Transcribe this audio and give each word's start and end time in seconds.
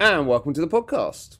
and 0.00 0.26
welcome 0.26 0.54
to 0.54 0.62
the 0.62 0.66
podcast. 0.66 1.36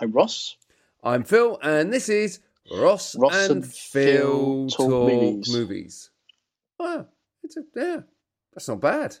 I'm 0.00 0.10
Ross. 0.12 0.56
I'm 1.04 1.22
Phil, 1.22 1.58
and 1.62 1.92
this 1.92 2.08
is 2.08 2.40
Ross, 2.72 3.14
Ross 3.14 3.34
and, 3.34 3.56
and 3.62 3.66
Phil 3.66 4.16
Phil 4.16 4.68
talk, 4.68 4.76
Talk 4.78 4.88
movies. 4.88 5.52
Movies. 5.52 6.10
Oh, 6.78 7.04
it's 7.42 7.58
a, 7.58 7.62
yeah, 7.76 8.00
that's 8.54 8.68
not 8.68 8.80
bad. 8.80 9.18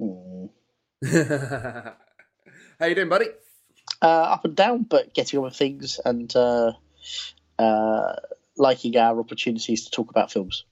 Hmm. 0.00 0.46
How 2.80 2.86
you 2.86 2.96
doing, 2.96 3.08
buddy? 3.08 3.26
Uh, 4.02 4.06
up 4.06 4.44
and 4.44 4.56
down, 4.56 4.82
but 4.82 5.14
getting 5.14 5.38
on 5.38 5.44
with 5.44 5.54
things 5.54 6.00
and 6.04 6.34
uh, 6.34 6.72
uh, 7.56 8.16
liking 8.56 8.96
our 8.96 9.20
opportunities 9.20 9.84
to 9.84 9.92
talk 9.92 10.10
about 10.10 10.32
films. 10.32 10.64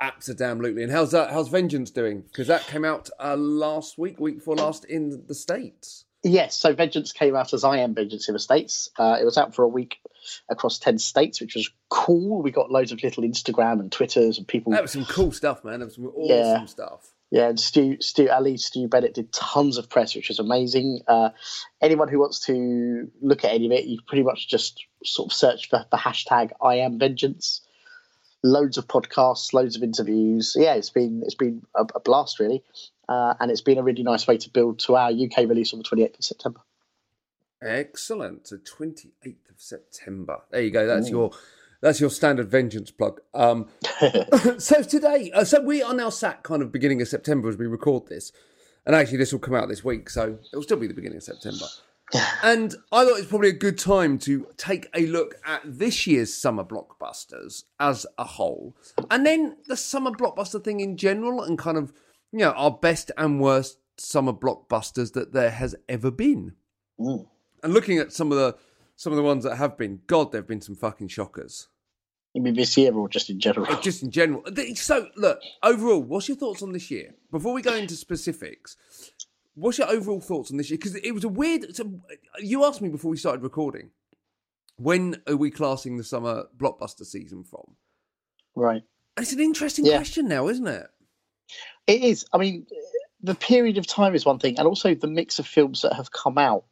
Absolutely. 0.00 0.84
And 0.84 0.90
how's 0.90 1.10
that? 1.10 1.32
How's 1.32 1.50
Vengeance 1.50 1.90
doing? 1.90 2.22
Because 2.22 2.46
that 2.46 2.66
came 2.66 2.86
out 2.86 3.10
uh, 3.22 3.36
last 3.36 3.98
week, 3.98 4.18
week 4.18 4.36
before 4.36 4.56
last, 4.56 4.86
in 4.86 5.26
the 5.26 5.34
states. 5.34 6.06
Yes, 6.22 6.54
so 6.54 6.74
Vengeance 6.74 7.12
came 7.12 7.34
out 7.34 7.54
as 7.54 7.64
I 7.64 7.78
Am 7.78 7.94
Vengeance 7.94 8.28
in 8.28 8.34
the 8.34 8.38
States. 8.38 8.90
Uh, 8.98 9.16
it 9.20 9.24
was 9.24 9.38
out 9.38 9.54
for 9.54 9.62
a 9.62 9.68
week 9.68 9.98
across 10.50 10.78
10 10.78 10.98
states, 10.98 11.40
which 11.40 11.54
was 11.54 11.70
cool. 11.88 12.42
We 12.42 12.50
got 12.50 12.70
loads 12.70 12.92
of 12.92 13.02
little 13.02 13.22
Instagram 13.22 13.80
and 13.80 13.90
Twitters 13.90 14.36
and 14.36 14.46
people. 14.46 14.72
That 14.72 14.82
was 14.82 14.92
some 14.92 15.06
cool 15.06 15.32
stuff, 15.32 15.64
man. 15.64 15.80
That 15.80 15.86
was 15.86 15.94
some 15.94 16.06
awesome 16.08 16.24
Yeah. 16.36 16.64
stuff. 16.66 17.10
Yeah, 17.32 17.48
and 17.48 17.60
Stu, 17.60 17.96
Stu, 18.00 18.28
Ali, 18.28 18.56
Stu 18.56 18.88
Bennett 18.88 19.14
did 19.14 19.32
tons 19.32 19.78
of 19.78 19.88
press, 19.88 20.16
which 20.16 20.28
was 20.28 20.40
amazing. 20.40 21.02
Uh, 21.06 21.30
anyone 21.80 22.08
who 22.08 22.18
wants 22.18 22.40
to 22.46 23.08
look 23.22 23.44
at 23.44 23.52
any 23.52 23.66
of 23.66 23.72
it, 23.72 23.84
you 23.84 23.98
pretty 24.06 24.24
much 24.24 24.48
just 24.48 24.84
sort 25.04 25.30
of 25.30 25.32
search 25.32 25.68
for 25.70 25.86
the 25.90 25.96
hashtag 25.96 26.50
I 26.60 26.76
am 26.76 26.98
vengeance. 26.98 27.62
Loads 28.42 28.78
of 28.78 28.86
podcasts, 28.86 29.52
loads 29.52 29.76
of 29.76 29.82
interviews. 29.82 30.56
Yeah, 30.58 30.74
it's 30.74 30.90
been 30.90 31.22
it's 31.24 31.34
been 31.34 31.62
a, 31.74 31.84
a 31.94 32.00
blast 32.00 32.40
really, 32.40 32.62
uh, 33.08 33.34
and 33.38 33.50
it's 33.50 33.60
been 33.60 33.78
a 33.78 33.82
really 33.82 34.02
nice 34.02 34.26
way 34.26 34.38
to 34.38 34.50
build 34.50 34.78
to 34.80 34.96
our 34.96 35.10
UK 35.10 35.38
release 35.48 35.72
on 35.72 35.78
the 35.78 35.84
twenty 35.84 36.04
eighth 36.04 36.18
of 36.18 36.24
September. 36.24 36.60
Excellent. 37.60 38.48
So 38.48 38.56
twenty 38.64 39.12
eighth 39.26 39.50
of 39.50 39.60
September. 39.60 40.40
There 40.50 40.62
you 40.62 40.70
go. 40.70 40.86
That's 40.86 41.10
your 41.10 41.32
that's 41.82 42.00
your 42.00 42.10
standard 42.10 42.50
vengeance 42.50 42.90
plug. 42.90 43.20
Um, 43.34 43.68
so 44.58 44.82
today, 44.82 45.30
uh, 45.34 45.44
so 45.44 45.60
we 45.60 45.82
are 45.82 45.94
now 45.94 46.10
sat 46.10 46.42
kind 46.42 46.62
of 46.62 46.72
beginning 46.72 47.02
of 47.02 47.08
September 47.08 47.48
as 47.48 47.56
we 47.56 47.66
record 47.66 48.06
this, 48.06 48.32
and 48.86 48.96
actually 48.96 49.18
this 49.18 49.32
will 49.32 49.40
come 49.40 49.54
out 49.54 49.68
this 49.68 49.84
week, 49.84 50.08
so 50.08 50.38
it'll 50.52 50.62
still 50.62 50.78
be 50.78 50.86
the 50.86 50.94
beginning 50.94 51.18
of 51.18 51.22
September. 51.24 51.66
And 52.42 52.74
I 52.90 53.04
thought 53.04 53.18
it's 53.18 53.28
probably 53.28 53.50
a 53.50 53.52
good 53.52 53.78
time 53.78 54.18
to 54.20 54.46
take 54.56 54.88
a 54.94 55.06
look 55.06 55.36
at 55.46 55.62
this 55.64 56.06
year's 56.06 56.34
summer 56.34 56.64
blockbusters 56.64 57.64
as 57.78 58.04
a 58.18 58.24
whole, 58.24 58.74
and 59.10 59.24
then 59.24 59.56
the 59.68 59.76
summer 59.76 60.10
blockbuster 60.10 60.62
thing 60.62 60.80
in 60.80 60.96
general, 60.96 61.42
and 61.42 61.56
kind 61.58 61.76
of 61.78 61.92
you 62.32 62.40
know 62.40 62.50
our 62.52 62.70
best 62.72 63.10
and 63.16 63.40
worst 63.40 63.78
summer 63.96 64.32
blockbusters 64.32 65.12
that 65.12 65.32
there 65.32 65.50
has 65.50 65.74
ever 65.88 66.10
been 66.10 66.54
Mm. 66.98 67.26
and 67.62 67.72
looking 67.72 67.98
at 67.98 68.12
some 68.12 68.30
of 68.32 68.38
the 68.38 68.56
some 68.96 69.12
of 69.12 69.16
the 69.16 69.22
ones 69.22 69.44
that 69.44 69.56
have 69.56 69.78
been, 69.78 70.02
God, 70.06 70.30
there've 70.32 70.46
been 70.46 70.60
some 70.60 70.76
fucking 70.76 71.08
shockers. 71.08 71.68
I 72.36 72.40
mean, 72.40 72.54
this 72.54 72.76
year 72.76 72.92
or 72.92 73.08
just 73.08 73.30
in 73.30 73.40
general. 73.40 73.66
Uh, 73.72 73.80
Just 73.80 74.02
in 74.02 74.10
general. 74.10 74.44
So, 74.74 75.08
look, 75.16 75.40
overall, 75.62 76.00
what's 76.02 76.28
your 76.28 76.36
thoughts 76.36 76.62
on 76.62 76.72
this 76.72 76.90
year? 76.90 77.14
Before 77.30 77.52
we 77.54 77.62
go 77.62 77.74
into 77.74 77.96
specifics, 77.96 78.76
what's 79.60 79.78
your 79.78 79.88
overall 79.88 80.20
thoughts 80.20 80.50
on 80.50 80.56
this 80.56 80.70
year? 80.70 80.78
Because 80.78 80.94
it 80.96 81.12
was 81.12 81.24
a 81.24 81.28
weird. 81.28 81.74
So 81.76 82.00
you 82.38 82.64
asked 82.64 82.80
me 82.80 82.88
before 82.88 83.10
we 83.10 83.16
started 83.16 83.42
recording, 83.42 83.90
when 84.76 85.22
are 85.28 85.36
we 85.36 85.50
classing 85.50 85.96
the 85.96 86.04
summer 86.04 86.44
blockbuster 86.56 87.04
season 87.04 87.44
from? 87.44 87.76
Right. 88.54 88.82
It's 89.18 89.32
an 89.32 89.40
interesting 89.40 89.84
Yeah. 89.86 89.96
question 89.96 90.28
now, 90.28 90.48
isn't 90.48 90.66
it? 90.66 90.86
It 91.86 92.02
is. 92.02 92.24
I 92.32 92.38
mean, 92.38 92.66
the 93.22 93.34
period 93.34 93.76
of 93.78 93.86
time 93.86 94.14
is 94.14 94.24
one 94.24 94.38
thing, 94.38 94.58
and 94.58 94.66
also 94.66 94.94
the 94.94 95.08
mix 95.08 95.38
of 95.38 95.46
films 95.46 95.82
that 95.82 95.94
have 95.94 96.10
come 96.12 96.38
out 96.38 96.64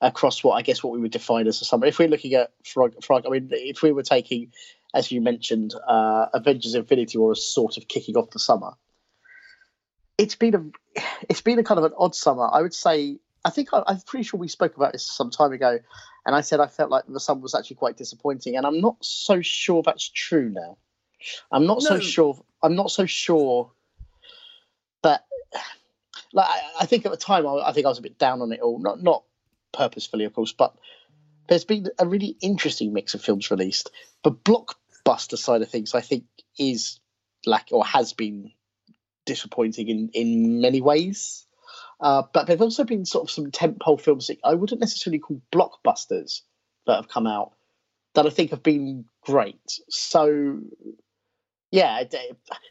across 0.00 0.44
what 0.44 0.54
I 0.54 0.62
guess 0.62 0.82
what 0.82 0.92
we 0.92 1.00
would 1.00 1.10
define 1.10 1.46
as 1.46 1.60
a 1.60 1.64
summer. 1.64 1.86
If 1.86 1.98
we're 1.98 2.08
looking 2.08 2.34
at 2.34 2.52
Frog, 2.64 3.02
Frog 3.02 3.24
I 3.26 3.30
mean, 3.30 3.48
if 3.52 3.82
we 3.82 3.92
were 3.92 4.02
taking, 4.02 4.52
as 4.94 5.10
you 5.10 5.20
mentioned, 5.20 5.74
uh, 5.86 6.26
Avengers: 6.34 6.74
Infinity 6.74 7.18
War 7.18 7.32
as 7.32 7.44
sort 7.44 7.76
of 7.76 7.88
kicking 7.88 8.16
off 8.16 8.30
the 8.30 8.38
summer, 8.38 8.72
it's 10.18 10.34
been 10.34 10.54
a, 10.54 11.00
it's 11.28 11.40
been 11.40 11.58
a 11.58 11.64
kind 11.64 11.78
of 11.78 11.84
an 11.84 11.92
odd 11.96 12.14
summer. 12.14 12.48
I 12.52 12.62
would 12.62 12.74
say. 12.74 13.18
I 13.44 13.50
think 13.50 13.72
I, 13.72 13.82
I'm 13.86 14.00
pretty 14.00 14.24
sure 14.24 14.38
we 14.38 14.48
spoke 14.48 14.76
about 14.76 14.92
this 14.92 15.06
some 15.06 15.30
time 15.30 15.52
ago, 15.52 15.78
and 16.26 16.34
I 16.34 16.40
said 16.40 16.60
I 16.60 16.66
felt 16.66 16.90
like 16.90 17.04
the 17.06 17.20
summer 17.20 17.40
was 17.40 17.54
actually 17.54 17.76
quite 17.76 17.96
disappointing, 17.96 18.56
and 18.56 18.66
I'm 18.66 18.80
not 18.80 18.96
so 19.00 19.40
sure 19.40 19.82
that's 19.82 20.08
true 20.08 20.50
now. 20.50 20.76
I'm 21.50 21.64
not 21.64 21.80
so 21.80 22.00
sure. 22.00 22.38
I'm 22.62 22.74
not 22.74 22.90
so 22.90 23.06
sure 23.06 23.70
but 25.02 25.24
like 26.32 26.48
I, 26.48 26.60
I 26.80 26.86
think 26.86 27.06
at 27.06 27.12
the 27.12 27.18
time 27.18 27.46
I, 27.46 27.68
I 27.68 27.72
think 27.72 27.86
I 27.86 27.88
was 27.88 27.98
a 27.98 28.02
bit 28.02 28.18
down 28.18 28.42
on 28.42 28.52
it 28.52 28.60
all 28.60 28.78
not 28.78 29.02
not 29.02 29.24
purposefully 29.72 30.24
of 30.24 30.34
course 30.34 30.52
but 30.52 30.74
there's 31.48 31.64
been 31.64 31.86
a 31.98 32.06
really 32.06 32.36
interesting 32.40 32.92
mix 32.92 33.14
of 33.14 33.22
films 33.22 33.50
released 33.50 33.90
the 34.24 34.32
blockbuster 34.32 35.38
side 35.38 35.62
of 35.62 35.68
things 35.68 35.94
I 35.94 36.00
think 36.00 36.24
is 36.58 37.00
like 37.46 37.68
or 37.70 37.84
has 37.84 38.12
been 38.12 38.52
disappointing 39.28 39.88
in 39.88 40.10
in 40.14 40.60
many 40.60 40.80
ways 40.80 41.46
uh, 42.00 42.22
but 42.32 42.46
there've 42.46 42.62
also 42.68 42.84
been 42.84 43.04
sort 43.04 43.24
of 43.24 43.30
some 43.30 43.50
tentpole 43.50 44.00
films 44.00 44.26
that 44.28 44.38
I 44.44 44.54
wouldn't 44.54 44.80
necessarily 44.80 45.18
call 45.18 45.40
blockbusters 45.52 46.40
that 46.86 46.96
have 46.96 47.08
come 47.08 47.26
out 47.26 47.52
that 48.14 48.26
I 48.26 48.30
think 48.30 48.50
have 48.50 48.62
been 48.62 49.04
great 49.22 49.80
so 49.88 50.60
yeah, 51.70 52.02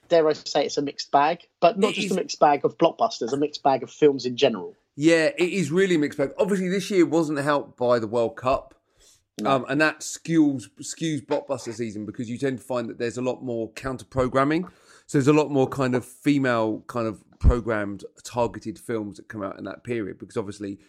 dare 0.10 0.28
I 0.28 0.34
say 0.34 0.66
it's 0.66 0.78
a 0.78 0.82
mixed 0.82 1.12
bag, 1.12 1.42
but 1.60 1.78
not 1.78 1.92
It 1.92 1.96
just 1.96 2.06
is- 2.08 2.12
a 2.14 2.16
mixed 2.16 2.40
bag 2.40 2.66
of 2.66 2.80
blockbusters, 2.80 3.32
a 3.32 3.38
mixed 3.38 3.62
bag 3.62 3.84
of 3.84 3.92
films 3.92 4.26
in 4.26 4.36
general. 4.38 4.76
Yeah, 4.96 5.30
it 5.38 5.50
is 5.54 5.70
really 5.72 5.98
mixed 5.98 6.18
bag. 6.18 6.32
Obviously, 6.40 6.70
this 6.70 6.90
year 6.90 7.06
wasn't 7.06 7.38
helped 7.38 7.78
by 7.78 8.00
the 8.00 8.08
World 8.08 8.36
Cup, 8.36 8.74
um, 9.46 9.66
and 9.70 9.80
that 9.82 10.00
skews 10.00 10.64
skews 10.82 11.24
blockbuster 11.24 11.74
season 11.76 12.08
because 12.08 12.28
you 12.28 12.40
tend 12.40 12.58
to 12.58 12.64
find 12.64 12.90
that 12.90 12.98
there's 12.98 13.20
a 13.20 13.22
lot 13.22 13.44
more 13.44 13.70
counter 13.74 14.06
programming. 14.06 14.68
So 15.08 15.18
there's 15.18 15.28
a 15.28 15.34
lot 15.34 15.50
more 15.50 15.68
kind 15.68 15.96
of 15.96 16.06
female 16.06 16.84
kind 16.88 17.08
of 17.08 17.24
programmed 17.40 18.04
targeted 18.24 18.78
films 18.78 19.18
that 19.18 19.30
come 19.30 19.42
out 19.42 19.58
in 19.58 19.64
that 19.64 19.84
period 19.84 20.20
because 20.20 20.36
obviously 20.36 20.80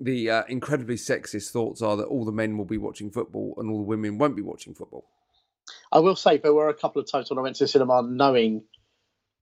the 0.00 0.30
uh, 0.30 0.42
incredibly 0.48 0.96
sexist 0.96 1.50
thoughts 1.50 1.80
are 1.80 1.96
that 1.96 2.06
all 2.06 2.24
the 2.24 2.32
men 2.32 2.58
will 2.58 2.64
be 2.64 2.78
watching 2.78 3.10
football 3.10 3.54
and 3.58 3.70
all 3.70 3.78
the 3.78 3.84
women 3.84 4.18
won't 4.18 4.34
be 4.34 4.42
watching 4.42 4.74
football. 4.74 5.06
I 5.92 6.00
will 6.00 6.16
say 6.16 6.38
there 6.38 6.52
were 6.52 6.68
a 6.68 6.74
couple 6.74 7.00
of 7.00 7.10
times 7.10 7.30
when 7.30 7.38
I 7.38 7.42
went 7.42 7.56
to 7.56 7.64
the 7.64 7.68
cinema 7.68 8.02
knowing 8.02 8.64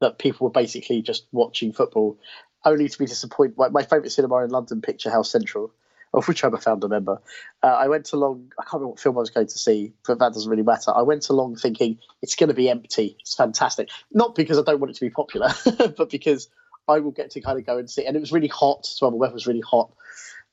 that 0.01 0.19
people 0.19 0.47
were 0.47 0.53
basically 0.53 1.01
just 1.01 1.27
watching 1.33 1.73
football, 1.73 2.19
only 2.65 2.89
to 2.89 2.99
be 2.99 3.07
disappointed. 3.07 3.57
My, 3.57 3.69
my 3.69 3.83
favourite 3.83 4.13
cinema 4.13 4.45
in 4.45 4.51
London, 4.51 4.83
Picturehouse 4.83 5.27
Central, 5.27 5.73
of 6.15 6.27
which 6.27 6.45
I'm 6.45 6.55
a 6.55 6.59
founder 6.59 6.89
member. 6.89 7.21
Uh, 7.63 7.67
I 7.67 7.89
went 7.89 8.13
along, 8.13 8.53
I 8.59 8.63
can't 8.63 8.75
remember 8.75 8.89
what 8.89 9.01
film 9.01 9.17
I 9.17 9.21
was 9.21 9.31
going 9.31 9.47
to 9.47 9.59
see, 9.59 9.93
but 10.07 10.19
that 10.19 10.33
doesn't 10.33 10.51
really 10.51 10.63
matter. 10.63 10.93
I 10.95 11.03
went 11.03 11.29
along 11.29 11.57
thinking 11.57 11.99
it's 12.23 12.35
going 12.35 12.49
to 12.49 12.55
be 12.55 12.69
empty. 12.69 13.17
It's 13.21 13.35
fantastic. 13.35 13.91
Not 14.13 14.35
because 14.35 14.59
I 14.59 14.63
don't 14.63 14.81
want 14.81 14.91
it 14.91 14.95
to 14.95 15.05
be 15.05 15.11
popular, 15.11 15.51
but 15.97 16.11
because 16.11 16.49
I 16.89 17.01
will 17.01 17.11
get 17.11 17.31
to 17.33 17.41
kind 17.41 17.59
of 17.59 17.67
go 17.67 17.79
and 17.79 17.91
see. 17.91 18.07
And 18.07 18.17
it 18.17 18.21
was 18.21 18.33
really 18.33 18.49
hot, 18.49 18.87
so 18.87 19.11
the 19.11 19.17
weather 19.17 19.35
was 19.35 19.47
really 19.47 19.61
hot. 19.61 19.93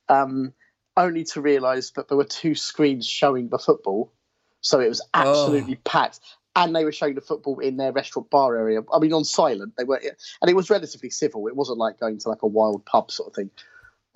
Um, 0.08 0.52
only 0.96 1.24
to 1.24 1.40
realise 1.40 1.90
that 1.92 2.08
there 2.08 2.16
were 2.16 2.24
two 2.24 2.54
screens 2.54 3.06
showing 3.06 3.48
the 3.48 3.58
football. 3.58 4.12
So 4.60 4.80
it 4.80 4.88
was 4.88 5.02
absolutely 5.14 5.76
packed. 5.84 6.20
And 6.54 6.74
they 6.74 6.84
were 6.84 6.92
showing 6.92 7.14
the 7.14 7.20
football 7.20 7.58
in 7.58 7.76
their 7.76 7.92
restaurant 7.92 8.30
bar 8.30 8.56
area. 8.56 8.80
I 8.92 8.98
mean, 8.98 9.12
on 9.12 9.24
silent. 9.24 9.74
They 9.76 9.84
were, 9.84 10.00
and 10.40 10.50
it 10.50 10.56
was 10.56 10.70
relatively 10.70 11.10
civil. 11.10 11.46
It 11.48 11.56
wasn't 11.56 11.78
like 11.78 12.00
going 12.00 12.18
to 12.18 12.28
like 12.30 12.42
a 12.42 12.46
wild 12.46 12.86
pub 12.86 13.10
sort 13.10 13.28
of 13.28 13.34
thing. 13.34 13.50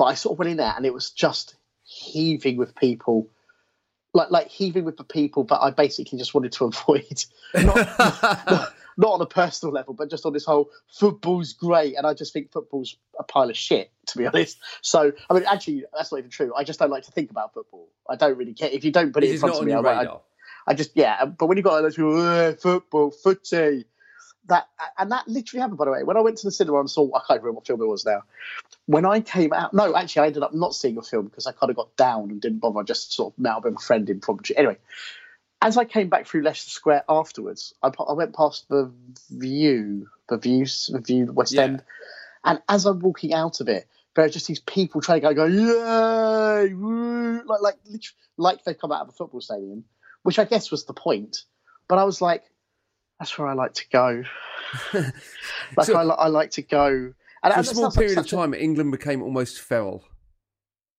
But 0.01 0.07
I 0.07 0.15
sort 0.15 0.33
of 0.33 0.39
went 0.39 0.51
in 0.51 0.57
there, 0.57 0.73
and 0.75 0.87
it 0.87 0.95
was 0.95 1.11
just 1.11 1.57
heaving 1.83 2.57
with 2.57 2.75
people, 2.75 3.29
like 4.15 4.31
like 4.31 4.49
heaving 4.49 4.87
with 4.87 4.97
the 4.97 5.05
people. 5.05 5.45
But 5.45 5.61
I 5.61 5.73
basically 5.73 6.19
just 6.19 6.33
wanted 6.33 6.53
to 6.53 6.65
avoid, 6.73 7.23
not, 7.53 7.77
not 8.97 9.13
on 9.13 9.21
a 9.21 9.27
personal 9.27 9.75
level, 9.75 9.93
but 9.93 10.09
just 10.09 10.25
on 10.25 10.33
this 10.33 10.47
whole 10.47 10.71
football's 10.89 11.53
great, 11.53 11.99
and 11.99 12.07
I 12.07 12.15
just 12.15 12.33
think 12.33 12.51
football's 12.51 12.97
a 13.19 13.25
pile 13.25 13.51
of 13.51 13.59
shit, 13.59 13.93
to 14.07 14.17
be 14.17 14.27
honest. 14.27 14.57
So 14.81 15.13
I 15.29 15.35
mean, 15.35 15.45
actually, 15.47 15.85
that's 15.95 16.11
not 16.11 16.17
even 16.17 16.31
true. 16.31 16.55
I 16.57 16.65
just 16.65 16.79
don't 16.79 16.91
like 16.91 17.05
to 17.05 17.13
think 17.13 17.31
about 17.31 17.53
football. 17.53 17.91
I 18.09 18.17
don't 18.17 18.39
really 18.39 18.55
care 18.55 18.71
if 18.71 18.87
you 18.87 18.93
don't 18.93 19.13
put 19.13 19.23
it 19.23 19.27
It 19.27 19.35
in 19.35 19.41
front 19.41 19.57
not 19.57 19.61
of 19.61 19.67
me. 19.67 19.75
I, 19.75 20.03
I. 20.05 20.17
I 20.67 20.73
just 20.73 20.93
yeah, 20.95 21.27
but 21.27 21.45
when 21.45 21.59
you've 21.59 21.65
got 21.65 21.83
those 21.83 21.97
people, 21.97 22.55
football, 22.55 23.11
footy, 23.11 23.85
that 24.51 24.69
and 24.99 25.11
that 25.11 25.27
literally 25.27 25.61
happened. 25.61 25.79
By 25.79 25.87
the 25.87 25.91
way, 25.91 26.03
when 26.03 26.17
I 26.17 26.21
went 26.21 26.39
to 26.39 26.47
the 26.47 26.53
cinema 26.53 26.81
and 26.81 26.91
saw, 26.91 27.09
I 27.15 27.21
can't 27.27 27.41
remember 27.41 27.53
what 27.53 27.67
film 27.67 27.81
it 27.81 27.87
was 27.87 28.05
now. 28.05 28.23
When 28.87 29.07
I 29.07 29.21
came 29.21 29.53
out, 29.53 29.73
no, 29.73 29.97
actually, 29.97 30.23
I 30.23 30.27
ended 30.27 30.43
up 30.43 30.55
not 30.55 30.75
seeing 30.75 30.99
a 30.99 31.03
film 31.03 31.27
because 31.27 31.47
I 31.47 31.53
kind 31.53 31.71
of 31.71 31.77
got 31.77 31.97
down 31.97 32.31
and 32.31 32.41
didn't 32.41 32.59
bother. 32.59 32.81
I 32.81 32.83
just 32.83 33.13
sort 33.13 33.33
of 33.33 33.39
met 33.39 33.55
up 33.55 33.65
with 33.65 33.77
a 33.77 33.79
friend 33.79 34.09
in 34.11 34.21
Coventry. 34.21 34.57
Anyway, 34.57 34.77
as 35.63 35.77
I 35.77 35.85
came 35.85 36.09
back 36.09 36.27
through 36.27 36.43
Leicester 36.43 36.71
Square 36.71 37.05
afterwards, 37.09 37.75
I, 37.83 37.91
I 38.09 38.13
went 38.13 38.35
past 38.35 38.69
the 38.69 38.93
Vue, 39.31 40.09
the 40.29 40.39
Vues, 40.39 40.91
the 40.93 41.01
Vue 41.01 41.33
West 41.33 41.53
Yeah. 41.53 41.63
End, 41.63 41.83
and 42.45 42.63
as 42.69 42.87
I'm 42.87 43.01
walking 43.01 43.33
out 43.33 43.61
of 43.61 43.69
it, 43.69 43.87
there 44.15 44.25
are 44.25 44.29
just 44.29 44.49
these 44.49 44.61
people 44.61 45.01
trying 45.01 45.21
to 45.21 45.35
go, 45.35 45.45
yay, 45.45 46.75
woo, 46.75 47.43
like 47.47 47.61
like 47.61 47.77
literally, 47.85 48.17
like 48.37 48.65
they've 48.65 48.79
come 48.79 48.93
out 48.93 49.03
of 49.03 49.09
a 49.11 49.13
football 49.13 49.41
stadium, 49.41 49.85
which 50.23 50.39
I 50.39 50.45
guess 50.45 50.71
was 50.71 50.85
the 50.85 50.95
point. 50.95 51.45
But 51.89 51.99
I 51.99 52.05
was 52.05 52.21
like, 52.21 52.45
that's 53.21 53.39
where 53.39 53.47
I 53.47 53.53
like 53.53 53.75
to 53.75 53.85
go. 53.93 54.25
like 54.95 55.87
So- 55.87 55.95
I, 55.97 56.03
I 56.03 56.27
like 56.29 56.51
to 56.53 56.63
go. 56.63 57.13
And 57.43 57.55
For 57.55 57.61
a 57.61 57.65
small 57.65 57.85
sounds 57.85 57.97
like 57.97 58.03
period 58.03 58.19
of 58.19 58.25
such 58.25 58.33
a- 58.33 58.37
time, 58.37 58.55
England 58.55 58.91
became 58.91 59.23
almost 59.23 59.61
feral. 59.61 60.05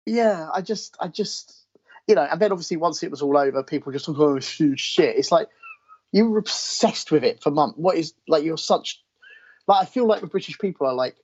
Yeah, 0.05 0.49
I 0.53 0.61
just, 0.61 0.95
I 0.99 1.07
just, 1.07 1.65
you 2.07 2.15
know, 2.15 2.27
and 2.29 2.39
then 2.41 2.51
obviously 2.51 2.77
once 2.77 3.03
it 3.03 3.11
was 3.11 3.21
all 3.21 3.37
over, 3.37 3.61
people 3.63 3.91
just 3.91 4.07
oh, 4.09 4.39
shit. 4.39 5.17
It's 5.17 5.31
like 5.31 5.49
you 6.11 6.29
were 6.29 6.39
obsessed 6.39 7.11
with 7.11 7.23
it 7.23 7.43
for 7.43 7.51
months. 7.51 7.77
What 7.77 7.97
is 7.97 8.13
like 8.27 8.43
you're 8.43 8.57
such 8.57 9.03
like 9.67 9.83
I 9.83 9.85
feel 9.85 10.07
like 10.07 10.21
the 10.21 10.27
British 10.27 10.57
people 10.57 10.87
are 10.87 10.93
like 10.95 11.15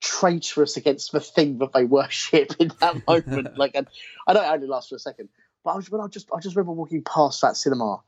traitorous 0.00 0.76
against 0.76 1.12
the 1.12 1.20
thing 1.20 1.58
that 1.58 1.72
they 1.72 1.84
worship 1.84 2.54
in 2.58 2.72
that 2.80 3.06
moment. 3.08 3.56
like, 3.56 3.72
and 3.74 3.86
I 4.26 4.32
know 4.32 4.42
it 4.42 4.48
only 4.52 4.66
lasts 4.66 4.90
for 4.90 4.96
a 4.96 5.00
second, 5.00 5.28
but 5.64 5.70
I 5.70 5.76
was 5.76 5.88
when 5.90 6.00
I 6.00 6.08
just 6.08 6.28
I 6.34 6.40
just 6.40 6.56
remember 6.56 6.72
walking 6.72 7.04
past 7.04 7.40
that 7.42 7.56
cinema, 7.56 8.00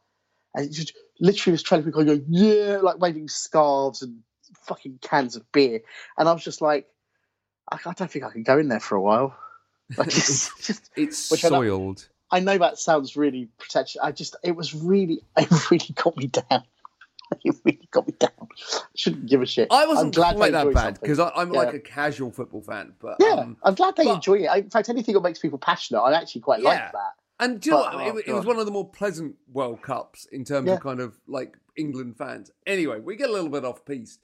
and 0.55 0.73
just 0.73 0.93
literally 1.21 1.53
was 1.53 1.63
trailing 1.63 1.85
people 1.85 2.05
going, 2.05 2.25
yeah, 2.29 2.79
like 2.83 2.99
waving 2.99 3.29
scarves 3.29 4.03
and 4.03 4.21
fucking 4.63 4.99
cans 5.03 5.37
of 5.37 5.51
beer, 5.53 5.81
and 6.19 6.29
I 6.29 6.33
was 6.33 6.43
just 6.45 6.61
like, 6.61 6.87
I, 7.71 7.79
I 7.87 7.93
don't 7.93 8.11
think 8.11 8.25
I 8.25 8.31
can 8.31 8.43
go 8.43 8.59
in 8.59 8.69
there 8.69 8.81
for 8.81 8.95
a 8.97 9.03
while. 9.03 9.37
Like, 9.97 10.07
it's 10.07 10.51
just 10.65 10.89
It's 10.95 11.31
Which 11.33 11.45
I 11.45 11.49
know- 11.49 11.63
soiled. 11.63 12.09
I 12.31 12.39
know 12.39 12.57
that 12.59 12.79
sounds 12.79 13.17
really 13.17 13.49
pretentious. 13.59 13.97
I 14.01 14.13
just 14.13 14.37
it 14.45 14.55
was 14.55 14.73
really 14.73 15.21
it 15.37 15.71
really 15.71 15.89
got 15.97 16.17
me 16.17 16.29
down. 16.29 16.63
It 17.45 17.55
really 17.65 17.89
got 17.93 18.07
me 18.09 18.15
down. 18.19 18.31
I 18.41 18.81
shouldn't 18.97 19.27
give 19.27 19.41
a 19.43 19.47
shit. 19.47 19.69
I 19.71 19.83
I'm 19.83 19.89
wasn't 19.89 20.15
glad 20.17 20.35
quite 20.37 20.51
that 20.53 20.73
bad 20.75 21.01
because 21.01 21.19
I'm 21.21 21.51
like 21.53 21.75
a 21.75 21.79
casual 21.81 22.31
football 22.33 22.61
fan, 22.63 22.93
but 23.01 23.17
Yeah, 23.21 23.35
um, 23.35 23.57
I'm 23.63 23.75
glad 23.75 23.95
they 23.97 24.05
but- 24.05 24.15
enjoy 24.17 24.35
it. 24.39 24.47
I, 24.47 24.57
in 24.59 24.71
fact, 24.71 24.89
anything 24.89 25.15
that 25.15 25.21
makes 25.23 25.39
people 25.41 25.59
passionate, 25.59 26.01
I 26.03 26.13
actually 26.21 26.41
quite 26.41 26.61
Yeah. 26.61 26.69
like 26.71 26.93
that. 26.93 27.13
And 27.41 27.61
do 27.61 27.71
you 27.71 27.77
know 27.77 27.83
what? 27.83 27.95
oh, 27.95 28.17
It, 28.19 28.29
it 28.29 28.33
was 28.33 28.45
one 28.47 28.59
of 28.59 28.67
the 28.67 28.71
more 28.73 28.89
pleasant 28.89 29.35
World 29.51 29.83
Cups 29.83 30.27
in 30.31 30.45
terms 30.45 30.69
Yeah. 30.69 30.75
of 30.75 30.81
kind 30.81 31.01
of 31.01 31.19
like 31.27 31.57
England 31.77 32.17
fans. 32.19 32.51
Anyway, 32.67 33.01
we 33.01 33.17
get 33.17 33.31
a 33.31 33.33
little 33.33 33.49
bit 33.49 33.65
off 33.65 33.85
piece. 33.85 34.19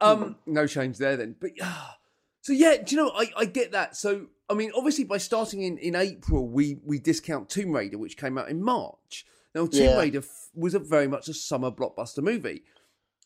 Um, 0.00 0.18
Mm-hmm. 0.24 0.52
no 0.54 0.66
change 0.66 0.98
there 0.98 1.16
then. 1.16 1.36
But 1.40 1.50
ah, 1.62 1.98
so 2.40 2.52
yeah, 2.52 2.76
do 2.82 2.96
you 2.96 3.02
know? 3.02 3.12
I, 3.14 3.30
I 3.36 3.44
get 3.44 3.72
that. 3.72 3.96
So 3.96 4.26
I 4.50 4.54
mean, 4.54 4.72
obviously, 4.76 5.04
by 5.04 5.18
starting 5.18 5.62
in, 5.62 5.78
in 5.78 5.94
April, 5.94 6.48
we 6.48 6.78
we 6.84 6.98
discount 6.98 7.48
Tomb 7.48 7.72
Raider, 7.72 7.98
which 7.98 8.16
came 8.16 8.36
out 8.38 8.48
in 8.48 8.62
March. 8.62 9.24
Now, 9.54 9.66
Tomb 9.66 9.84
Yeah. 9.84 9.98
Raider 9.98 10.18
f- 10.18 10.48
was 10.54 10.74
a 10.74 10.78
very 10.80 11.06
much 11.06 11.28
a 11.28 11.34
summer 11.34 11.70
blockbuster 11.70 12.22
movie, 12.22 12.62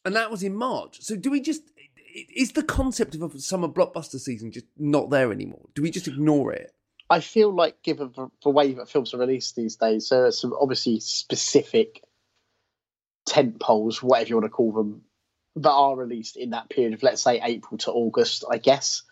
and 0.05 0.15
that 0.15 0.31
was 0.31 0.43
in 0.43 0.55
March. 0.55 1.01
So 1.01 1.17
do 1.17 1.31
we 1.31 1.41
just? 1.41 1.63
Is 2.35 2.53
the 2.53 2.63
concept 2.63 3.15
of 3.15 3.23
a 3.35 3.39
summer 3.39 3.69
blockbuster 3.69 4.19
season 4.19 4.51
just 4.51 4.67
not 4.77 5.11
there 5.11 5.31
anymore? 5.33 5.67
Do 5.75 5.83
we 5.83 5.91
just 5.91 6.09
ignore 6.09 6.53
it? 6.53 6.73
I 7.11 7.21
feel 7.21 7.51
like, 7.55 7.83
given 7.83 8.13
the, 8.43 8.51
way 8.51 8.73
that 8.75 8.91
films 8.91 9.15
are 9.15 9.19
released 9.19 9.57
these 9.57 9.77
days, 9.77 10.11
there 10.11 10.27
are 10.27 10.33
some 10.33 10.53
obviously 10.59 11.01
specific 11.01 12.03
tent 13.25 13.61
poles, 13.61 14.03
whatever 14.03 14.29
you 14.29 14.37
want 14.37 14.45
to 14.45 14.51
call 14.51 14.73
them, 14.73 15.03
that 15.57 15.71
are 15.71 15.97
released 15.97 16.37
in 16.37 16.51
that 16.51 16.69
period 16.69 16.95
of, 16.95 17.03
let's 17.03 17.23
say, 17.23 17.41
April 17.43 17.79
to 17.79 17.93
August, 17.93 18.45
I 18.51 18.59
guess. 18.59 19.03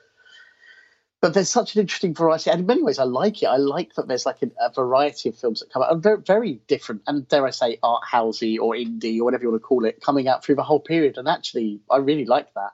But 1.22 1.32
there's 1.32 1.48
such 1.48 1.74
an 1.74 1.80
interesting 1.80 2.14
variety, 2.14 2.50
and 2.50 2.60
in 2.60 2.66
many 2.66 2.82
ways, 2.82 2.98
I 2.98 3.04
like 3.04 3.42
it. 3.42 3.46
I 3.46 3.56
like 3.56 3.94
that 3.94 4.06
there's 4.06 4.26
like 4.26 4.42
a, 4.42 4.50
a 4.60 4.70
variety 4.70 5.30
of 5.30 5.38
films 5.38 5.60
that 5.60 5.72
come 5.72 5.82
out, 5.82 5.90
and 5.90 6.26
very 6.26 6.60
different, 6.68 7.02
and 7.06 7.26
dare 7.26 7.46
I 7.46 7.50
say, 7.50 7.78
art 7.82 8.02
housey 8.10 8.58
or 8.58 8.74
indie 8.74 9.18
or 9.18 9.24
whatever 9.24 9.44
you 9.44 9.50
want 9.50 9.62
to 9.62 9.66
call 9.66 9.86
it, 9.86 10.02
coming 10.02 10.28
out 10.28 10.44
through 10.44 10.56
the 10.56 10.62
whole 10.62 10.80
period. 10.80 11.16
And 11.16 11.26
actually, 11.26 11.80
I 11.90 11.96
really 11.96 12.26
like 12.26 12.52
that. 12.54 12.72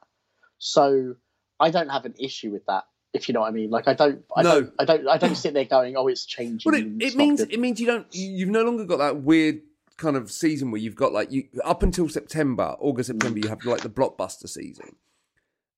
So 0.58 1.14
I 1.60 1.70
don't 1.70 1.90
have 1.90 2.04
an 2.04 2.14
issue 2.18 2.50
with 2.50 2.66
that, 2.66 2.84
if 3.14 3.28
you 3.28 3.34
know 3.34 3.40
what 3.40 3.48
I 3.48 3.52
mean. 3.52 3.70
Like 3.70 3.88
I 3.88 3.94
don't, 3.94 4.24
I 4.36 4.42
No. 4.42 4.60
don't, 4.62 4.74
I 4.78 4.84
don't, 4.84 5.08
I 5.08 5.18
don't 5.18 5.34
sit 5.36 5.54
there 5.54 5.64
going, 5.64 5.96
"Oh, 5.96 6.08
it's 6.08 6.24
changing." 6.24 6.70
Well, 6.72 6.80
it, 6.80 6.86
it 7.02 7.16
means 7.16 7.40
good." 7.40 7.52
it 7.52 7.60
means 7.60 7.80
you 7.80 7.86
don't 7.86 8.06
you- 8.14 8.30
you've 8.30 8.48
no 8.48 8.62
longer 8.62 8.84
got 8.84 8.98
that 8.98 9.22
weird 9.22 9.60
kind 9.96 10.16
of 10.16 10.30
season 10.30 10.70
where 10.70 10.80
you've 10.80 10.96
got 10.96 11.12
like 11.12 11.30
you 11.30 11.44
up 11.64 11.82
until 11.82 12.08
September, 12.08 12.74
August, 12.80 13.08
September, 13.08 13.38
you 13.38 13.48
have 13.48 13.64
like 13.64 13.82
the 13.82 13.90
blockbuster 13.90 14.48
season, 14.48 14.96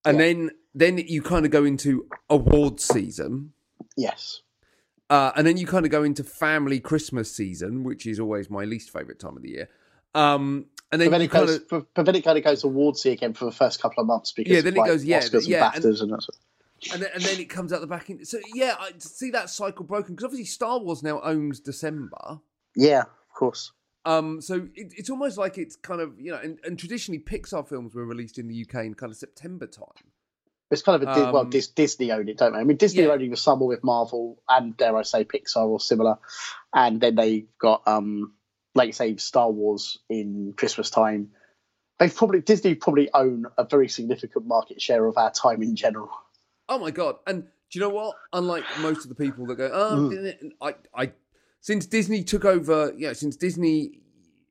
and 0.04 0.18
Yeah. 0.18 0.24
then 0.24 0.50
then 0.74 0.98
you 0.98 1.22
kind 1.22 1.44
of 1.44 1.50
go 1.50 1.64
into 1.64 2.08
awards 2.30 2.84
season, 2.84 3.52
yes, 3.96 4.42
uh, 5.10 5.32
and 5.36 5.46
then 5.46 5.56
you 5.56 5.66
kind 5.66 5.84
of 5.84 5.90
go 5.92 6.02
into 6.02 6.24
family 6.24 6.80
Christmas 6.80 7.34
season, 7.34 7.82
which 7.84 8.06
is 8.06 8.18
always 8.20 8.48
my 8.50 8.64
least 8.64 8.90
favorite 8.90 9.18
time 9.18 9.36
of 9.36 9.42
the 9.42 9.50
year. 9.50 9.68
Um, 10.14 10.66
and 10.92 11.00
then 11.00 11.08
but 11.10 11.18
then, 11.18 11.22
it 11.22 11.30
kind 11.30 11.46
goes, 11.46 11.56
of 11.56 11.68
but, 11.68 11.86
but 11.94 12.06
then 12.06 12.14
it 12.14 12.22
kind 12.22 12.38
of 12.38 12.44
goes 12.44 12.64
again 13.04 13.34
for 13.34 13.46
the 13.46 13.52
first 13.52 13.82
couple 13.82 14.00
of 14.00 14.06
months 14.06 14.30
because 14.32 14.52
Yeah, 14.52 14.60
then 14.60 14.74
it 14.76 14.78
like, 14.78 14.86
goes, 14.86 15.04
yeah, 15.04 15.18
Oscars 15.20 15.48
yeah, 15.48 15.72
and 15.74 15.84
and 15.84 16.12
that's 16.12 16.28
and 16.92 17.02
then, 17.02 17.10
and 17.14 17.22
then 17.22 17.40
it 17.40 17.48
comes 17.50 17.72
out 17.72 17.80
the 17.80 17.86
back 17.86 18.10
end. 18.10 18.26
So 18.26 18.38
yeah, 18.54 18.74
I 18.78 18.92
see 18.98 19.30
that 19.30 19.50
cycle 19.50 19.84
broken 19.84 20.14
because 20.14 20.24
obviously 20.24 20.46
Star 20.46 20.78
Wars 20.78 21.02
now 21.02 21.20
owns 21.22 21.60
December. 21.60 22.40
yeah, 22.76 23.02
of 23.02 23.34
course. 23.36 23.72
Um, 24.06 24.40
so 24.42 24.68
it, 24.74 24.92
it's 24.96 25.08
almost 25.08 25.38
like 25.38 25.56
it's 25.56 25.76
kind 25.76 26.00
of 26.00 26.20
you 26.20 26.30
know, 26.30 26.38
and, 26.38 26.58
and 26.64 26.78
traditionally 26.78 27.20
Pixar 27.20 27.66
films 27.66 27.94
were 27.94 28.04
released 28.04 28.38
in 28.38 28.48
the 28.48 28.62
UK 28.68 28.84
in 28.84 28.94
kind 28.94 29.10
of 29.10 29.16
September 29.16 29.66
time. 29.66 29.86
It's 30.70 30.82
kind 30.82 31.02
of 31.02 31.08
a 31.08 31.14
Dis- 31.14 31.24
well, 31.24 31.38
Um, 31.38 31.50
Dis- 31.50 31.68
Disney 31.68 32.10
owned 32.10 32.28
it, 32.28 32.36
don't 32.38 32.52
they? 32.52 32.58
I 32.58 32.64
mean, 32.64 32.76
Disney 32.76 33.04
Yeah. 33.04 33.10
owning 33.10 33.30
the 33.30 33.36
summer 33.36 33.64
with 33.66 33.84
Marvel 33.84 34.42
and 34.48 34.76
dare 34.76 34.96
I 34.96 35.02
say 35.02 35.24
Pixar 35.24 35.66
or 35.66 35.78
similar, 35.80 36.18
and 36.74 37.00
then 37.00 37.14
they've 37.14 37.46
got 37.58 37.86
um, 37.86 38.34
like 38.74 38.88
you 38.88 38.92
say, 38.92 39.16
Star 39.16 39.50
Wars 39.50 39.98
in 40.10 40.52
Christmas 40.56 40.90
time. 40.90 41.30
They've 41.98 42.14
probably 42.14 42.40
Disney 42.40 42.74
probably 42.74 43.08
own 43.14 43.46
a 43.56 43.64
very 43.64 43.88
significant 43.88 44.46
market 44.46 44.82
share 44.82 45.06
of 45.06 45.16
our 45.16 45.30
time 45.30 45.62
in 45.62 45.76
general. 45.76 46.10
Oh 46.68 46.78
my 46.78 46.90
god! 46.90 47.16
And 47.26 47.42
do 47.44 47.48
you 47.78 47.80
know 47.80 47.88
what? 47.90 48.16
Unlike 48.32 48.64
most 48.80 49.04
of 49.04 49.08
the 49.08 49.14
people 49.14 49.46
that 49.46 49.56
go, 49.56 49.70
oh. 49.72 50.32
I, 50.60 50.74
I, 50.94 51.12
since 51.60 51.86
Disney 51.86 52.22
took 52.22 52.44
over, 52.44 52.92
you 52.96 53.06
know, 53.08 53.12
since 53.12 53.36
Disney 53.36 54.00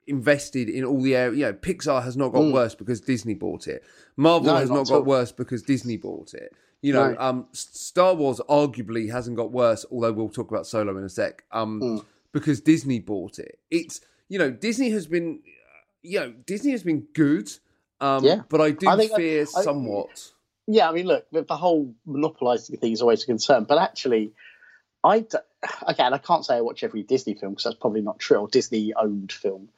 invested 0.07 0.69
in 0.69 0.83
all 0.83 1.01
the 1.01 1.15
area, 1.15 1.33
you 1.37 1.45
know, 1.45 1.53
Pixar 1.53 2.03
has 2.03 2.17
not 2.17 2.29
got 2.33 2.41
Mm. 2.41 2.53
worse 2.53 2.75
because 2.75 2.99
Disney 3.01 3.33
bought 3.33 3.67
it. 3.67 3.83
Marvel 4.17 4.47
No, 4.53 4.55
has 4.59 4.69
not 4.69 4.75
not 4.75 4.87
got 4.87 4.95
all. 4.95 5.03
worse 5.03 5.31
because 5.31 5.63
Disney 5.63 5.95
bought 5.97 6.33
it. 6.33 6.51
You 6.81 6.91
know, 6.91 7.11
No. 7.13 7.19
um, 7.19 7.47
Star 7.53 8.13
Wars 8.13 8.41
arguably 8.49 9.09
hasn't 9.09 9.37
got 9.37 9.51
worse, 9.53 9.85
although 9.89 10.11
we'll 10.11 10.27
talk 10.27 10.51
about 10.51 10.67
Solo 10.67 10.97
in 10.97 11.03
a 11.05 11.09
sec. 11.09 11.45
Um, 11.51 11.79
Mm. 11.81 12.05
because 12.33 12.59
Disney 12.59 12.99
bought 12.99 13.39
it. 13.39 13.59
It's 13.71 14.01
you 14.29 14.39
know, 14.39 14.49
Disney 14.51 14.89
has 14.89 15.05
been, 15.07 15.41
you 16.01 16.19
know, 16.19 16.33
Disney 16.45 16.71
has 16.71 16.83
been 16.83 17.07
good. 17.13 17.49
Um, 18.01 18.25
Yeah. 18.25 18.41
but 18.49 18.59
I 18.59 18.71
do 18.71 18.87
I- 18.89 19.07
fear 19.07 19.41
I- 19.43 19.61
somewhat. 19.63 20.32
Yeah, 20.67 20.89
I 20.89 20.93
mean, 20.93 21.07
look, 21.07 21.25
the, 21.31 21.43
the 21.43 21.57
whole 21.57 21.93
monopolising 22.05 22.77
thing 22.77 22.93
is 22.93 23.01
always 23.01 23.23
a 23.23 23.25
concern, 23.25 23.65
but 23.65 23.77
actually, 23.79 24.31
I 25.03 25.19
d- 25.21 25.37
again, 25.85 26.13
I 26.13 26.17
can't 26.17 26.45
say 26.45 26.55
I 26.55 26.61
watch 26.61 26.83
every 26.83 27.03
Disney 27.03 27.33
film 27.33 27.53
because 27.53 27.65
that's 27.65 27.75
probably 27.75 28.01
not 28.01 28.19
true, 28.19 28.37
or 28.37 28.47
Disney 28.47 28.93
owned 28.93 29.31
film. 29.31 29.69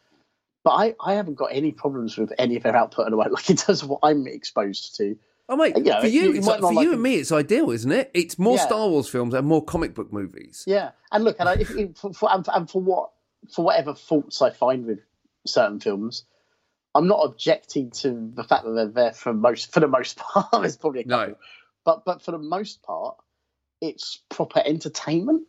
But 0.64 0.72
I, 0.72 0.96
I 1.00 1.14
haven't 1.14 1.36
got 1.36 1.48
any 1.52 1.72
problems 1.72 2.18
with 2.18 2.34
any 2.38 2.56
of 2.56 2.64
their 2.64 2.76
output 2.76 3.08
in 3.08 3.14
a 3.14 3.18
way, 3.18 3.28
like 3.30 3.50
in 3.50 3.56
terms 3.56 3.82
of 3.84 3.90
what 3.90 4.00
I'm 4.04 4.28
exposed 4.28 4.96
to. 4.98 5.18
Oh 5.48 5.56
mate, 5.56 5.78
You 5.78 5.84
know, 5.84 6.02
for 6.02 6.08
you, 6.08 6.22
you- 6.22 6.34
you 6.34 6.42
might 6.42 6.60
like- 6.60 6.60
for 6.62 6.74
like 6.74 6.84
you 6.86 6.94
and 6.94 7.02
me, 7.04 7.16
it's 7.16 7.32
ideal, 7.32 7.70
isn't 7.72 7.92
it? 7.92 8.12
It's 8.14 8.38
more 8.40 8.58
Yeah. 8.58 8.66
Star 8.66 8.88
Wars 8.88 9.08
films 9.08 9.34
and 9.34 9.46
more 9.48 9.64
comic 9.64 9.94
book 9.96 10.12
movies. 10.14 10.64
Yeah, 10.68 10.92
and 11.12 11.24
look, 11.24 11.36
and 11.40 11.50
I, 11.50 11.54
if, 11.54 11.70
if, 11.76 11.96
for, 11.98 12.14
for, 12.14 12.32
and, 12.32 12.44
for, 12.46 12.56
and 12.56 12.70
for 12.70 12.82
what 12.82 13.10
for 13.52 13.64
whatever 13.66 13.94
faults 13.94 14.42
I 14.42 14.50
find 14.50 14.86
with 14.86 15.00
certain 15.46 15.80
films, 15.80 16.26
I'm 16.96 17.08
not 17.08 17.20
objecting 17.26 17.92
to 17.92 18.32
the 18.34 18.44
fact 18.44 18.64
that 18.64 18.72
they're 18.72 18.88
there 18.88 19.12
for 19.14 19.34
most 19.34 19.72
for 19.74 19.82
the 19.82 19.88
most 19.88 20.18
part. 20.34 20.48
There's 20.54 20.78
probably 20.78 21.02
a 21.02 21.06
No. 21.08 21.36
but 21.84 22.06
but 22.06 22.22
for 22.22 22.32
the 22.32 22.40
most 22.40 22.82
part, 22.82 23.18
it's 23.82 24.22
proper 24.30 24.62
entertainment. 24.66 25.44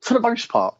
For 0.00 0.14
the 0.14 0.20
most 0.20 0.48
part, 0.48 0.74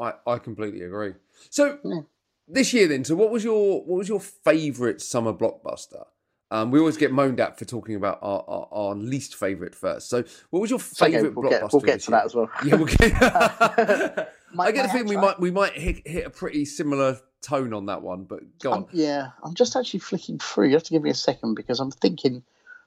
I, 0.00 0.14
I 0.26 0.38
completely 0.38 0.82
agree. 0.82 1.14
So 1.50 1.78
Yeah. 1.84 2.00
this 2.46 2.72
year, 2.72 2.88
then, 2.88 3.04
so 3.04 3.14
what 3.14 3.30
was 3.30 3.44
your 3.44 3.82
what 3.84 3.98
was 3.98 4.08
your 4.08 4.20
favourite 4.20 5.00
summer 5.00 5.32
blockbuster? 5.32 6.06
Um, 6.50 6.70
we 6.70 6.78
always 6.78 6.96
get 6.96 7.12
moaned 7.12 7.40
at 7.40 7.58
for 7.58 7.66
talking 7.66 7.94
about 7.94 8.20
our, 8.22 8.42
our, 8.48 8.68
our 8.72 8.94
least 8.94 9.34
favourite 9.36 9.74
first. 9.74 10.08
So, 10.08 10.24
what 10.48 10.60
was 10.60 10.70
your 10.70 10.78
It's 10.78 11.02
okay, 11.02 11.12
favourite 11.12 11.36
we'll 11.36 11.50
blockbuster? 11.50 11.60
get 11.60 11.72
we'll 11.72 11.82
get 11.82 12.00
to 12.00 12.10
year? 12.10 12.18
that 12.18 12.24
as 12.24 12.34
well. 12.34 12.50
Yeah, 12.64 12.74
we'll 12.76 12.86
get. 12.86 14.32
My- 14.52 14.66
I 14.66 14.72
get 14.72 14.82
the 14.84 14.88
feeling 14.88 15.08
we 15.08 15.16
might 15.16 15.38
we 15.40 15.50
might 15.50 15.72
hit, 15.74 16.06
hit 16.06 16.26
a 16.26 16.30
pretty 16.30 16.64
similar 16.64 17.18
tone 17.42 17.72
on 17.72 17.86
that 17.86 18.02
one, 18.02 18.24
but 18.24 18.40
go 18.58 18.72
on. 18.72 18.78
Um, 18.78 18.86
yeah, 18.92 19.30
I'm 19.44 19.54
just 19.54 19.76
actually 19.76 20.00
flicking 20.00 20.38
through. 20.38 20.68
You 20.68 20.74
have 20.74 20.84
to 20.84 20.90
give 20.90 21.02
me 21.02 21.10
a 21.10 21.14
second 21.14 21.54
because 21.54 21.80
I'm 21.80 21.90
thinking, 21.90 22.42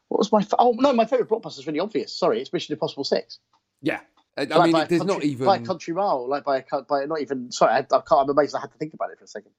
what 0.08 0.18
was 0.18 0.32
my? 0.32 0.41
Fa- 0.44 0.56
oh 0.60 0.75
no, 0.80 0.91
my 0.94 1.06
favourite 1.06 1.30
blockbuster 1.30 1.60
is 1.60 1.68
really 1.68 1.80
obvious. 1.80 2.12
Sorry, 2.13 2.41
it's 2.41 2.51
Mission 2.51 2.74
Impossible 2.74 3.03
Six. 3.03 3.39
yeah, 3.82 4.00
I, 4.38 4.44
Like 4.46 4.63
mean, 4.65 4.86
there's 4.89 5.01
country, 5.01 5.06
not 5.06 5.24
even. 5.24 5.46
by 5.46 5.56
a 5.58 5.60
country 5.62 5.94
mile, 5.94 6.27
like 6.27 6.44
by 6.44 6.58
a 6.72 6.82
by 6.84 7.06
not 7.06 7.22
even. 7.22 7.51
Sorry, 7.51 7.74
I, 7.74 7.80
I 7.80 7.84
can't. 7.84 8.12
I'm 8.12 8.30
amazed. 8.30 8.56
I 8.56 8.60
had 8.62 8.72
to 8.72 8.77
think 8.77 8.94
about 8.94 9.12
it 9.12 9.20
for 9.20 9.25
a 9.25 9.27
second. 9.27 9.51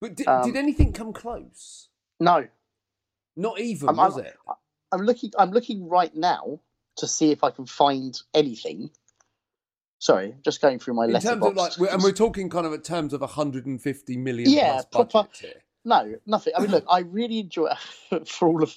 but 0.00 0.14
did, 0.16 0.26
um, 0.26 0.44
did 0.46 0.56
anything 0.56 0.92
come 0.92 1.12
close? 1.12 1.88
No, 2.20 2.46
Not 3.36 3.60
even, 3.60 3.88
I'm- 3.88 3.96
was 3.96 4.16
I'm- 4.16 4.26
it? 4.26 4.36
I'm 4.92 5.00
looking. 5.02 5.32
I'm 5.38 5.50
looking 5.50 5.88
right 5.88 6.14
now 6.14 6.60
to 6.96 7.06
see 7.08 7.32
if 7.32 7.42
I 7.44 7.50
can 7.50 7.66
find 7.66 8.18
anything. 8.32 8.90
Sorry, 9.98 10.34
just 10.44 10.60
going 10.60 10.78
through 10.78 10.94
my 10.94 11.06
In 11.06 11.12
terms 11.20 11.44
of 11.44 11.56
like, 11.56 11.78
we're, 11.78 11.88
and 11.88 12.02
we're 12.02 12.12
talking 12.12 12.50
kind 12.50 12.66
of 12.66 12.72
in 12.74 12.82
terms 12.82 13.12
of 13.14 13.20
150 13.22 14.16
million 14.18 14.50
Yeah, 14.50 14.82
plus 14.90 15.06
proper-. 15.10 15.28
No, 15.86 16.14
nothing. 16.26 16.52
I 16.56 16.60
mean, 16.60 16.70
look, 16.70 16.84
I 16.90 17.00
really 17.00 17.40
enjoy 17.40 17.68
for 18.26 18.48
all 18.48 18.62
of. 18.62 18.76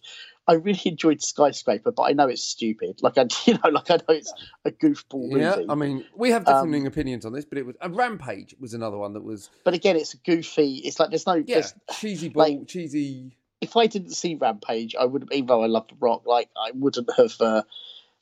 I 0.50 0.54
really 0.54 0.80
enjoyed 0.86 1.22
Skyscraper, 1.22 1.92
but 1.92 2.04
I 2.04 2.14
know 2.14 2.28
it's 2.28 2.44
stupid. 2.44 3.00
Like 3.02 3.18
I, 3.18 3.26
you 3.46 3.56
know, 3.56 3.70
like 3.70 3.92
I 3.92 3.96
know 3.96 4.16
it's 4.16 4.34
a 4.64 4.72
goofball 4.72 5.30
movie. 5.30 5.42
Yeah, 5.42 5.58
I 5.68 5.76
mean, 5.76 6.06
we 6.16 6.32
have 6.32 6.46
differing 6.46 6.82
Um, 6.84 6.88
opinions 6.88 7.26
on 7.26 7.34
this, 7.34 7.44
but 7.44 7.58
it 7.58 7.66
was 7.66 7.76
a 7.82 7.90
Rampage 7.90 8.56
was 8.60 8.74
another 8.74 8.98
one 8.98 9.14
that 9.14 9.24
was 9.24 9.50
but 9.66 9.74
again, 9.74 9.96
it's 9.98 10.14
goofy. 10.14 10.76
It's 10.86 11.00
like 11.00 11.10
there's 11.10 11.28
no. 11.28 11.36
yeah 11.36 11.44
there's- 11.46 11.74
cheesy 12.00 12.30
ball, 12.30 12.44
like- 12.44 12.68
cheesy. 12.68 13.36
if 13.60 13.76
I 13.76 13.88
didn't 13.88 14.12
see 14.12 14.36
Rampage, 14.36 14.96
I 14.98 15.04
would. 15.06 15.28
Even 15.34 15.48
though 15.48 15.64
I 15.64 15.68
love 15.68 15.88
The 15.90 15.96
Rock, 16.00 16.24
like 16.26 16.50
I 16.58 16.72
wouldn't 16.74 17.10
have 17.18 17.36
uh, 17.42 17.64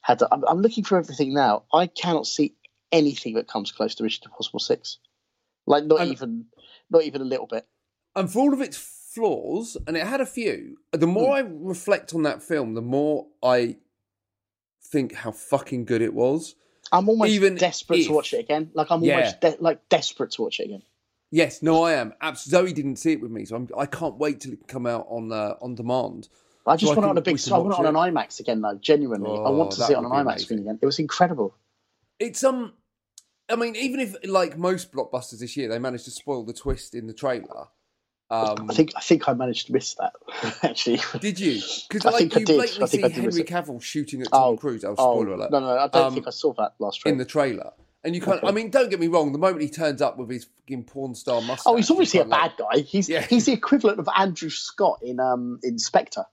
had. 0.02 0.20
To, 0.20 0.28
I'm, 0.32 0.44
I'm 0.48 0.62
looking 0.62 0.84
for 0.84 0.98
everything 0.98 1.34
now. 1.34 1.64
I 1.74 1.86
cannot 1.88 2.26
see 2.26 2.56
anything 2.96 3.34
that 3.36 3.48
comes 3.48 3.72
close 3.72 3.94
to 3.96 4.04
Mission 4.04 4.24
Impossible 4.26 4.60
Six. 4.60 4.98
Like 5.68 5.86
not 5.86 6.02
And- 6.02 6.12
even, 6.12 6.46
not 6.90 7.04
even 7.04 7.22
a 7.22 7.26
little 7.26 7.48
bit. 7.48 7.66
And 8.16 8.32
for 8.32 8.40
all 8.40 8.54
of 8.54 8.62
its 8.62 8.78
flaws, 8.78 9.76
and 9.88 9.98
it 9.98 10.06
had 10.08 10.22
a 10.22 10.26
few, 10.26 10.78
the 10.92 11.08
more 11.08 11.36
I 11.36 11.40
reflect 11.40 12.14
on 12.14 12.24
that 12.24 12.42
film, 12.42 12.74
the 12.74 12.82
more 12.82 13.28
I 13.44 13.78
think 14.84 15.14
how 15.14 15.32
fucking 15.32 15.86
good 15.86 16.02
it 16.02 16.14
was. 16.14 16.56
I'm 16.92 17.10
almost 17.10 17.32
Even 17.32 17.56
desperate 17.56 18.00
if- 18.00 18.08
to 18.08 18.14
watch 18.14 18.34
it 18.34 18.40
again. 18.40 18.72
Like 18.74 18.92
I'm 18.92 19.04
Yeah. 19.04 19.16
almost 19.16 19.42
de- 19.42 19.58
like 19.60 19.90
desperate 19.90 20.32
to 20.32 20.44
watch 20.44 20.60
it 20.60 20.66
again. 20.66 20.84
Yes, 21.32 21.62
no, 21.62 21.84
I 21.84 21.94
am. 21.94 22.14
Abs- 22.22 22.46
Zoe 22.48 22.72
didn't 22.72 22.98
see 22.98 23.12
it 23.14 23.20
with 23.22 23.32
me, 23.32 23.44
so 23.46 23.56
I'm, 23.56 23.68
I 23.78 23.86
can't 23.88 24.16
wait 24.18 24.42
till 24.42 24.54
it 24.54 24.60
can 24.60 24.68
come 24.68 24.86
out 24.86 25.08
on 25.10 25.32
uh, 25.32 25.56
on 25.62 25.76
demand. 25.76 26.30
I 26.68 26.78
just 26.78 26.94
So 26.94 26.94
I 26.94 26.96
want 27.00 27.06
it 27.08 27.10
on 27.10 27.18
a 27.18 27.22
big. 27.22 27.38
can 27.38 27.54
I 27.54 27.58
want 27.58 27.74
it 27.80 27.86
on 27.86 27.96
an 27.96 28.14
IMAX 28.16 28.40
again, 28.40 28.62
though. 28.62 28.76
Genuinely, 28.76 29.30
I 29.32 29.50
want 29.50 29.74
Oh, 29.74 29.76
to 29.76 29.82
see 29.84 29.94
it 29.94 29.98
on 29.98 30.06
an 30.06 30.12
IMAX 30.12 30.22
amazing. 30.22 30.40
screen 30.46 30.60
again. 30.62 30.80
It 30.82 30.86
was 30.86 31.00
incredible. 31.00 31.54
It's 32.20 32.44
um, 32.44 32.74
I 33.50 33.56
mean, 33.56 33.76
even 33.76 34.00
if 34.00 34.16
like 34.28 34.58
most 34.58 34.92
blockbusters 34.92 35.40
this 35.40 35.56
year, 35.56 35.70
they 35.70 35.80
managed 35.80 36.06
to 36.06 36.12
spoil 36.12 36.44
the 36.44 36.54
twist 36.54 36.96
in 36.96 37.08
the 37.08 37.14
trailer. 37.14 37.68
Um, 38.32 38.70
I 38.72 38.74
think 38.74 38.92
I 38.96 39.02
think 39.02 39.30
I 39.30 39.34
managed 39.34 39.68
to 39.68 39.74
miss 39.74 39.94
that. 39.96 40.14
Actually, 40.64 41.00
did 41.20 41.40
you? 41.40 41.62
Because 41.88 42.08
I 42.08 42.10
like 42.10 42.24
you 42.36 42.44
blatantly 42.46 42.58
I 42.64 42.68
think 42.68 42.90
see 42.90 43.04
I 43.04 43.08
did 43.10 43.24
miss 43.26 43.36
Henry. 43.38 43.48
Cavill 43.48 43.82
shooting 43.82 44.22
at 44.22 44.30
Tom 44.32 44.42
Oh, 44.42 44.58
Cruise. 44.58 44.84
Oh, 44.84 44.96
oh 44.98 45.22
spoiler 45.22 45.36
alert! 45.36 45.52
no, 45.52 45.60
no, 45.60 45.78
I 45.78 45.88
don't 45.88 46.08
Um, 46.08 46.14
think 46.16 46.28
I 46.28 46.32
saw 46.32 46.54
that 46.54 46.74
last 46.80 47.02
in 47.06 47.12
trailer. 47.12 47.18
the 47.20 47.26
trailer. 47.26 47.72
And 48.04 48.16
you 48.16 48.22
of, 48.28 48.44
I 48.44 48.52
mean, 48.52 48.72
don't 48.72 48.90
get 48.90 49.00
me 49.00 49.08
wrong. 49.08 49.32
The 49.32 49.38
moment 49.38 49.62
he 49.62 49.70
turns 49.70 50.02
up 50.02 50.18
with 50.18 50.30
his 50.32 50.46
fucking 50.46 50.86
porn 50.86 51.14
star 51.14 51.40
mustache, 51.42 51.64
Oh, 51.68 51.76
he's 51.76 51.90
obviously 51.92 52.20
a 52.20 52.24
you're 52.24 52.30
bad 52.32 52.54
guy. 52.58 52.80
He's 52.80 53.08
Yeah. 53.10 53.22
he's 53.28 53.46
the 53.46 53.54
equivalent 53.54 54.00
of 54.00 54.10
Andrew 54.16 54.50
Scott 54.50 55.00
in 55.04 55.20
um 55.20 55.60
in 55.62 55.78
Spectre. 55.78 56.26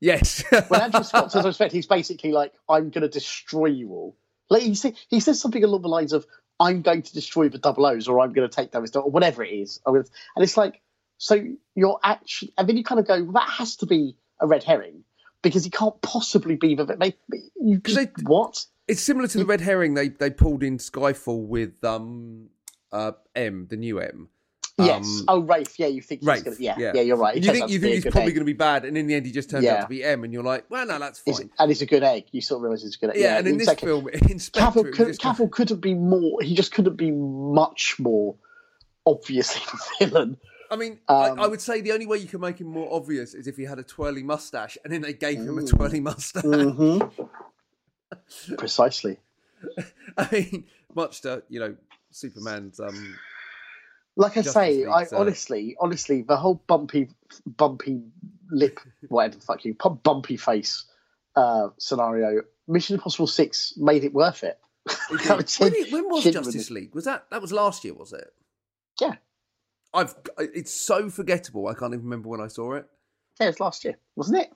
Yes. 0.00 0.44
When 0.68 0.80
Andrew 0.80 1.02
Scott 1.02 1.32
says 1.32 1.44
respect, 1.44 1.72
he's 1.72 1.86
basically 1.86 2.30
like, 2.32 2.52
"I'm 2.68 2.90
going 2.90 3.02
to 3.02 3.08
destroy 3.08 3.66
you 3.66 3.90
all." 3.90 4.16
Like 4.50 4.62
he 4.62 4.74
say, 4.74 4.94
he 5.08 5.20
says 5.20 5.40
something 5.40 5.62
along 5.64 5.82
the 5.82 5.88
lines 5.88 6.12
of, 6.12 6.26
"I'm 6.60 6.82
going 6.82 7.02
to 7.02 7.12
destroy 7.12 7.48
the 7.48 7.58
double 7.58 7.86
O's," 7.86 8.08
or 8.08 8.20
"I'm 8.20 8.32
going 8.32 8.48
to 8.48 8.54
take 8.54 8.72
down 8.72 8.82
his," 8.82 8.94
or 8.94 9.10
whatever 9.10 9.42
it 9.42 9.50
is. 9.50 9.80
And 9.86 10.04
it's 10.36 10.56
like, 10.56 10.80
so 11.18 11.42
you're 11.74 12.00
actually, 12.02 12.52
and 12.58 12.68
then 12.68 12.76
you 12.76 12.84
kind 12.84 12.98
of 12.98 13.06
go, 13.06 13.22
well, 13.22 13.32
"That 13.32 13.48
has 13.48 13.76
to 13.76 13.86
be 13.86 14.16
a 14.40 14.46
red 14.46 14.64
herring." 14.64 15.04
Because 15.42 15.64
he 15.64 15.70
can't 15.70 16.00
possibly 16.02 16.54
be 16.54 16.76
the 16.76 16.84
they, 16.84 17.16
you 17.60 17.78
they- 17.78 18.10
what? 18.22 18.64
It's 18.86 19.00
similar 19.00 19.26
to 19.28 19.38
the 19.38 19.44
red 19.44 19.60
herring 19.60 19.94
they 19.94 20.08
they 20.08 20.30
pulled 20.30 20.62
in 20.62 20.78
Skyfall 20.78 21.46
with 21.46 21.82
um 21.82 22.48
uh 22.92 23.12
M, 23.34 23.66
the 23.68 23.76
new 23.76 23.98
M. 23.98 24.28
Yes. 24.78 25.20
Um, 25.20 25.24
oh, 25.28 25.40
Rafe. 25.40 25.78
Yeah, 25.78 25.88
you 25.88 26.00
think 26.00 26.22
he's 26.22 26.42
gonna? 26.42 26.56
Yeah, 26.58 26.76
yeah. 26.78 26.92
yeah, 26.94 27.02
you're 27.02 27.16
right. 27.16 27.36
You 27.36 27.42
think 27.42 27.70
you 27.70 27.78
think 27.78 27.94
he's 27.94 28.04
probably 28.04 28.32
going 28.32 28.40
to 28.40 28.44
be 28.44 28.52
bad, 28.54 28.84
and 28.84 28.96
in 28.96 29.06
the 29.06 29.14
end 29.14 29.26
he 29.26 29.32
just 29.32 29.50
turns 29.50 29.66
out 29.66 29.82
to 29.82 29.88
be 29.88 30.02
M, 30.02 30.24
and 30.24 30.32
you're 30.32 30.42
like, 30.42 30.64
well, 30.70 30.86
no, 30.86 30.98
that's 30.98 31.18
fine. 31.18 31.50
and 31.58 31.70
he's 31.70 31.82
a 31.82 31.86
good 31.86 32.02
egg. 32.02 32.24
You 32.32 32.40
sort 32.40 32.58
of 32.58 32.62
realise 32.62 32.82
he's 32.82 32.96
a 32.96 32.98
good 32.98 33.10
egg. 33.10 33.20
yeah, 33.20 33.38
and 33.38 33.46
in 33.46 33.58
this 33.58 33.72
film, 33.74 34.08
in 34.12 34.38
Spectre, 34.38 34.80
Cavill, 34.80 34.92
could, 34.94 35.18
Cavill 35.18 35.50
couldn't 35.50 35.80
be 35.80 35.94
more. 35.94 36.40
He 36.40 36.54
just 36.54 36.72
couldn't 36.72 36.96
be 36.96 37.10
much 37.10 37.96
more 37.98 38.36
obviously 39.06 39.62
the 40.00 40.06
villain. 40.06 40.38
I 40.70 40.76
mean, 40.76 41.00
um, 41.08 41.38
I, 41.38 41.44
I 41.44 41.46
would 41.48 41.60
say 41.60 41.82
the 41.82 41.92
only 41.92 42.06
way 42.06 42.16
you 42.18 42.26
can 42.26 42.40
make 42.40 42.58
him 42.58 42.68
more 42.68 42.88
obvious 42.90 43.34
is 43.34 43.46
if 43.46 43.56
he 43.56 43.64
had 43.64 43.78
a 43.78 43.82
twirly 43.82 44.22
mustache, 44.22 44.78
and 44.84 44.92
then 44.92 45.02
they 45.02 45.12
gave 45.12 45.38
him 45.38 45.58
a 45.58 45.64
twirly 45.64 46.00
mustache. 46.00 46.44
Mm-hmm. 46.44 47.24
Precisely. 48.56 49.18
I 50.16 50.28
mean, 50.32 50.64
much 50.94 51.20
to 51.22 51.42
you 51.50 51.60
know, 51.60 51.76
Superman's 52.10 52.80
um 52.80 53.18
Like 54.16 54.32
I 54.32 54.42
Justice 54.42 54.52
say, 54.52 54.84
I 54.84 54.98
League's, 55.00 55.12
uh, 55.12 55.18
honestly, 55.18 55.76
honestly, 55.80 56.22
the 56.22 56.36
whole 56.36 56.62
bumpy, 56.66 57.08
bumpy 57.46 58.02
lip, 58.50 58.78
whatever 59.08 59.36
the 59.36 59.40
fuck 59.40 59.64
you, 59.64 59.74
bumpy 60.02 60.36
face 60.36 60.84
uh, 61.36 61.68
scenario. 61.78 62.42
Mission 62.68 62.94
Impossible 62.94 63.26
Six 63.26 63.74
made 63.76 64.04
it 64.04 64.12
worth 64.12 64.44
it. 64.44 64.58
when, 65.08 65.20
it- 65.74 65.92
when 65.92 66.08
was 66.08 66.24
Genuinely. 66.24 66.52
Justice 66.52 66.70
League? 66.70 66.94
Was 66.94 67.04
that 67.06 67.30
that 67.30 67.40
was 67.40 67.52
last 67.52 67.84
year? 67.84 67.94
Was 67.94 68.12
it? 68.12 68.32
Yeah. 69.00 69.14
I've 69.94 70.14
it's 70.38 70.72
so 70.72 71.08
forgettable. 71.10 71.66
I 71.68 71.74
can't 71.74 71.92
even 71.94 72.04
remember 72.04 72.28
when 72.28 72.40
I 72.40 72.48
saw 72.48 72.74
it. 72.74 72.86
Yeah, 73.40 73.46
it 73.46 73.50
was 73.50 73.60
last 73.60 73.84
year, 73.84 73.96
wasn't 74.16 74.38
it? 74.42 74.52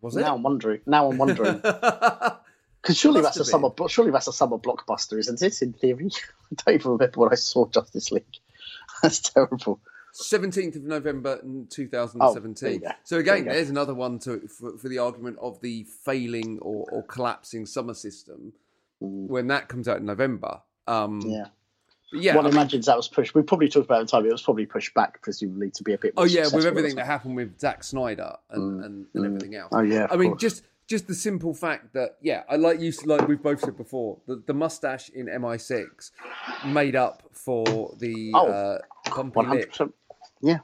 Was 0.00 0.16
it? 0.16 0.20
Now 0.20 0.34
I'm 0.36 0.42
wondering. 0.42 0.80
Now 0.86 1.10
I'm 1.10 1.18
wondering 1.18 1.56
because 2.82 2.96
surely 2.96 3.20
that's 3.20 3.36
a 3.36 3.40
have 3.40 3.46
summer. 3.46 3.70
Surely 3.88 4.10
that's 4.10 4.28
a 4.28 4.32
summer 4.32 4.56
blockbuster, 4.58 5.18
isn't 5.18 5.42
it? 5.42 5.62
In 5.62 5.72
theory, 5.72 6.10
I 6.52 6.54
don't 6.64 6.74
even 6.74 6.92
remember 6.92 7.20
when 7.20 7.32
I 7.32 7.36
saw 7.36 7.66
Justice 7.68 8.10
League. 8.12 8.24
That's 9.02 9.20
terrible. 9.20 9.80
Seventeenth 10.12 10.74
of 10.76 10.82
November, 10.82 11.38
in 11.42 11.66
two 11.68 11.86
thousand 11.88 12.20
Oh, 12.20 12.34
and 12.34 12.36
there 12.36 12.42
you 12.42 12.54
seventeen. 12.56 12.80
go. 12.80 12.94
so 13.04 13.18
again, 13.18 13.44
go. 13.44 13.52
there's 13.52 13.70
another 13.70 13.94
one 13.94 14.18
to 14.20 14.48
for, 14.48 14.76
for 14.76 14.88
the 14.88 14.98
argument 14.98 15.38
of 15.40 15.60
the 15.60 15.84
failing 16.04 16.58
or, 16.60 16.84
or 16.90 17.02
collapsing 17.04 17.64
summer 17.66 17.94
system 17.94 18.52
Mm, 19.02 19.28
when 19.28 19.46
that 19.48 19.68
comes 19.68 19.88
out 19.88 19.98
in 19.98 20.06
November. 20.06 20.60
Um, 20.86 21.20
Yeah. 21.24 21.46
yeah. 22.12 22.36
One 22.36 22.46
imagines 22.46 22.86
that 22.86 22.96
was 22.96 23.08
pushed. 23.08 23.34
We 23.34 23.42
probably 23.42 23.68
talked 23.68 23.86
about 23.86 23.98
it 23.98 24.00
at 24.02 24.06
the 24.06 24.10
time. 24.10 24.26
It 24.26 24.32
was 24.32 24.42
probably 24.42 24.66
pushed 24.66 24.94
back, 24.94 25.22
presumably, 25.22 25.70
to 25.70 25.82
be 25.82 25.92
a 25.94 25.98
bit. 25.98 26.14
oh 26.16 26.24
yeah, 26.24 26.46
with 26.52 26.66
everything 26.66 26.96
that 26.96 27.06
happened 27.06 27.36
with 27.36 27.58
Zack 27.58 27.84
Snyder 27.84 28.36
and, 28.50 28.84
and, 28.84 29.06
and 29.14 29.24
mm. 29.24 29.26
everything 29.26 29.54
else. 29.54 29.70
Oh 29.72 29.80
yeah. 29.80 30.06
I 30.10 30.16
mean, 30.16 30.30
course. 30.30 30.40
just 30.40 30.62
just 30.90 31.06
the 31.06 31.14
simple 31.14 31.54
fact 31.54 31.92
that 31.94 32.16
yeah, 32.20 32.42
I 32.50 32.56
like 32.56 32.80
you 32.80 32.92
like 33.04 33.28
we've 33.28 33.40
both 33.40 33.60
said 33.60 33.76
before, 33.76 34.18
the, 34.26 34.42
the 34.44 34.52
mustache 34.52 35.08
in 35.10 35.26
MI6 35.26 36.10
made 36.66 36.96
up 36.96 37.22
for 37.32 37.94
the 37.98 38.32
Oh, 38.34 38.48
uh, 38.48 38.78
bumpy 39.14 39.40
lip. 39.46 39.72
Yeah. 40.42 40.58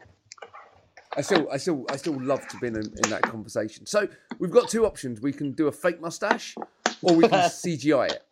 I 1.17 1.21
still, 1.21 1.49
I 1.51 1.57
still, 1.59 1.87
I 1.89 1.97
still 1.97 2.21
love 2.21 2.47
to 2.49 2.59
be 2.59 2.67
in, 2.67 2.77
in 2.77 3.11
that 3.11 3.23
conversation. 3.23 3.87
So 3.87 4.09
we've 4.39 4.51
got 4.51 4.69
two 4.69 4.85
options: 4.85 5.21
we 5.23 5.33
can 5.33 5.53
do 5.53 5.69
a 5.69 5.73
fake 5.73 6.01
mustache, 6.01 6.57
or 7.03 7.15
we 7.15 7.23
can 7.23 7.31
CGI 7.49 8.11
it. 8.11 8.23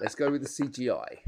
Let's 0.00 0.14
go 0.14 0.30
with 0.30 0.42
the 0.42 0.48
CGI. 0.48 1.18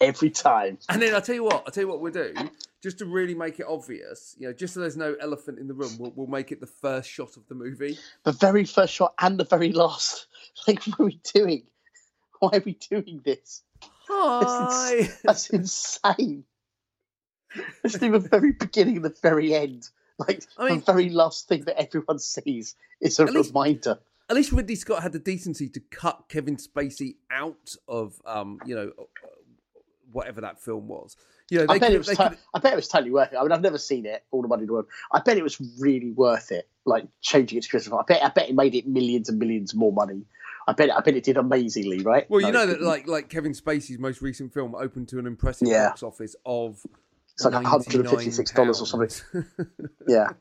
Every 0.00 0.30
time. 0.30 0.78
And 0.88 1.02
then 1.02 1.12
I'll 1.14 1.22
tell 1.22 1.34
you 1.34 1.42
what, 1.42 1.64
I'll 1.66 1.72
tell 1.72 1.82
you 1.82 1.88
what 1.88 2.00
we'll 2.00 2.12
do, 2.12 2.32
just 2.82 2.98
to 2.98 3.06
really 3.06 3.34
make 3.34 3.58
it 3.60 3.66
obvious, 3.68 4.36
you 4.38 4.46
know, 4.46 4.52
just 4.52 4.74
so 4.74 4.80
there's 4.80 4.96
no 4.96 5.16
elephant 5.20 5.58
in 5.58 5.66
the 5.66 5.74
room, 5.74 5.90
we'll, 5.98 6.12
we'll 6.14 6.26
make 6.28 6.52
it 6.52 6.60
the 6.60 6.66
first 6.66 7.10
shot 7.10 7.36
of 7.36 7.46
the 7.48 7.54
movie. 7.54 7.98
The 8.24 8.32
very 8.32 8.64
first 8.64 8.92
shot 8.94 9.14
and 9.20 9.38
the 9.38 9.44
very 9.44 9.72
last. 9.72 10.26
Like, 10.66 10.82
what 10.84 11.00
are 11.00 11.04
we 11.04 11.20
doing? 11.34 11.62
Why 12.40 12.50
are 12.54 12.62
we 12.64 12.72
doing 12.74 13.20
this? 13.24 13.62
Hi. 14.08 15.08
That's 15.22 15.50
insane. 15.50 16.44
Let's 17.84 17.98
do 17.98 18.10
the 18.10 18.18
very 18.18 18.52
beginning 18.52 18.96
and 18.96 19.04
the 19.04 19.14
very 19.22 19.54
end. 19.54 19.88
Like 20.18 20.42
I 20.58 20.70
mean- 20.70 20.80
the 20.80 20.84
very 20.92 21.10
last 21.10 21.46
thing 21.48 21.62
that 21.66 21.80
everyone 21.80 22.18
sees 22.18 22.74
is 23.00 23.18
a 23.20 23.22
At 23.24 23.32
least- 23.32 23.50
reminder. 23.50 23.98
At 24.28 24.36
least 24.36 24.52
Ridley 24.52 24.74
Scott 24.74 25.02
had 25.02 25.12
the 25.12 25.18
decency 25.20 25.68
to 25.70 25.80
cut 25.90 26.24
Kevin 26.28 26.56
Spacey 26.56 27.16
out 27.30 27.74
of, 27.86 28.20
um, 28.26 28.58
you 28.66 28.74
know, 28.74 28.92
whatever 30.12 30.40
that 30.42 30.60
film 30.60 30.86
was. 30.88 31.16
You 31.50 31.60
know, 31.60 31.66
I 31.68 31.78
bet 31.78 31.92
it 31.92 31.98
was. 31.98 32.08
could- 32.08 32.36
I 32.54 32.58
bet 32.60 32.72
it 32.74 32.76
was 32.76 32.88
totally 32.88 33.10
worth 33.10 33.32
it. 33.32 33.36
I 33.36 33.42
mean, 33.42 33.52
I've 33.52 33.62
never 33.62 33.78
seen 33.78 34.04
it. 34.06 34.22
All 34.30 34.42
the 34.42 34.48
money 34.48 34.62
in 34.62 34.66
the 34.66 34.72
world. 34.74 34.86
I 35.12 35.20
bet 35.20 35.36
it 35.38 35.42
was 35.42 35.58
really 35.80 36.10
worth 36.10 36.52
it. 36.52 36.68
Like 36.84 37.06
changing 37.22 37.58
it 37.58 37.62
to 37.64 37.68
Christopher. 37.70 38.00
I 38.00 38.02
bet. 38.06 38.22
I 38.24 38.28
bet 38.28 38.48
it 38.50 38.54
made 38.54 38.74
it 38.74 38.86
millions 38.86 39.28
and 39.30 39.38
millions 39.38 39.74
more 39.74 39.92
money. 39.92 40.24
I 40.66 40.72
bet. 40.72 40.90
I 40.94 41.00
bet 41.00 41.16
it 41.16 41.24
did 41.24 41.36
amazingly. 41.38 42.00
Right. 42.02 42.28
Well, 42.28 42.40
you 42.42 42.52
No, 42.52 42.64
know 42.64 42.66
that 42.66 42.82
like 42.82 43.06
like 43.08 43.28
Kevin 43.30 43.52
Spacey's 43.52 43.98
most 43.98 44.20
recent 44.20 44.52
film 44.52 44.74
opened 44.74 45.08
to 45.08 45.18
an 45.18 45.26
impressive 45.26 45.68
Yeah. 45.68 45.88
box 45.88 46.02
office 46.02 46.36
of 46.44 46.84
It's 47.34 47.44
like 47.44 47.54
$156 47.64 48.80
or 48.80 48.86
something. 48.86 49.08
£99. 49.08 49.88
Yeah. 50.08 50.28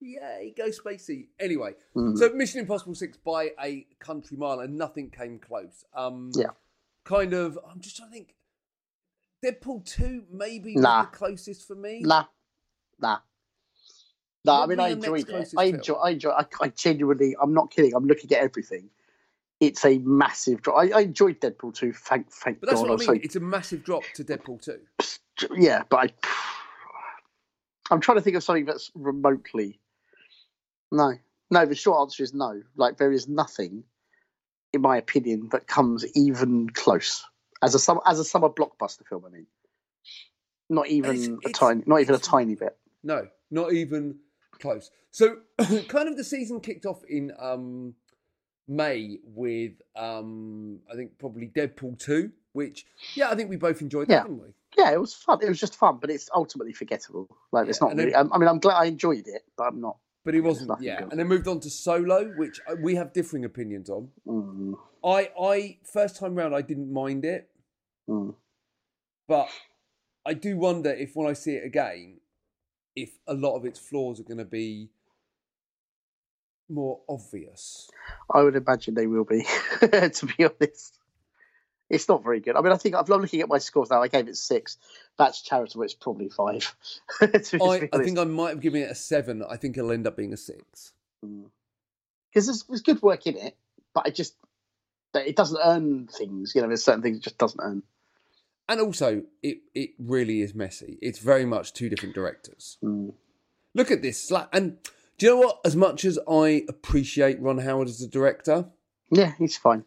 Yay, 0.00 0.54
go 0.56 0.68
Spacey. 0.68 1.26
Anyway, 1.40 1.74
Mhm. 1.96 2.16
so 2.16 2.30
Mission 2.30 2.60
Impossible 2.60 2.94
Six 2.94 3.16
by 3.18 3.50
a 3.60 3.84
country 3.98 4.36
mile, 4.36 4.60
and 4.60 4.78
nothing 4.78 5.10
came 5.10 5.38
close. 5.40 5.84
Um, 5.92 6.30
Yeah. 6.36 6.50
kind 7.04 7.32
of. 7.32 7.58
I'm 7.68 7.80
just 7.80 7.96
trying 7.96 8.10
to 8.10 8.14
think. 8.14 8.34
Deadpool 9.44 9.84
two 9.84 10.24
maybe 10.30 10.74
Nah. 10.74 11.02
the 11.02 11.08
closest 11.08 11.66
for 11.66 11.74
me. 11.74 12.00
Nah. 12.00 12.24
Nah. 13.00 13.18
No, 14.44 14.62
I 14.62 14.66
mean 14.66 14.80
I 14.80 14.88
enjoyed 14.88 15.28
it. 15.28 15.54
I 15.56 15.64
enjoy. 15.64 15.94
I 15.94 16.10
enjoy. 16.10 16.30
I, 16.30 16.46
I 16.60 16.68
genuinely. 16.68 17.36
I'm 17.40 17.52
not 17.52 17.70
kidding. 17.70 17.94
I'm 17.94 18.06
looking 18.06 18.32
at 18.32 18.38
everything. 18.42 18.90
It's 19.60 19.84
a 19.84 19.98
massive 19.98 20.62
drop. 20.62 20.78
I, 20.78 20.90
I 20.90 21.00
enjoyed 21.00 21.40
Deadpool 21.40 21.74
2, 21.74 21.92
Thank, 21.92 22.30
thank 22.32 22.60
But 22.60 22.68
that's 22.68 22.80
God. 22.80 22.90
what 22.90 22.94
I 22.94 22.96
mean. 23.00 23.08
like, 23.08 23.24
It's 23.24 23.34
a 23.34 23.40
massive 23.40 23.82
drop 23.82 24.04
to 24.14 24.24
Deadpool 24.24 24.62
two. 24.62 24.78
yeah, 25.56 25.82
but 25.88 25.96
I. 25.96 26.28
I'm 27.90 28.00
trying 28.00 28.18
to 28.18 28.22
think 28.22 28.36
of 28.36 28.44
something 28.44 28.66
that's 28.66 28.90
remotely. 28.94 29.80
No, 30.92 31.14
no. 31.50 31.66
The 31.66 31.74
short 31.74 32.00
answer 32.02 32.22
is 32.22 32.34
no. 32.34 32.62
Like 32.76 32.98
there 32.98 33.10
is 33.12 33.28
nothing, 33.28 33.82
in 34.72 34.80
my 34.82 34.96
opinion, 34.98 35.48
that 35.52 35.66
comes 35.66 36.04
even 36.14 36.70
close 36.70 37.24
as 37.62 37.74
a 37.74 37.78
summer 37.78 38.00
as 38.06 38.18
a 38.18 38.24
summer 38.24 38.48
blockbuster 38.48 39.06
film. 39.08 39.24
I 39.26 39.30
mean, 39.30 39.46
not 40.68 40.88
even 40.88 41.16
it's- 41.16 41.38
a 41.46 41.52
tiny, 41.52 41.82
not 41.86 42.00
even 42.00 42.14
a 42.14 42.18
tiny 42.18 42.54
bit. 42.54 42.76
No, 43.02 43.26
not 43.50 43.72
even 43.72 44.18
close. 44.58 44.90
So, 45.10 45.36
kind 45.88 46.08
of 46.08 46.16
the 46.16 46.24
season 46.24 46.60
kicked 46.60 46.84
off 46.84 47.02
in 47.08 47.32
um, 47.38 47.94
May 48.66 49.18
with 49.24 49.72
um, 49.96 50.80
I 50.92 50.96
think 50.96 51.18
probably 51.18 51.48
Deadpool 51.48 51.98
two, 51.98 52.32
which 52.52 52.84
yeah, 53.14 53.30
I 53.30 53.34
think 53.34 53.48
we 53.50 53.56
both 53.56 53.80
enjoyed 53.80 54.08
that, 54.08 54.14
Yeah. 54.14 54.22
didn't 54.24 54.42
we? 54.42 54.48
Yeah, 54.76 54.92
it 54.92 55.00
was 55.00 55.14
fun. 55.14 55.38
It 55.42 55.48
was 55.48 55.58
just 55.58 55.76
fun, 55.76 55.98
but 56.00 56.10
it's 56.10 56.28
ultimately 56.34 56.72
forgettable. 56.74 57.28
Like 57.52 57.68
it's 57.68 57.80
not 57.80 57.90
and 57.90 57.98
then- 57.98 58.06
really. 58.08 58.16
I, 58.16 58.20
I 58.30 58.38
mean, 58.38 58.48
I'm 58.48 58.58
glad 58.58 58.76
I 58.76 58.84
enjoyed 58.84 59.26
it, 59.26 59.42
but 59.56 59.64
I'm 59.64 59.80
not. 59.80 59.96
But 60.28 60.34
he 60.34 60.42
wasn't. 60.42 60.68
nothing 60.68 60.84
Yeah, 60.84 61.00
good. 61.00 61.10
and 61.12 61.18
then 61.18 61.26
moved 61.26 61.48
on 61.48 61.58
to 61.60 61.70
Solo, 61.70 62.26
which 62.36 62.60
uh, 62.68 62.76
we 62.78 62.96
have 62.96 63.14
differing 63.14 63.46
opinions 63.46 63.88
on. 63.88 64.10
Mm, 64.26 64.74
I, 65.02 65.30
I 65.42 65.78
first 65.90 66.16
time 66.16 66.34
round, 66.34 66.54
I 66.54 66.60
didn't 66.60 66.92
mind 66.92 67.24
it, 67.24 67.48
mm. 68.06 68.34
but 69.26 69.48
I 70.26 70.34
do 70.34 70.58
wonder 70.58 70.90
if 70.90 71.16
when 71.16 71.26
I 71.26 71.32
see 71.32 71.52
it 71.52 71.64
again, 71.64 72.20
if 72.94 73.18
a 73.26 73.32
lot 73.32 73.56
of 73.56 73.64
its 73.64 73.78
flaws 73.78 74.20
are 74.20 74.24
going 74.24 74.36
to 74.36 74.44
be 74.44 74.90
more 76.68 77.00
obvious. 77.08 77.88
I 78.30 78.42
would 78.42 78.54
imagine 78.54 78.96
they 78.96 79.06
will 79.06 79.24
be, 79.24 79.46
to 79.80 80.28
be 80.36 80.44
honest. 80.44 80.97
It's 81.90 82.08
not 82.08 82.22
very 82.22 82.40
good. 82.40 82.54
I 82.56 82.60
mean, 82.60 82.72
I 82.72 82.76
think 82.76 82.94
I'm 82.94 83.04
looking 83.06 83.40
at 83.40 83.48
my 83.48 83.58
scores 83.58 83.90
now. 83.90 84.02
I 84.02 84.08
gave 84.08 84.28
it 84.28 84.36
six. 84.36 84.76
That's 85.18 85.40
charitable. 85.40 85.84
It's 85.84 85.94
probably 85.94 86.28
five. 86.28 86.74
I, 87.20 87.88
I 87.92 88.04
think 88.04 88.18
I 88.18 88.24
might 88.24 88.50
have 88.50 88.60
given 88.60 88.82
it 88.82 88.90
a 88.90 88.94
seven. 88.94 89.42
I 89.48 89.56
think 89.56 89.76
it'll 89.78 89.92
end 89.92 90.06
up 90.06 90.16
being 90.16 90.32
a 90.32 90.36
six. 90.36 90.92
because 91.22 92.46
there's, 92.46 92.62
there's 92.64 92.82
good 92.82 93.00
work 93.02 93.26
in 93.26 93.36
it, 93.36 93.56
but 93.94 94.06
it 94.06 94.14
just 94.14 94.34
it 95.14 95.36
doesn't 95.36 95.60
earn 95.64 96.08
things. 96.08 96.54
You 96.54 96.60
know, 96.60 96.68
there's 96.68 96.84
certain 96.84 97.02
things 97.02 97.18
it 97.18 97.22
just 97.22 97.38
doesn't 97.38 97.60
earn. 97.62 97.82
And 98.68 98.80
also, 98.82 99.22
it 99.42 99.58
it 99.74 99.90
really 99.98 100.42
is 100.42 100.54
messy. 100.54 100.98
It's 101.00 101.18
very 101.18 101.46
much 101.46 101.72
two 101.72 101.88
different 101.88 102.14
directors. 102.14 102.76
Mm. 102.84 103.14
Look 103.74 103.90
at 103.90 104.02
this 104.02 104.30
sla- 104.30 104.48
and 104.52 104.76
do 105.16 105.26
you 105.26 105.32
know 105.32 105.38
what? 105.38 105.60
As 105.64 105.74
much 105.74 106.04
as 106.04 106.18
I 106.30 106.64
appreciate 106.68 107.40
Ron 107.40 107.58
Howard 107.58 107.88
as 107.88 108.02
a 108.02 108.08
director, 108.08 108.66
Yeah, 109.10 109.32
he's 109.38 109.56
fine. 109.56 109.84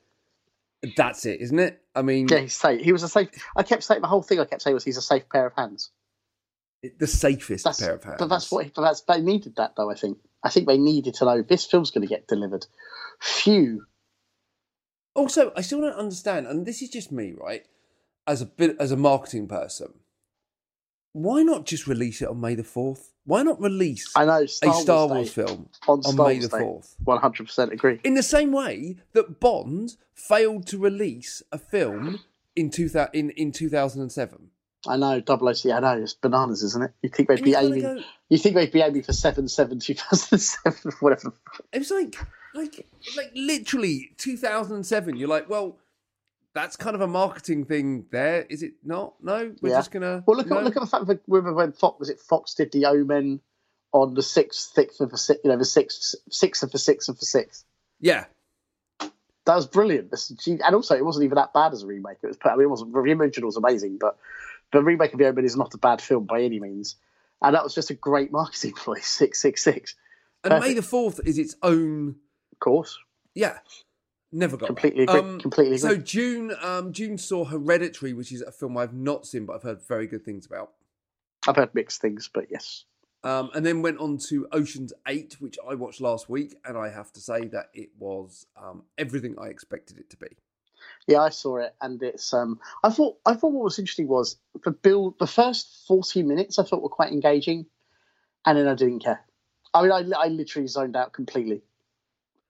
That's 0.98 1.26
it, 1.26 1.42
isn't 1.42 1.60
it? 1.60 1.82
I 1.96 2.02
mean, 2.02 2.28
Yeah, 2.30 2.40
he's 2.40 2.54
safe. 2.56 2.82
He 2.82 2.92
was 2.92 3.04
a 3.04 3.10
safe. 3.10 3.30
I 3.56 3.64
kept 3.64 3.84
saying 3.84 4.02
the 4.02 4.08
whole 4.08 4.22
thing. 4.24 4.40
I 4.40 4.46
kept 4.46 4.62
saying 4.62 4.74
was 4.74 4.84
he's 4.84 4.98
a 4.98 5.02
safe 5.02 5.28
pair 5.30 5.46
of 5.48 5.54
hands. 5.56 5.92
the 7.00 7.08
safest 7.08 7.66
That's 7.66 7.80
pair 7.80 7.94
of 7.96 8.04
hands. 8.04 8.18
but 8.20 8.28
that's 8.28 8.52
what. 8.52 8.74
But 8.74 8.82
that's 8.84 9.02
they 9.02 9.22
needed 9.22 9.56
that 9.58 9.76
though. 9.76 9.92
I 9.92 9.96
think. 9.96 10.18
I 10.44 10.50
think 10.50 10.68
they 10.68 10.78
needed 10.78 11.14
to 11.16 11.26
know 11.26 11.42
this 11.44 11.66
film's 11.66 11.92
going 11.92 12.02
to 12.02 12.08
get 12.08 12.28
delivered. 12.28 12.66
Phew. 13.22 13.86
Also, 15.14 15.52
I 15.56 15.62
still 15.62 15.82
don't 15.82 15.94
understand, 15.94 16.48
and 16.48 16.66
this 16.66 16.82
is 16.82 16.90
just 16.90 17.12
me, 17.12 17.34
right? 17.40 17.66
As 18.26 18.42
a 18.42 18.46
bit 18.46 18.76
as 18.80 18.92
a 18.92 18.98
marketing 18.98 19.48
person, 19.48 19.94
why 21.14 21.44
not 21.44 21.66
just 21.66 21.88
release 21.88 22.22
it 22.22 22.28
on 22.28 22.40
May 22.42 22.56
the 22.56 22.64
fourth? 22.64 23.14
Why 23.26 23.44
not 23.44 23.62
release 23.62 24.12
I 24.16 24.26
know 24.26 24.42
a 24.44 24.48
Star, 24.48 24.74
Star 24.74 25.08
Wars, 25.08 25.28
Day, 25.34 25.44
film 25.46 25.70
on, 25.88 26.00
on 26.00 26.04
Star 26.04 26.28
May 26.28 26.34
Wars 26.40 26.50
the 26.50 26.58
fourth? 26.60 26.96
One 27.04 27.20
hundred 27.20 27.46
percent 27.48 27.72
agree. 27.72 28.00
In 28.04 28.16
the 28.16 28.24
same 28.24 28.52
way 28.52 28.98
that 29.14 29.40
Bond 29.40 29.96
failed 30.16 30.66
to 30.68 30.78
release 30.78 31.44
a 31.52 31.58
film 31.58 32.20
in 32.56 32.70
two 32.70 32.90
in 33.14 33.30
in 33.32 33.52
two 33.52 33.70
thousand 33.70 34.02
and 34.02 34.12
seven. 34.12 34.50
I 34.88 34.98
know. 34.98 35.20
Double 35.22 35.48
OC. 35.48 35.68
I 35.68 35.80
know. 35.80 36.02
It's 36.02 36.16
bananas, 36.16 36.64
isn't 36.64 36.82
it? 36.84 36.92
You 37.04 37.10
think 37.10 37.30
they'd 37.30 37.36
And 37.36 37.46
be 37.46 37.54
aiming? 37.54 37.82
go, 37.82 38.00
You 38.30 38.38
think 38.40 38.56
they'd 38.56 38.72
be 38.72 38.82
aiming 38.82 39.04
for 39.04 39.14
seven 39.14 39.48
seven 39.48 39.80
two 39.80 39.94
thousand 39.94 40.40
seven 40.40 40.92
whatever. 41.02 41.34
it 41.72 41.78
was 41.78 41.92
like 41.92 42.16
like 42.56 42.88
like 43.16 43.32
literally 43.36 44.12
2007 44.18 45.16
you're 45.16 45.30
like 45.30 45.50
well 45.50 45.78
that's 46.54 46.76
kind 46.76 46.96
of 46.96 47.02
a 47.02 47.08
marketing 47.08 47.64
thing 47.66 48.06
there 48.12 48.46
is 48.50 48.62
it 48.64 48.74
not 48.84 49.14
no 49.24 49.54
we're 49.62 49.70
Yeah. 49.70 49.78
just 49.78 49.92
gonna 49.92 50.24
Well, 50.28 50.38
look 50.38 50.52
at 50.52 50.64
look 50.64 50.76
at 50.76 50.82
the 50.82 50.88
fact 50.88 51.08
that 51.08 51.22
when 51.28 51.72
Fox 51.72 52.00
was 52.00 52.10
it 52.10 52.20
Fox 52.20 52.54
did 52.56 52.72
the 52.72 52.86
Omen 52.86 53.40
on 53.94 54.14
the 54.14 54.24
sixth, 54.24 54.72
sixth 54.74 55.02
of 55.02 55.12
the 55.12 55.18
sixth, 55.18 55.42
you 55.44 55.52
know, 55.52 55.58
the 55.58 55.66
sixth, 55.66 56.16
sixth 56.30 56.64
of 56.64 56.72
the 56.72 56.78
sixth 56.80 57.10
of 57.10 57.20
the 57.20 57.26
sixth. 57.26 57.66
yeah 58.00 58.26
That 59.46 59.56
was 59.56 59.68
brilliant. 59.68 60.14
And 60.48 60.76
also, 60.76 60.96
it 60.96 61.04
wasn't 61.04 61.26
even 61.26 61.36
that 61.36 61.52
bad 61.54 61.74
as 61.74 61.84
a 61.84 61.88
remake. 61.88 62.18
It 62.24 62.28
was, 62.28 62.38
I 62.46 62.56
mean, 62.56 62.62
it 62.66 62.70
wasn't. 62.70 62.94
The 62.94 63.00
original 63.00 63.48
was 63.48 63.58
amazing, 63.58 63.98
but 64.00 64.18
the 64.72 64.82
remake 64.84 65.12
of 65.14 65.20
the 65.20 65.28
Omen 65.28 65.44
is 65.46 65.58
not 65.58 65.74
a 65.74 65.78
bad 65.78 66.00
film 66.02 66.26
by 66.26 66.42
any 66.44 66.60
means. 66.60 66.96
And 67.42 67.56
that 67.56 67.64
was 67.64 67.74
just 67.74 67.90
a 67.90 67.96
great 67.96 68.32
marketing 68.32 68.74
ploy. 68.78 69.00
Six, 69.02 69.42
six, 69.42 69.64
six. 69.64 69.96
and 70.44 70.52
Perfect. 70.52 70.68
may 70.68 70.74
the 70.76 70.82
4th 70.82 71.20
is 71.26 71.38
its 71.38 71.56
own 71.64 72.16
Of 72.54 72.60
course, 72.60 72.98
yeah 73.34 73.58
never 74.32 74.58
got 74.58 74.68
completely 74.68 75.04
agree. 75.04 75.20
completely 75.40 75.76
agree. 75.76 75.78
so 75.78 75.98
june 75.98 76.54
um 76.62 76.94
june 76.94 77.18
saw 77.18 77.44
hereditary 77.44 78.14
which 78.14 78.32
is 78.32 78.42
a 78.42 78.52
film 78.52 78.78
i've 78.78 78.94
not 78.94 79.26
seen 79.26 79.46
but 79.46 79.56
i've 79.56 79.64
heard 79.64 79.82
very 79.88 80.08
good 80.08 80.24
things 80.24 80.46
about 80.46 80.72
I've 81.48 81.56
heard 81.56 81.74
mixed 81.74 82.02
things, 82.02 82.30
but 82.32 82.52
yes, 82.52 82.86
um, 83.24 83.52
and 83.54 83.66
then 83.66 83.82
went 83.82 84.00
on 84.00 84.18
to 84.30 84.48
Ocean's 84.52 84.94
Eight, 85.08 85.38
which 85.40 85.58
I 85.68 85.76
watched 85.76 86.02
last 86.02 86.30
week, 86.30 86.56
and 86.66 86.78
I 86.78 86.90
have 86.90 87.12
to 87.14 87.20
say 87.20 87.48
that 87.48 87.70
it 87.74 87.90
was 87.98 88.46
um, 88.62 88.84
everything 88.98 89.36
I 89.40 89.48
expected 89.48 89.98
it 90.00 90.10
to 90.12 90.18
be. 90.18 90.28
yeah, 91.08 91.22
I 91.22 91.30
saw 91.30 91.58
it, 91.58 91.76
and 91.82 92.02
it's. 92.02 92.34
Um, 92.34 92.60
I 92.84 92.90
thought. 92.90 93.18
I 93.26 93.34
thought 93.34 93.54
what 93.54 93.64
was 93.64 93.80
interesting 93.80 94.08
was 94.08 94.38
the 94.64 94.72
build. 94.72 95.20
The 95.20 95.28
first 95.28 95.86
forty 95.88 96.24
minutes 96.24 96.58
I 96.58 96.64
thought 96.64 96.82
were 96.82 96.90
quite 96.90 97.12
engaging, 97.12 97.66
and 98.46 98.58
then 98.58 98.68
I 98.68 98.76
didn't 98.76 99.00
care. 99.00 99.22
I 99.74 99.84
mean, 99.84 99.92
I, 99.92 100.04
I 100.18 100.28
literally 100.28 100.68
zoned 100.68 100.96
out 100.96 101.14
completely. 101.14 101.64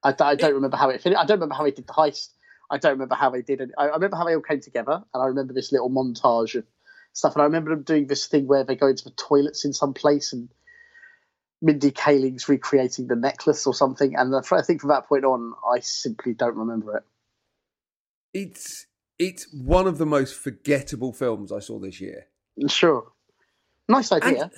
I, 0.03 0.15
I 0.19 0.35
don't 0.35 0.53
remember 0.55 0.77
how 0.77 0.89
it 0.89 1.01
finished. 1.01 1.19
I 1.19 1.25
don't 1.25 1.37
remember 1.37 1.55
how 1.55 1.63
they 1.63 1.71
did 1.71 1.87
the 1.87 1.93
heist. 1.93 2.29
I 2.69 2.77
don't 2.77 2.93
remember 2.93 3.15
how 3.15 3.29
they 3.29 3.41
did 3.41 3.61
it. 3.61 3.71
I, 3.77 3.83
I 3.83 3.95
remember 3.95 4.17
how 4.17 4.25
they 4.25 4.33
all 4.35 4.41
came 4.41 4.61
together, 4.61 5.03
and 5.13 5.23
I 5.23 5.25
remember 5.25 5.53
this 5.53 5.71
little 5.71 5.89
montage 5.89 6.55
of 6.55 6.65
stuff. 7.13 7.35
And 7.35 7.41
I 7.41 7.45
remember 7.45 7.71
them 7.71 7.83
doing 7.83 8.07
this 8.07 8.27
thing 8.27 8.47
where 8.47 8.63
they 8.63 8.75
go 8.75 8.87
into 8.87 9.03
the 9.03 9.11
toilets 9.11 9.65
in 9.65 9.73
some 9.73 9.93
place, 9.93 10.33
and 10.33 10.49
Mindy 11.61 11.91
Kaling's 11.91 12.49
recreating 12.49 13.07
the 13.07 13.15
necklace 13.15 13.67
or 13.67 13.73
something. 13.73 14.15
And 14.15 14.33
I 14.35 14.61
think 14.61 14.81
from 14.81 14.89
that 14.89 15.07
point 15.07 15.25
on, 15.25 15.53
I 15.71 15.81
simply 15.81 16.33
don't 16.33 16.55
remember 16.55 16.97
it. 16.97 17.03
It's 18.33 18.87
it's 19.19 19.53
one 19.53 19.85
of 19.85 19.97
the 19.97 20.05
most 20.05 20.33
forgettable 20.33 21.13
films 21.13 21.51
I 21.51 21.59
saw 21.59 21.77
this 21.77 22.01
year. 22.01 22.27
Sure, 22.67 23.11
nice 23.87 24.11
idea. 24.11 24.43
And- 24.43 24.51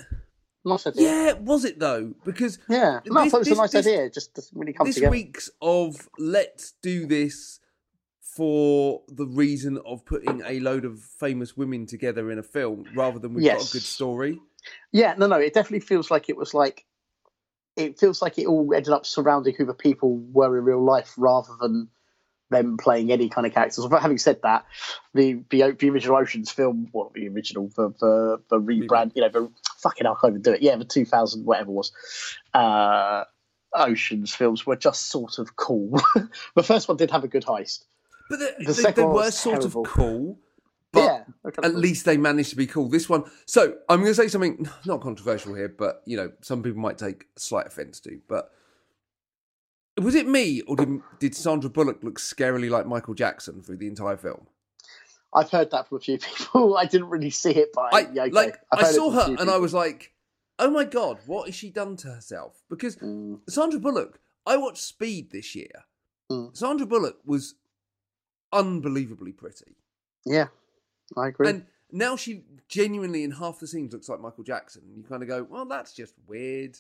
nice 0.66 0.88
idea. 0.88 1.10
Yeah, 1.10 1.34
was 1.34 1.66
it 1.66 1.80
though? 1.80 2.14
Because 2.24 2.60
Yeah, 2.70 3.00
no, 3.06 3.20
I 3.22 3.24
This- 3.26 3.32
thought 3.32 3.38
it 3.38 3.40
was 3.40 3.48
this- 3.50 3.58
a 3.58 3.62
nice 3.62 3.72
this- 3.72 3.88
idea. 3.88 4.06
It 4.06 4.14
just 4.14 4.34
doesn't 4.34 4.58
really 4.58 4.74
come 4.74 4.88
this 4.88 4.96
together. 4.96 5.12
week's 5.12 5.50
of 5.62 6.10
let's 6.18 6.74
do 6.82 7.06
this 7.06 7.60
for 8.22 9.02
the 9.10 9.28
reason 9.28 9.78
of 9.86 10.06
putting 10.06 10.42
a 10.46 10.60
load 10.60 10.86
of 10.86 11.00
famous 11.02 11.56
women 11.56 11.86
together 11.86 12.32
in 12.32 12.40
a 12.40 12.44
film 12.44 12.86
rather 12.96 13.20
than 13.20 13.34
we've 13.34 13.46
got 13.46 13.70
a 13.70 13.72
good 13.74 13.84
story. 13.84 14.42
Yeah, 14.92 15.14
no, 15.18 15.28
no, 15.28 15.36
it 15.38 15.54
definitely 15.54 15.82
feels 15.82 16.10
like 16.10 16.30
it 16.30 16.38
was 16.38 16.54
like 16.54 16.86
it 17.76 18.00
feels 18.00 18.22
like 18.22 18.38
it 18.38 18.46
all 18.46 18.72
ended 18.74 18.94
up 18.94 19.04
surrounding 19.06 19.56
who 19.56 19.66
the 19.66 19.74
people 19.74 20.18
were 20.32 20.58
in 20.60 20.64
real 20.64 20.84
life 20.84 21.14
rather 21.18 21.56
than 21.60 21.90
them 22.54 22.78
playing 22.78 23.12
any 23.12 23.30
kind 23.30 23.46
of 23.46 23.54
characters. 23.54 23.86
But 23.88 24.02
having 24.02 24.18
said 24.18 24.42
that, 24.44 24.66
the 25.14 25.44
the, 25.50 25.72
the 25.72 25.90
original 25.90 26.18
Ocean's 26.18 26.52
film, 26.52 26.90
well, 26.94 27.12
the 27.14 27.28
original, 27.28 27.70
the 27.76 27.90
the, 28.00 28.42
the 28.50 28.60
rebrand, 28.60 29.12
you 29.16 29.22
know, 29.22 29.30
the 29.30 29.52
fucking 29.80 30.06
I 30.08 30.14
can't 30.20 30.32
even 30.32 30.42
do 30.42 30.54
it. 30.54 30.62
Yeah, 30.62 30.76
the 30.76 30.86
two 30.86 31.06
thousand 31.06 31.46
whatever 31.46 31.70
it 31.70 31.74
was, 31.74 31.92
uh, 32.54 33.24
Ocean's 33.74 34.34
films 34.34 34.66
were 34.66 34.76
just 34.76 35.08
sort 35.08 35.40
of 35.40 35.56
cool. 35.56 36.00
the 36.56 36.64
first 36.64 36.88
one 36.88 36.98
did 36.98 37.12
have 37.12 37.24
a 37.24 37.28
good 37.28 37.44
heist. 37.44 37.86
But 38.30 38.40
they, 38.40 38.52
The 38.60 38.74
they, 38.74 38.74
second 38.74 39.04
they 39.04 39.14
were 39.14 39.32
sort 39.32 39.62
terrible. 39.62 39.82
of 39.82 39.88
cool. 39.88 40.40
But 40.92 41.26
yeah, 41.46 41.52
at 41.64 41.76
least 41.76 42.06
they 42.06 42.18
managed 42.18 42.52
to 42.52 42.56
be 42.56 42.68
cool. 42.68 42.88
This 42.88 43.10
one, 43.10 43.24
so 43.48 43.78
I'm 43.90 44.02
going 44.02 44.12
to 44.12 44.16
say 44.16 44.28
something 44.28 44.70
not 44.86 45.02
controversial 45.02 45.56
here, 45.56 45.68
but 45.68 46.04
you 46.06 46.16
know, 46.16 46.32
some 46.42 46.62
people 46.62 46.80
might 46.80 47.00
take 47.00 47.26
slight 47.36 47.66
offence 47.66 48.00
to. 48.02 48.20
But 48.28 48.52
was 50.02 50.16
it 50.16 50.28
me 50.28 50.62
or 50.62 50.76
did, 50.76 51.02
did 51.20 51.36
Sandra 51.36 51.70
Bullock 51.70 52.04
look 52.04 52.20
scarily 52.20 52.70
like 52.70 52.86
Michael 52.88 53.14
Jackson 53.14 53.62
through 53.62 53.78
the 53.78 53.88
entire 53.88 54.18
film? 54.18 54.48
I've 55.36 55.50
heard 55.50 55.72
that 55.72 55.88
from 55.88 55.98
a 55.98 56.02
few 56.02 56.18
people. 56.20 56.78
I 56.78 56.86
didn't 56.86 57.10
really 57.10 57.30
see 57.32 57.52
it, 57.52 57.70
but 57.74 57.94
I 57.94 58.08
yeah, 58.14 58.24
okay. 58.24 58.32
like 58.32 58.58
I 58.72 58.84
saw 58.84 59.10
her 59.12 59.36
and 59.40 59.50
I 59.50 59.58
was 59.58 59.74
like, 59.74 60.14
"Oh 60.60 60.70
my 60.70 60.84
god, 60.84 61.20
what 61.26 61.48
has 61.48 61.56
she 61.56 61.70
done 61.70 61.96
to 61.98 62.10
herself?" 62.10 62.62
Because 62.70 62.96
Mm, 62.98 63.40
Sandra 63.50 63.80
Bullock, 63.80 64.20
I 64.46 64.58
watched 64.58 64.84
Speed 64.84 65.32
this 65.32 65.56
year. 65.56 65.86
Mm. 66.32 66.56
Sandra 66.56 66.86
Bullock 66.86 67.18
was 67.26 67.56
unbelievably 68.52 69.32
pretty, 69.32 69.76
yeah, 70.26 70.48
I 71.18 71.28
agree. 71.30 71.50
and 71.50 71.66
now 71.92 72.16
she 72.16 72.44
genuinely 72.68 73.24
in 73.24 73.32
half 73.32 73.60
the 73.60 73.68
scenes 73.68 73.94
looks 73.94 74.10
like 74.10 74.20
Michael 74.20 74.44
Jackson. 74.44 74.84
You 74.96 75.04
kind 75.04 75.22
of 75.24 75.28
go, 75.30 75.44
"Well, 75.44 75.66
that's 75.66 75.94
just 75.94 76.14
weird." 76.28 76.78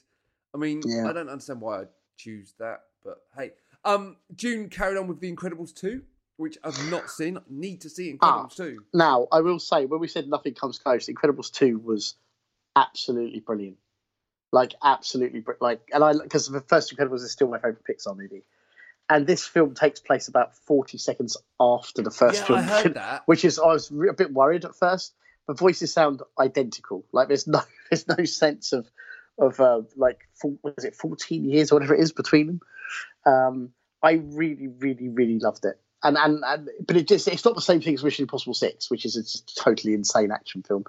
I 0.53 0.59
mean, 0.59 0.81
Yeah. 0.85 1.09
I 1.09 1.13
don't 1.13 1.29
understand 1.29 1.61
why 1.61 1.81
I 1.81 1.83
choose 2.17 2.53
that, 2.59 2.83
but 3.03 3.21
hey. 3.37 3.51
Um, 3.85 4.15
June 4.35 4.69
carried 4.69 4.97
on 4.97 5.07
with 5.07 5.19
The 5.19 5.33
Incredibles 5.33 5.73
two, 5.73 6.03
which 6.37 6.57
I've 6.63 6.89
not 6.89 7.09
seen. 7.09 7.37
Need 7.49 7.81
to 7.81 7.89
see 7.89 8.17
Ah. 8.21 8.45
Incredibles 8.47 8.55
two. 8.55 8.83
Now, 8.93 9.27
I 9.31 9.41
will 9.41 9.59
say, 9.59 9.85
when 9.85 9.99
we 9.99 10.07
said 10.07 10.27
nothing 10.27 10.53
comes 10.53 10.79
close, 10.79 11.07
Incredibles 11.07 11.51
two 11.51 11.77
was 11.79 12.15
absolutely 12.75 13.39
brilliant. 13.39 13.77
Like 14.51 14.75
absolutely, 14.83 15.39
br- 15.39 15.53
like, 15.59 15.81
and 15.91 16.03
I 16.03 16.13
because 16.13 16.47
the 16.47 16.61
first 16.61 16.95
Incredibles 16.95 17.23
is 17.23 17.31
still 17.31 17.47
my 17.47 17.57
favorite 17.57 17.83
Pixar 17.89 18.15
movie, 18.15 18.43
and 19.09 19.25
this 19.25 19.45
film 19.45 19.73
takes 19.73 19.99
place 19.99 20.27
about 20.27 20.55
forty 20.55 20.99
seconds 20.99 21.37
after 21.59 22.03
the 22.03 22.11
first 22.11 22.41
Yeah, 22.41 22.45
film, 22.45 22.59
I 22.59 22.61
heard 22.61 22.93
that. 22.95 23.23
which 23.25 23.43
is 23.45 23.57
I 23.57 23.65
was 23.67 23.89
a 23.91 24.13
bit 24.13 24.31
worried 24.31 24.63
at 24.65 24.75
first. 24.75 25.13
The 25.47 25.55
voices 25.55 25.91
sound 25.91 26.21
identical. 26.39 27.03
Like 27.11 27.27
there's 27.29 27.47
no 27.47 27.61
there's 27.89 28.07
no 28.07 28.23
sense 28.25 28.73
of 28.73 28.87
of 29.39 29.59
uh, 29.59 29.81
like 29.97 30.19
is 30.77 30.85
it 30.85 30.95
fourteen 30.95 31.45
years 31.49 31.71
or 31.71 31.75
whatever 31.77 31.95
it 31.95 32.01
is 32.01 32.11
between 32.11 32.45
them. 32.47 32.61
Um, 33.25 33.69
I 34.01 34.13
really, 34.13 34.67
really, 34.67 35.09
really 35.09 35.39
loved 35.39 35.65
it. 35.65 35.79
And, 36.03 36.17
and 36.17 36.43
and 36.45 36.69
but 36.85 36.97
it 36.97 37.07
just 37.07 37.27
it's 37.29 37.45
not 37.45 37.55
the 37.55 37.61
same 37.61 37.79
thing 37.79 37.93
as 37.93 38.03
Mission 38.03 38.23
Impossible 38.23 38.53
Six, 38.53 38.91
which 38.91 39.05
is 39.05 39.15
a 39.15 39.23
totally 39.61 39.93
insane 39.93 40.31
action 40.31 40.61
film. 40.61 40.83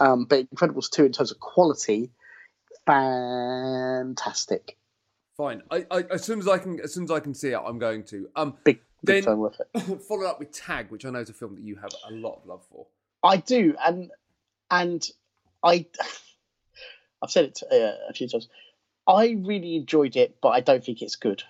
Um, 0.00 0.24
but 0.24 0.48
Incredibles 0.50 0.88
two 0.90 1.04
in 1.04 1.12
terms 1.12 1.30
of 1.30 1.38
quality, 1.40 2.10
fantastic, 2.86 4.78
Fine. 5.38 5.62
I, 5.70 5.86
I, 5.88 6.02
as 6.10 6.24
soon 6.24 6.40
as 6.40 6.48
I 6.48 6.58
can, 6.58 6.80
as 6.80 6.92
soon 6.92 7.04
as 7.04 7.12
I 7.12 7.20
can 7.20 7.32
see 7.32 7.50
it, 7.50 7.60
I'm 7.64 7.78
going 7.78 8.02
to. 8.06 8.28
Um, 8.34 8.54
Big, 8.64 8.80
Then- 9.04 9.16
big 9.16 9.24
film 9.24 9.38
with 9.38 9.60
it. 9.60 10.02
follow 10.08 10.26
up 10.26 10.40
with 10.40 10.50
Tag, 10.50 10.90
which 10.90 11.04
I 11.04 11.10
know 11.10 11.20
is 11.20 11.30
a 11.30 11.32
film 11.32 11.54
that 11.54 11.62
you 11.62 11.76
have 11.76 11.90
a 12.08 12.12
lot 12.12 12.38
of 12.38 12.46
love 12.46 12.64
for. 12.72 12.86
I 13.22 13.36
do, 13.36 13.76
and 13.84 14.10
and 14.68 15.08
I, 15.62 15.86
I've 17.22 17.30
said 17.30 17.44
it 17.44 17.62
uh, 17.70 17.94
a 18.08 18.12
few 18.12 18.28
times. 18.28 18.48
I 19.08 19.36
really 19.40 19.74
enjoyed 19.76 20.16
it, 20.16 20.36
but 20.42 20.50
I 20.50 20.60
don't 20.60 20.84
think 20.84 21.02
it's 21.02 21.16
good. 21.16 21.42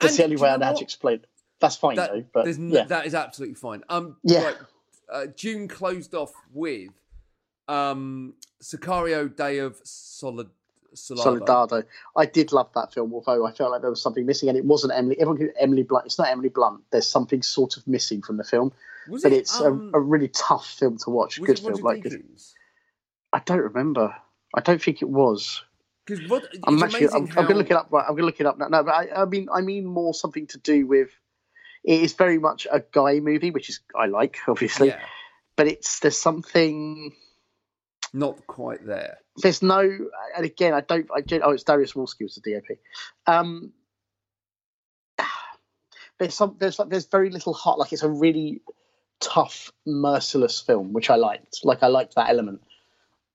That's 0.00 0.14
And 0.14 0.18
the 0.18 0.24
only 0.24 0.36
way 0.36 0.48
I 0.48 0.52
know 0.52 0.60
know 0.60 0.66
how 0.66 0.72
to 0.74 0.82
explain 0.84 1.16
it. 1.16 1.26
That's 1.60 1.76
fine 1.76 1.96
That, 1.96 2.10
though, 2.10 2.24
but 2.32 2.44
there's 2.44 2.58
n- 2.58 2.70
yeah, 2.70 2.84
that 2.84 3.06
is 3.06 3.14
absolutely 3.14 3.56
fine. 3.56 3.82
Um, 3.88 4.16
Yeah. 4.22 4.44
right, 4.44 4.56
uh, 5.12 5.26
June 5.26 5.68
closed 5.68 6.14
off 6.14 6.32
with 6.52 6.90
um, 7.66 8.34
Sicario: 8.62 9.34
Day 9.34 9.58
of 9.58 9.78
Solid 9.84 10.48
Soldado. 10.94 11.38
Soldado. 11.38 11.82
I 12.16 12.26
did 12.26 12.52
love 12.52 12.70
that 12.74 12.94
film, 12.94 13.12
although 13.12 13.44
I 13.44 13.52
felt 13.52 13.72
like 13.72 13.82
there 13.82 13.90
was 13.90 14.00
something 14.00 14.24
missing, 14.24 14.48
and 14.48 14.56
it 14.56 14.64
wasn't 14.64 14.92
Emily. 14.94 15.20
Everyone, 15.20 15.50
Emily 15.58 15.82
Blunt. 15.82 16.06
It's 16.06 16.18
not 16.18 16.28
Emily 16.28 16.48
Blunt. 16.48 16.82
There's 16.90 17.06
something 17.08 17.42
sort 17.42 17.76
of 17.76 17.86
missing 17.86 18.22
from 18.22 18.36
the 18.36 18.44
film, 18.44 18.72
Was 19.08 19.22
but 19.22 19.32
it, 19.32 19.38
it's 19.38 19.60
um, 19.60 19.90
a, 19.92 19.98
a 19.98 20.00
really 20.00 20.28
tough 20.28 20.66
film 20.66 20.96
to 20.98 21.10
watch. 21.10 21.38
was 21.40 21.48
Good 21.48 21.58
it 21.58 21.62
film, 21.64 21.80
like 21.82 22.04
Deakins? 22.04 22.54
I 23.32 23.40
don't 23.40 23.58
remember. 23.58 24.14
I 24.54 24.60
don't 24.60 24.80
think 24.80 25.02
it 25.02 25.08
was. 25.10 25.62
Because 26.08 26.42
it's 26.52 26.58
I'm 26.64 26.82
actually. 26.82 27.08
I'm, 27.08 27.26
how 27.26 27.40
I'm 27.40 27.46
going 27.46 27.48
to 27.48 27.54
look 27.58 27.70
it 27.70 27.76
up. 27.76 27.88
Right, 27.90 28.02
I'm 28.02 28.12
going 28.12 28.22
to 28.22 28.26
look 28.26 28.40
it 28.40 28.46
up 28.46 28.58
now. 28.58 28.68
No, 28.68 28.82
but 28.82 28.94
I, 28.94 29.22
I 29.22 29.24
mean, 29.26 29.48
I 29.52 29.60
mean 29.60 29.84
more 29.84 30.14
something 30.14 30.46
to 30.48 30.58
do 30.58 30.86
with. 30.86 31.10
It 31.84 32.00
is 32.02 32.14
very 32.14 32.38
much 32.38 32.66
a 32.70 32.82
guy 32.92 33.20
movie, 33.20 33.50
which 33.50 33.68
is 33.68 33.80
I 33.94 34.06
like, 34.06 34.38
obviously. 34.48 34.88
yeah, 34.88 35.00
But 35.56 35.66
it's 35.68 36.00
there's 36.00 36.18
something. 36.18 37.12
not 38.12 38.46
quite 38.46 38.86
there. 38.86 39.18
There's 39.36 39.62
no, 39.62 39.80
and 39.80 40.44
again, 40.44 40.74
I 40.74 40.80
don't. 40.80 41.08
I 41.14 41.20
gen- 41.20 41.42
oh, 41.44 41.50
it's 41.50 41.64
Dariusz 41.64 41.94
Wolski 41.94 42.22
was 42.22 42.34
the 42.42 42.54
DOP. 42.54 42.78
Um, 43.26 43.72
there's 46.18 46.34
some. 46.34 46.56
There's 46.58 46.78
like 46.78 46.88
there's 46.88 47.06
very 47.06 47.30
little 47.30 47.52
heart. 47.54 47.78
Like 47.78 47.92
it's 47.92 48.02
a 48.02 48.08
really 48.08 48.62
tough, 49.20 49.72
merciless 49.86 50.60
film, 50.60 50.92
which 50.92 51.10
I 51.10 51.16
liked. 51.16 51.60
Like 51.64 51.82
I 51.82 51.86
liked 51.88 52.16
that 52.16 52.30
element, 52.30 52.62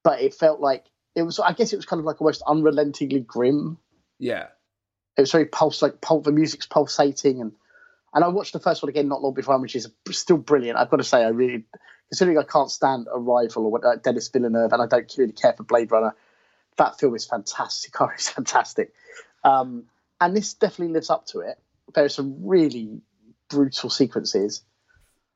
but 0.03 0.21
it 0.21 0.33
felt 0.33 0.59
like 0.59 0.86
it 1.15 1.23
was. 1.23 1.39
I 1.39 1.54
guess 1.54 1.73
it 1.73 1.78
was 1.78 1.86
kind 1.86 1.99
of 1.99 2.06
like 2.06 2.21
almost 2.21 2.43
unrelentingly 2.47 3.21
grim. 3.21 3.78
Yeah, 4.19 4.47
it 5.17 5.21
was 5.21 5.32
very 5.32 5.45
pulse 5.45 5.82
like 5.82 6.02
pul- 6.02 6.21
the 6.21 6.32
music's 6.32 6.65
pulsating 6.65 7.41
and 7.41 7.54
and 8.13 8.23
I 8.23 8.28
watched 8.28 8.54
the 8.54 8.60
first 8.60 8.84
one 8.84 8.89
again 8.89 9.08
not 9.08 9.21
long 9.21 9.34
before, 9.34 9.58
which 9.60 9.76
is 9.76 9.89
still 10.12 10.38
brilliant. 10.38 10.78
I've 10.78 10.89
got 10.89 10.97
to 10.97 11.04
say, 11.04 11.23
I 11.23 11.30
really 11.30 11.65
considering 12.10 12.38
I 12.38 12.43
can't 12.43 12.69
stand 12.69 13.08
Arrival 13.12 13.65
or 13.65 13.71
what, 13.71 13.84
uh, 13.84 13.95
Denis 13.95 14.28
Villeneuve, 14.30 14.71
and 14.71 14.82
I 14.82 14.86
don't 14.86 15.12
really 15.17 15.34
care 15.34 15.54
for 15.54 15.63
Blade 15.63 15.91
Runner. 15.91 16.15
That 16.78 16.99
film 16.99 17.15
is 17.15 17.26
fantastic. 17.26 17.93
Oh, 17.99 18.10
it's 18.13 18.30
fantastic, 18.30 18.93
um, 19.43 19.86
and 20.19 20.36
this 20.36 20.54
definitely 20.54 20.93
lives 20.93 21.10
up 21.10 21.26
to 21.28 21.39
it. 21.39 21.58
There 21.93 22.06
are 22.06 22.10
some 22.10 22.47
really 22.47 23.02
brutal 23.49 23.89
sequences, 23.89 24.62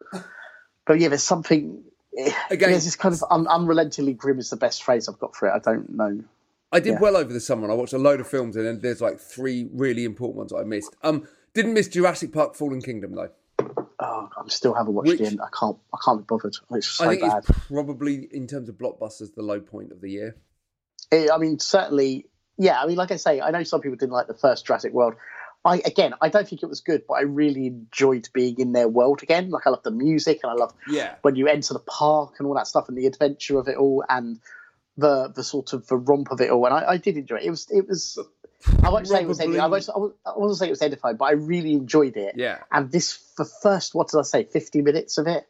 but 0.86 1.00
yeah, 1.00 1.10
there's 1.10 1.24
something. 1.24 1.84
Again- 2.50 2.72
there's 2.72 2.86
this 2.86 2.96
kind 2.96 3.14
of 3.14 3.24
un- 3.30 3.48
unrelentingly 3.48 4.14
grim 4.14 4.40
is 4.40 4.50
the 4.50 4.56
best 4.58 4.84
phrase 4.84 5.08
I've 5.08 5.20
got 5.20 5.36
for 5.36 5.48
it. 5.48 5.52
I 5.54 5.60
don't 5.60 5.90
know. 5.90 6.24
I 6.72 6.80
did 6.80 6.94
Yeah. 6.94 7.00
well 7.00 7.16
over 7.16 7.32
the 7.32 7.40
summer. 7.40 7.64
and 7.64 7.72
I 7.72 7.76
watched 7.76 7.94
a 7.94 7.98
load 7.98 8.20
of 8.20 8.28
films, 8.28 8.56
and 8.56 8.66
then 8.66 8.80
there's 8.82 9.02
like 9.02 9.20
three 9.20 9.70
really 9.74 10.04
important 10.04 10.38
ones 10.38 10.54
I 10.54 10.64
missed. 10.64 10.96
Um, 11.04 11.28
didn't 11.54 11.74
miss 11.74 11.88
Jurassic 11.88 12.34
Park: 12.34 12.56
Fallen 12.56 12.82
Kingdom 12.82 13.14
though. 13.16 13.30
Oh, 14.00 14.30
I 14.38 14.48
still 14.48 14.74
haven't 14.74 14.94
watched 14.94 15.08
Which- 15.08 15.20
the 15.20 15.26
end. 15.28 15.42
I 15.42 15.48
can't. 15.58 15.78
I 15.94 15.98
can't 16.04 16.20
be 16.20 16.26
bothered. 16.28 16.56
It's 16.72 16.88
so 16.88 17.06
I 17.06 17.10
think 17.10 17.22
bad. 17.22 17.44
it's 17.48 17.60
probably 17.68 18.28
in 18.32 18.48
terms 18.48 18.68
of 18.70 18.76
blockbusters 18.76 19.34
the 19.34 19.42
low 19.44 19.60
point 19.60 19.92
of 19.92 20.02
the 20.02 20.10
year. 20.12 20.36
Eh, 21.12 21.28
I 21.34 21.38
mean, 21.38 21.58
certainly, 21.60 22.28
yeah. 22.58 22.82
I 22.82 22.86
mean, 22.86 22.98
like 22.98 23.12
I 23.12 23.16
say, 23.16 23.40
I 23.42 23.50
know 23.52 23.64
some 23.64 23.80
people 23.82 23.96
didn't 23.98 24.12
like 24.12 24.28
the 24.28 24.34
first 24.34 24.66
Jurassic 24.66 24.92
World. 24.94 25.16
I 25.68 25.82
again, 25.86 26.14
I 26.22 26.30
don't 26.30 26.48
think 26.48 26.64
it 26.64 26.68
was 26.68 26.82
good, 26.82 27.04
but 27.08 27.16
I 27.16 27.22
really 27.22 27.68
enjoyed 27.68 28.30
being 28.34 28.60
in 28.60 28.72
their 28.72 28.88
world 28.88 29.22
again. 29.22 29.50
Like 29.50 29.68
I 29.68 29.70
love 29.72 29.84
the 29.84 29.92
music 29.92 30.40
and 30.44 30.52
I 30.52 30.56
love 30.56 30.74
Yeah, 30.90 31.16
when 31.22 31.36
you 31.36 31.48
enter 31.48 31.74
the 31.74 31.80
park 31.82 32.36
and 32.40 32.48
all 32.48 32.56
that 32.56 32.68
stuff 32.68 32.88
and 32.90 32.98
the 32.98 33.06
adventure 33.06 33.60
of 33.60 33.68
it 33.68 33.78
all 33.78 34.04
and 34.10 34.40
the 34.98 35.28
the 35.36 35.44
sort 35.44 35.74
of 35.74 35.86
the 35.88 35.98
romp 35.98 36.32
of 36.32 36.42
it 36.42 36.50
all. 36.50 36.66
And 36.66 36.74
I, 36.74 36.92
I 36.94 36.98
did 36.98 37.18
enjoy 37.18 37.36
it. 37.38 37.44
It 37.46 37.50
was 37.52 37.68
it 37.70 37.88
was. 37.88 38.18
I 38.84 38.90
won't 38.90 39.08
say 39.08 39.22
it 39.22 39.28
was. 39.28 39.38
Probably- 39.38 39.60
I 39.60 39.68
won't, 39.68 39.88
I 40.26 40.32
won't 40.36 40.56
say 40.58 40.66
it 40.68 40.72
was 40.72 40.82
edifying, 40.82 41.18
but 41.18 41.26
I 41.26 41.32
really 41.34 41.74
enjoyed 41.74 42.18
it. 42.18 42.34
yeah, 42.38 42.64
And 42.72 42.92
this, 42.92 43.20
the 43.38 43.46
first, 43.46 43.94
what 43.94 44.08
did 44.10 44.18
I 44.18 44.24
say, 44.24 44.46
fifty 44.46 44.82
minutes 44.82 45.20
of 45.20 45.28
it, 45.28 45.48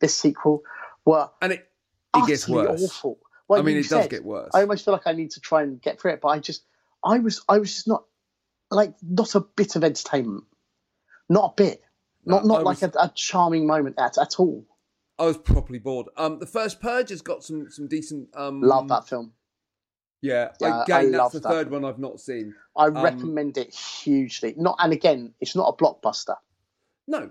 this 0.00 0.16
sequel, 0.16 0.62
were 1.04 1.30
and 1.40 1.52
it 1.52 1.70
it 2.16 2.26
gets 2.26 2.48
worse. 2.48 2.82
awful. 2.82 3.18
Like 3.48 3.60
I 3.60 3.62
mean, 3.62 3.76
it 3.76 3.88
does 3.88 4.08
get 4.08 4.24
worse. 4.24 4.50
I 4.54 4.62
almost 4.62 4.84
feel 4.84 4.92
like 4.92 5.06
I 5.06 5.12
need 5.12 5.30
to 5.32 5.40
try 5.40 5.62
and 5.62 5.80
get 5.80 6.00
through 6.00 6.12
it, 6.14 6.20
but 6.20 6.28
I 6.28 6.38
just, 6.40 6.64
I 7.04 7.20
was, 7.20 7.42
I 7.48 7.58
was 7.58 7.72
just 7.72 7.86
not, 7.86 8.04
like, 8.70 8.94
not 9.02 9.34
a 9.34 9.40
bit 9.40 9.76
of 9.76 9.84
entertainment, 9.84 10.44
not 11.28 11.52
a 11.52 11.54
bit, 11.62 11.82
not 12.24 12.44
No, 12.44 12.54
not 12.54 12.60
I 12.60 12.62
like 12.62 12.82
a, 12.82 12.92
a 12.98 13.12
charming 13.14 13.66
moment 13.66 13.96
at 13.98 14.18
at 14.18 14.38
all. 14.38 14.66
I 15.18 15.24
was 15.24 15.36
properly 15.38 15.78
bored. 15.78 16.06
Um, 16.16 16.38
the 16.38 16.46
first 16.46 16.80
Purge 16.80 17.10
has 17.10 17.22
got 17.22 17.42
some 17.42 17.70
some 17.70 17.88
decent. 17.88 18.28
Um, 18.36 18.60
Love 18.60 18.88
that 18.88 19.08
film. 19.08 19.32
Yeah, 20.20 20.50
Yeah, 20.60 20.82
again, 20.82 20.96
I 20.96 21.02
that's 21.04 21.14
love 21.16 21.32
the 21.32 21.40
that. 21.40 21.48
third 21.48 21.70
one 21.70 21.84
I've 21.84 21.98
not 21.98 22.20
seen. 22.20 22.54
I 22.76 22.86
Um, 22.86 23.02
recommend 23.02 23.56
it 23.56 23.72
hugely. 23.74 24.54
Not, 24.56 24.76
and 24.80 24.92
again, 24.92 25.34
it's 25.40 25.54
not 25.54 25.68
a 25.68 25.76
blockbuster. 25.76 26.36
No, 27.06 27.20
do 27.20 27.30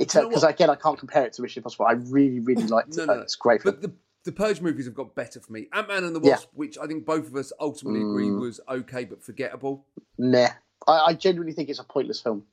you 0.00 0.06
know 0.22 0.28
because 0.28 0.44
again, 0.44 0.70
I 0.70 0.76
can't 0.76 0.98
compare 0.98 1.24
it 1.26 1.32
to 1.34 1.42
Mission 1.42 1.60
Impossible. 1.60 1.86
I 1.86 1.92
really, 1.92 2.40
really 2.40 2.66
liked 2.66 2.96
No, 2.96 3.02
it. 3.02 3.06
no, 3.06 3.14
no. 3.16 3.20
It's 3.22 3.34
great. 3.36 3.62
But 3.64 3.82
the 3.82 3.92
the 4.24 4.32
Purge 4.32 4.60
movies 4.60 4.86
have 4.86 4.94
got 4.94 5.14
better 5.14 5.38
for 5.40 5.52
me. 5.52 5.68
Ant 5.72 5.88
Man 5.88 6.04
and 6.04 6.16
the 6.16 6.20
Yeah. 6.20 6.32
Wasp, 6.32 6.48
which 6.54 6.78
I 6.78 6.86
think 6.86 7.04
both 7.04 7.26
of 7.26 7.36
us 7.36 7.52
ultimately 7.60 8.00
agree 8.00 8.28
Mm. 8.28 8.40
was 8.40 8.60
okay 8.68 9.04
but 9.04 9.22
forgettable. 9.22 9.84
Nah, 10.18 10.48
I, 10.86 10.98
I 11.08 11.12
genuinely 11.14 11.52
think 11.52 11.68
it's 11.68 11.78
a 11.78 11.84
pointless 11.84 12.20
film. 12.20 12.46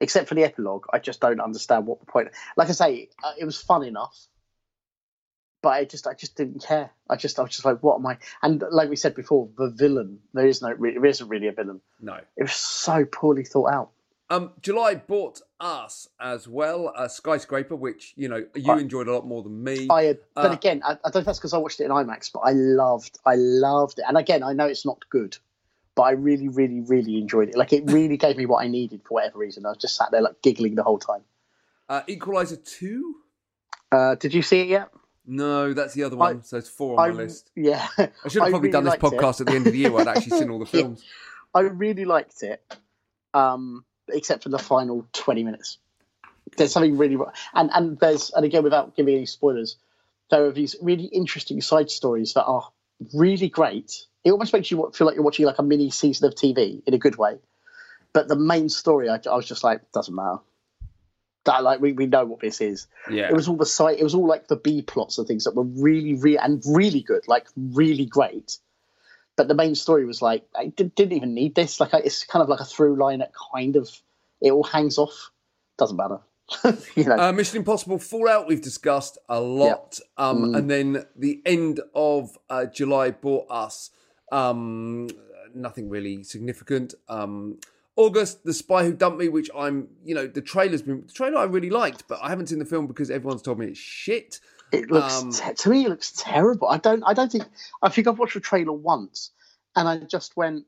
Except 0.00 0.28
for 0.28 0.34
the 0.34 0.44
epilogue, 0.44 0.86
I 0.92 0.98
just 0.98 1.20
don't 1.20 1.40
understand 1.40 1.86
what 1.86 2.00
the 2.00 2.06
point. 2.06 2.28
Like 2.56 2.68
I 2.68 2.72
say, 2.72 3.10
uh, 3.22 3.32
it 3.38 3.44
was 3.44 3.60
fun 3.60 3.84
enough, 3.84 4.18
but 5.62 5.68
I 5.70 5.84
just, 5.84 6.06
I 6.06 6.14
just 6.14 6.36
didn't 6.36 6.62
care. 6.64 6.90
I 7.08 7.16
just, 7.16 7.38
I 7.38 7.42
was 7.42 7.50
just 7.50 7.66
like, 7.66 7.82
what 7.82 7.96
am 7.96 8.06
I? 8.06 8.16
And 8.42 8.64
like 8.70 8.88
we 8.88 8.96
said 8.96 9.14
before, 9.14 9.50
the 9.58 9.68
villain. 9.68 10.20
There 10.32 10.46
is 10.46 10.62
no, 10.62 10.70
re- 10.72 10.94
there 10.94 11.04
isn't 11.04 11.28
really 11.28 11.48
a 11.48 11.52
villain. 11.52 11.82
No. 12.00 12.14
It 12.36 12.42
was 12.44 12.54
so 12.54 13.04
poorly 13.04 13.44
thought 13.44 13.70
out. 13.70 13.90
Um, 14.30 14.52
July 14.62 14.94
bought 14.94 15.42
us 15.60 16.08
as 16.20 16.48
well 16.48 16.92
a 16.96 17.08
skyscraper, 17.08 17.76
which 17.76 18.14
you 18.16 18.28
know 18.28 18.44
you 18.54 18.72
Right. 18.72 18.80
enjoyed 18.80 19.08
a 19.08 19.12
lot 19.12 19.26
more 19.26 19.42
than 19.42 19.62
me. 19.62 19.88
I, 19.90 20.16
but 20.34 20.50
Uh, 20.50 20.54
again, 20.54 20.82
I, 20.84 20.92
I 20.92 20.94
don't 21.04 21.14
know 21.16 21.20
if 21.20 21.26
that's 21.26 21.38
because 21.38 21.52
I 21.54 21.58
watched 21.58 21.80
it 21.80 21.84
in 21.84 21.90
IMAX, 21.90 22.30
but 22.32 22.40
I 22.40 22.52
loved, 22.52 23.18
I 23.26 23.34
loved 23.36 23.98
it. 23.98 24.04
And 24.08 24.16
again, 24.16 24.42
I 24.42 24.52
know 24.52 24.66
it's 24.66 24.86
not 24.86 24.98
good, 25.10 25.36
but 25.94 26.02
I 26.02 26.12
really, 26.12 26.48
really, 26.48 26.80
really 26.80 27.18
enjoyed 27.18 27.50
it. 27.50 27.56
Like 27.56 27.72
it 27.72 27.84
really 27.86 28.16
gave 28.16 28.36
me 28.36 28.46
what 28.46 28.64
I 28.64 28.68
needed 28.68 29.02
for 29.04 29.14
whatever 29.14 29.38
reason. 29.38 29.66
I 29.66 29.70
was 29.70 29.78
just 29.78 29.96
sat 29.96 30.10
there 30.10 30.22
like 30.22 30.40
giggling 30.42 30.74
the 30.76 30.82
whole 30.82 30.98
time. 30.98 31.22
Uh, 31.88 32.02
Equalizer 32.08 32.56
two. 32.56 33.16
Uh, 33.92 34.14
did 34.14 34.32
you 34.32 34.42
see 34.42 34.60
it 34.60 34.68
yet? 34.68 34.90
No, 35.26 35.72
that's 35.74 35.94
the 35.94 36.02
other 36.04 36.16
one. 36.16 36.42
so 36.42 36.56
it's 36.56 36.68
four 36.68 36.98
on 36.98 37.04
I, 37.10 37.12
my 37.12 37.22
list. 37.24 37.50
Yeah, 37.54 37.86
I 37.98 38.08
should 38.28 38.42
have 38.42 38.50
probably 38.50 38.60
really 38.68 38.72
done 38.72 38.84
this 38.84 38.92
liked 38.92 39.02
it. 39.04 39.12
podcast 39.12 39.40
at 39.40 39.46
the 39.48 39.54
end 39.54 39.66
of 39.66 39.72
the 39.72 39.78
year 39.78 39.92
where 39.92 40.00
I'd 40.02 40.16
actually 40.16 40.32
seen 40.32 40.50
all 40.50 40.58
the 40.58 40.64
Yeah. 40.72 40.82
films. 40.82 41.04
I 41.54 41.60
really 41.60 42.04
liked 42.04 42.42
it, 42.42 42.62
um, 43.34 43.84
except 44.12 44.42
for 44.42 44.48
the 44.48 44.58
final 44.58 45.06
twenty 45.12 45.44
minutes. 45.44 45.78
There's 46.56 46.72
something 46.72 46.98
really, 46.98 47.16
and 47.54 47.70
and 47.72 47.98
there's 47.98 48.30
and 48.30 48.44
again 48.44 48.62
without 48.62 48.96
giving 48.96 49.14
any 49.14 49.26
spoilers, 49.26 49.76
there 50.30 50.44
are 50.44 50.52
these 50.52 50.76
really 50.80 51.04
interesting 51.04 51.60
side 51.60 51.90
stories 51.90 52.34
that 52.34 52.44
are 52.44 52.70
really 53.14 53.48
great. 53.48 54.06
It 54.24 54.32
almost 54.32 54.52
makes 54.52 54.70
you 54.70 54.90
feel 54.94 55.06
like 55.06 55.16
you're 55.16 55.24
watching 55.24 55.46
like 55.46 55.58
a 55.58 55.62
mini 55.62 55.90
season 55.90 56.28
of 56.28 56.34
TV 56.34 56.82
in 56.86 56.94
a 56.94 56.98
good 56.98 57.16
way. 57.16 57.38
But 58.12 58.28
the 58.28 58.36
main 58.36 58.68
story, 58.68 59.08
I, 59.08 59.20
I 59.30 59.36
was 59.36 59.46
just 59.46 59.64
like, 59.64 59.92
doesn't 59.92 60.14
matter. 60.14 60.38
That 61.44 61.62
like 61.62 61.80
we, 61.80 61.92
we 61.92 62.06
know 62.06 62.26
what 62.26 62.40
this 62.40 62.60
is. 62.60 62.86
Yeah, 63.10 63.28
It 63.28 63.34
was 63.34 63.48
all 63.48 63.56
the 63.56 63.66
side. 63.66 63.98
It 63.98 64.04
was 64.04 64.14
all 64.14 64.26
like 64.26 64.48
the 64.48 64.56
B 64.56 64.82
plots 64.82 65.16
and 65.16 65.26
things 65.26 65.44
that 65.44 65.54
were 65.54 65.64
really, 65.64 66.14
really 66.14 66.36
and 66.36 66.62
really 66.66 67.00
good, 67.00 67.26
like 67.28 67.46
really 67.56 68.04
great. 68.04 68.58
But 69.40 69.48
the 69.48 69.54
main 69.54 69.74
story 69.74 70.04
was 70.04 70.20
like 70.20 70.44
I 70.54 70.66
did, 70.66 70.94
didn't 70.94 71.14
even 71.14 71.32
need 71.32 71.54
this. 71.54 71.80
Like 71.80 71.94
I, 71.94 72.00
it's 72.00 72.24
kind 72.24 72.42
of 72.42 72.50
like 72.50 72.60
a 72.60 72.64
through 72.66 72.96
line 72.96 73.20
that 73.20 73.32
kind 73.54 73.74
of 73.74 73.88
it 74.38 74.50
all 74.50 74.62
hangs 74.62 74.98
off. 74.98 75.30
Doesn't 75.78 75.96
matter, 75.96 76.18
you 76.94 77.04
know. 77.04 77.16
Uh, 77.18 77.32
Mission 77.32 77.56
Impossible 77.56 77.98
Fallout, 77.98 78.46
we've 78.46 78.60
discussed 78.60 79.16
a 79.30 79.40
lot. 79.40 79.98
Um, 80.18 80.52
Mm. 80.52 80.58
And 80.58 80.70
then 80.70 81.06
the 81.16 81.40
end 81.46 81.80
of 81.94 82.36
uh, 82.50 82.66
July 82.66 83.12
brought 83.12 83.46
us 83.48 83.92
um, 84.30 85.08
nothing 85.54 85.88
really 85.88 86.22
significant. 86.22 86.92
Um, 87.08 87.60
August, 87.96 88.44
The 88.44 88.52
Spy 88.52 88.84
Who 88.84 88.92
Dumped 88.92 89.18
Me, 89.18 89.30
which 89.30 89.48
I'm, 89.56 89.88
you 90.04 90.14
know, 90.14 90.26
the 90.26 90.42
trailer's 90.42 90.82
been, 90.82 91.04
the 91.06 91.14
trailer 91.14 91.38
I 91.38 91.44
really 91.44 91.70
liked, 91.70 92.06
but 92.08 92.18
I 92.22 92.28
haven't 92.28 92.48
seen 92.48 92.58
the 92.58 92.66
film 92.66 92.86
because 92.86 93.10
everyone's 93.10 93.40
told 93.40 93.58
me 93.58 93.68
it's 93.68 93.78
shit. 93.78 94.38
It 94.72 94.90
looks 94.90 95.22
um, 95.22 95.32
te- 95.32 95.54
to 95.54 95.68
me 95.70 95.84
it 95.84 95.88
looks 95.88 96.12
terrible. 96.16 96.68
I 96.68 96.78
don't. 96.78 97.02
I 97.04 97.14
don't 97.14 97.30
think. 97.30 97.44
I 97.82 97.88
think 97.88 98.06
I've 98.06 98.18
watched 98.18 98.34
the 98.34 98.40
trailer 98.40 98.72
once, 98.72 99.30
and 99.76 99.88
I 99.88 99.98
just 99.98 100.36
went. 100.36 100.64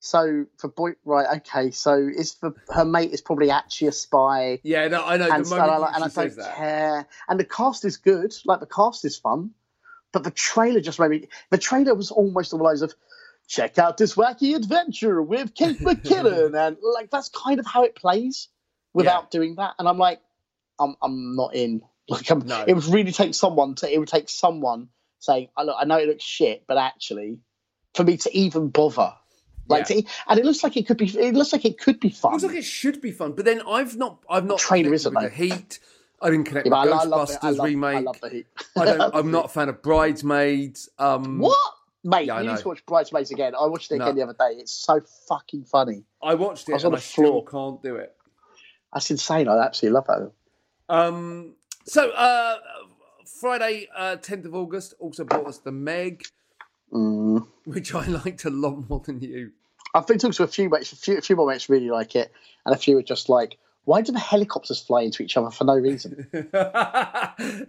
So 0.00 0.46
for 0.58 0.68
boy, 0.68 0.92
right? 1.04 1.38
Okay. 1.38 1.70
So 1.70 1.94
is 1.96 2.34
the 2.36 2.54
her 2.72 2.84
mate 2.84 3.12
is 3.12 3.20
probably 3.20 3.50
actually 3.50 3.88
a 3.88 3.92
spy. 3.92 4.60
Yeah, 4.62 4.86
no, 4.88 5.04
I 5.04 5.16
know. 5.16 5.28
and, 5.30 5.44
the 5.44 5.48
so- 5.48 5.56
I, 5.56 5.94
and 5.94 6.04
I 6.04 6.08
don't 6.08 6.36
that. 6.36 6.54
care. 6.56 7.06
And 7.28 7.40
the 7.40 7.44
cast 7.44 7.84
is 7.84 7.96
good. 7.96 8.34
Like 8.44 8.60
the 8.60 8.66
cast 8.66 9.04
is 9.04 9.16
fun, 9.16 9.50
but 10.12 10.22
the 10.22 10.30
trailer 10.30 10.80
just 10.80 11.00
made 11.00 11.10
me. 11.10 11.28
The 11.50 11.58
trailer 11.58 11.94
was 11.94 12.10
almost 12.10 12.50
the 12.50 12.56
lines 12.58 12.82
of, 12.82 12.94
check 13.48 13.78
out 13.78 13.96
this 13.96 14.14
wacky 14.14 14.54
adventure 14.54 15.20
with 15.22 15.54
Kate 15.54 15.78
McKinnon, 15.78 16.54
and 16.66 16.76
like 16.94 17.10
that's 17.10 17.30
kind 17.30 17.58
of 17.58 17.66
how 17.66 17.82
it 17.84 17.96
plays 17.96 18.48
without 18.92 19.24
Yeah. 19.24 19.28
doing 19.38 19.54
that. 19.56 19.74
And 19.78 19.88
I'm 19.88 19.98
like, 19.98 20.20
I'm 20.78 20.94
I'm 21.02 21.34
not 21.34 21.54
in. 21.54 21.82
Like, 22.08 22.30
I'm, 22.30 22.40
No. 22.46 22.64
it 22.66 22.74
would 22.74 22.84
really 22.86 23.12
take 23.12 23.34
someone 23.34 23.74
to. 23.76 23.92
It 23.92 23.98
would 23.98 24.08
take 24.08 24.28
someone 24.28 24.88
saying, 25.18 25.48
I, 25.56 25.64
look, 25.64 25.76
I 25.78 25.84
know 25.84 25.98
it 25.98 26.06
looks 26.08 26.22
shit, 26.24 26.64
but 26.68 26.76
actually, 26.78 27.38
for 27.94 28.04
me 28.04 28.16
to 28.18 28.36
even 28.36 28.68
bother. 28.68 29.12
Like, 29.68 29.88
Yeah. 29.90 30.02
to, 30.02 30.06
and 30.28 30.38
it 30.38 30.44
looks 30.44 30.62
like 30.62 30.76
it 30.76 30.86
could 30.86 30.98
be. 30.98 31.06
It 31.06 31.34
looks 31.34 31.52
like 31.52 31.64
it 31.64 31.78
could 31.80 31.98
be 31.98 32.10
fun. 32.10 32.32
Looks 32.32 32.44
like 32.44 32.54
it 32.54 32.64
should 32.64 33.00
be 33.00 33.10
fun, 33.10 33.32
but 33.32 33.44
then 33.44 33.60
I've 33.66 33.96
not, 33.96 34.22
I've 34.30 34.44
not 34.46 34.62
connected 34.62 34.92
isn't 34.92 35.14
the 35.14 35.28
Heat. 35.28 35.80
I 36.22 36.30
didn't 36.30 36.44
connect 36.44 36.66
Yeah, 36.66 36.82
with 36.84 36.92
I, 36.92 37.04
love. 37.04 37.28
I 37.30 37.32
Ghostbusters 37.34 37.56
love, 37.58 37.66
remake. 37.66 37.96
I 37.96 38.00
love 38.00 38.20
the 38.22 38.28
heat. 38.30 38.46
I 38.74 38.84
don't, 38.86 39.00
I'm 39.14 39.30
not 39.30 39.46
a 39.46 39.48
fan 39.48 39.68
of 39.68 39.82
Bridesmaids. 39.82 40.88
Um, 40.98 41.40
What? 41.40 41.58
Mate, 42.04 42.28
Yeah, 42.28 42.36
I 42.36 42.42
you 42.42 42.50
need 42.52 42.58
to 42.58 42.68
watch 42.68 42.86
Bridesmaids 42.86 43.32
again. 43.32 43.54
I 43.54 43.66
watched 43.66 43.90
it 43.92 43.96
No. 43.98 44.04
again 44.06 44.16
the 44.16 44.22
other 44.22 44.32
day. 44.32 44.58
It's 44.58 44.72
so 44.72 45.00
fucking 45.28 45.64
funny. 45.64 46.04
I 46.22 46.34
watched 46.34 46.68
it 46.68 46.72
I 46.72 46.76
was 46.76 46.84
and 46.84 46.92
on 46.94 46.96
I 46.96 47.00
the 47.00 47.02
still 47.02 47.42
floor. 47.42 47.44
can't 47.44 47.82
do 47.82 47.96
it. 47.96 48.14
That's 48.94 49.10
insane. 49.10 49.48
I 49.48 49.58
absolutely 49.62 49.94
love 49.96 50.06
that. 50.06 50.30
Um, 50.88 51.54
so 51.86 52.10
uh, 52.10 52.56
Friday, 53.40 53.88
uh, 53.96 54.16
10th 54.20 54.44
of 54.46 54.54
August, 54.54 54.94
also 55.00 55.24
brought 55.24 55.46
us 55.46 55.58
the 55.58 55.72
Meg, 55.72 56.24
Mm. 56.92 57.46
which 57.64 57.92
I 57.94 58.06
liked 58.24 58.44
a 58.44 58.50
lot 58.50 58.88
more 58.88 59.00
than 59.04 59.20
you. 59.20 59.50
I've 59.94 60.06
been 60.06 60.18
talking 60.18 60.34
to 60.34 60.44
a 60.44 60.46
few 60.48 60.68
mates. 60.70 60.92
A 60.92 60.96
few, 60.96 61.18
a 61.18 61.20
few 61.20 61.34
more 61.34 61.48
mates 61.48 61.68
really 61.68 61.90
like 61.90 62.14
it, 62.14 62.30
and 62.64 62.72
a 62.74 62.78
few 62.78 62.96
are 62.98 63.02
just 63.02 63.28
like, 63.28 63.58
"Why 63.84 64.02
do 64.02 64.12
the 64.12 64.20
helicopters 64.20 64.80
fly 64.80 65.02
into 65.02 65.22
each 65.24 65.36
other 65.36 65.50
for 65.50 65.64
no 65.64 65.74
reason?" 65.74 66.28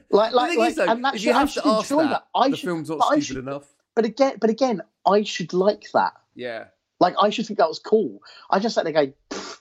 Like, 0.09 0.33
like, 0.33 0.57
like 0.57 0.75
though, 0.75 0.85
and 0.85 1.03
that 1.03 1.15
if 1.15 1.21
should- 1.21 1.27
you 1.29 1.33
I 1.33 1.39
have 1.39 1.53
to 1.53 1.67
ask 1.67 1.89
that, 1.89 1.95
that. 2.09 2.27
I 2.35 2.49
the 2.49 2.57
should- 2.57 2.67
film's 2.67 2.89
not 2.89 3.01
stupid 3.05 3.23
should- 3.23 3.37
enough. 3.37 3.65
But 3.95 4.05
again, 4.05 4.37
but 4.39 4.49
again, 4.51 4.81
I 5.07 5.23
should 5.23 5.53
like 5.53 5.85
that. 5.95 6.13
Yeah. 6.35 6.65
Like, 6.99 7.15
I 7.19 7.29
should 7.31 7.47
think 7.47 7.57
that 7.57 7.67
was 7.67 7.79
cool. 7.79 8.19
I 8.51 8.59
just 8.59 8.75
sat 8.75 8.83
there 8.83 8.93
going, 8.93 9.13
"Pfft, 9.31 9.56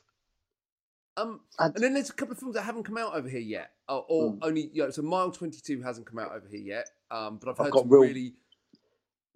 Um, 1.17 1.41
And- 1.59 1.75
then 1.75 1.95
there's 1.95 2.11
a 2.11 2.13
couple 2.13 2.33
of 2.33 2.39
films 2.39 2.55
that 2.55 2.63
haven't 2.63 2.85
come 2.85 2.99
out 2.99 3.15
over 3.15 3.29
here 3.29 3.41
yet, 3.41 3.73
or, 3.89 4.05
or 4.09 4.33
Mm. 4.33 4.39
only 4.43 4.71
you 4.73 4.83
know. 4.85 4.91
So 4.91 5.03
Mile 5.03 5.31
Twenty 5.33 5.61
Two 5.61 5.81
hasn't 5.83 6.07
come 6.07 6.19
out 6.19 6.33
over 6.33 6.47
here 6.49 6.61
yet, 6.61 6.91
um, 7.11 7.39
but 7.39 7.49
I've 7.49 7.61
I've 7.61 7.67
heard 7.67 7.73
got 7.73 7.81
some 7.81 7.89
real- 7.91 8.03
really 8.03 8.35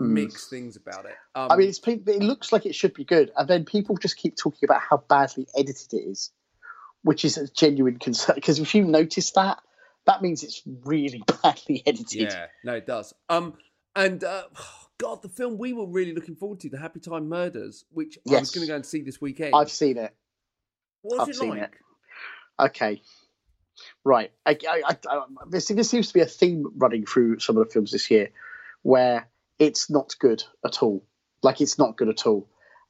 mm. 0.01 0.11
mixed 0.11 0.51
things 0.51 0.77
about 0.77 1.07
it. 1.07 1.15
Um, 1.35 1.51
I 1.51 1.57
mean, 1.57 1.69
it's 1.69 1.81
it 1.87 2.23
looks 2.23 2.53
like 2.53 2.67
it 2.67 2.75
should 2.75 2.95
be 2.95 3.05
good, 3.05 3.33
and 3.37 3.49
then 3.49 3.65
people 3.65 3.97
just 3.97 4.17
keep 4.17 4.37
talking 4.37 4.67
about 4.67 4.81
how 4.83 4.99
badly 5.09 5.47
edited 5.57 5.95
it 5.95 6.03
is, 6.11 6.31
which 7.03 7.25
is 7.25 7.39
a 7.39 7.49
genuine 7.49 7.99
concern. 7.99 8.35
Because 8.35 8.59
if 8.59 8.75
you 8.75 8.85
notice 8.85 9.31
that, 9.33 9.59
that 10.07 10.21
means 10.23 10.43
it's 10.43 10.63
really 10.85 11.23
badly 11.43 11.83
edited. 11.87 12.31
yeah, 12.33 12.47
no, 12.65 12.75
it 12.75 12.87
does. 12.87 13.15
Um, 13.31 13.55
and 13.97 14.23
uh, 14.23 14.45
God, 14.99 15.23
the 15.23 15.29
film 15.31 15.57
we 15.57 15.73
were 15.73 15.87
really 15.87 16.13
looking 16.13 16.37
forward 16.37 16.61
to, 16.61 16.69
The 16.69 16.79
Happy 16.79 17.01
Time 17.01 17.29
Murders, 17.29 17.87
which 17.91 18.19
I 18.29 18.39
was 18.39 18.51
going 18.51 18.67
to 18.67 18.69
go 18.71 18.77
and 18.77 18.85
see 18.85 19.01
this 19.01 19.21
weekend. 19.21 19.55
I've 19.55 19.71
seen 19.71 19.97
it. 19.97 20.15
What 21.03 21.19
was 21.19 21.29
I've 21.29 21.29
it 21.31 21.37
seen 21.39 21.51
like? 21.51 21.63
it. 21.63 21.71
Okay. 22.59 23.03
Right. 24.05 24.33
I, 24.47 24.57
I, 24.69 24.83
I, 24.89 24.97
I, 25.09 25.25
this, 25.49 25.69
this 25.69 25.91
seems 25.91 26.09
to 26.09 26.15
be 26.15 26.21
a 26.21 26.27
theme 26.27 26.67
running 26.77 27.07
through 27.07 27.39
some 27.39 27.57
of 27.57 27.67
the 27.67 27.73
films 27.73 27.93
this 27.93 28.11
year 28.11 28.31
where 28.83 29.29
it's 29.59 29.91
not 29.91 30.15
good 30.19 30.43
at 30.65 30.83
all. 30.83 31.05
Like, 31.43 31.61
it's 31.61 31.79
not 31.79 31.97
good 31.97 32.09
at 32.09 32.27
all. 32.27 32.49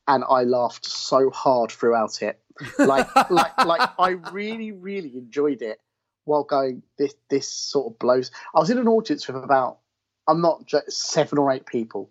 And 0.09 0.25
I 0.29 0.43
laughed 0.43 0.87
so 0.87 1.31
hard 1.31 1.71
throughout 1.71 2.23
it. 2.23 2.41
Like, 2.79 3.09
like, 3.31 3.65
like, 3.65 3.91
I 3.99 4.11
really, 4.33 4.73
really 4.73 5.17
enjoyed 5.17 5.63
it 5.63 5.81
while 6.25 6.45
going, 6.45 6.83
this, 6.99 7.15
this 7.29 7.49
sort 7.49 7.93
of 7.93 7.99
blows. 7.99 8.31
I 8.55 8.61
was 8.61 8.71
in 8.71 8.79
an 8.79 8.89
audience 8.89 9.27
with 9.27 9.37
about, 9.37 9.79
I'm 10.27 10.41
not 10.41 10.67
just 10.67 10.93
seven 10.93 11.39
or 11.39 11.51
eight 11.53 11.67
people. 11.67 12.11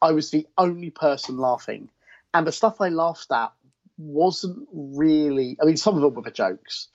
I 0.00 0.12
was 0.12 0.30
the 0.30 0.46
only 0.58 0.90
person 0.90 1.38
laughing. 1.38 1.90
And 2.34 2.46
the 2.46 2.52
stuff 2.52 2.80
I 2.80 2.88
laughed 2.88 3.30
at 3.30 3.52
wasn't 3.96 4.68
really. 4.72 5.56
I 5.60 5.66
mean, 5.66 5.76
some 5.76 5.96
of 5.96 6.02
them 6.02 6.14
were 6.14 6.22
the 6.22 6.30
jokes, 6.30 6.88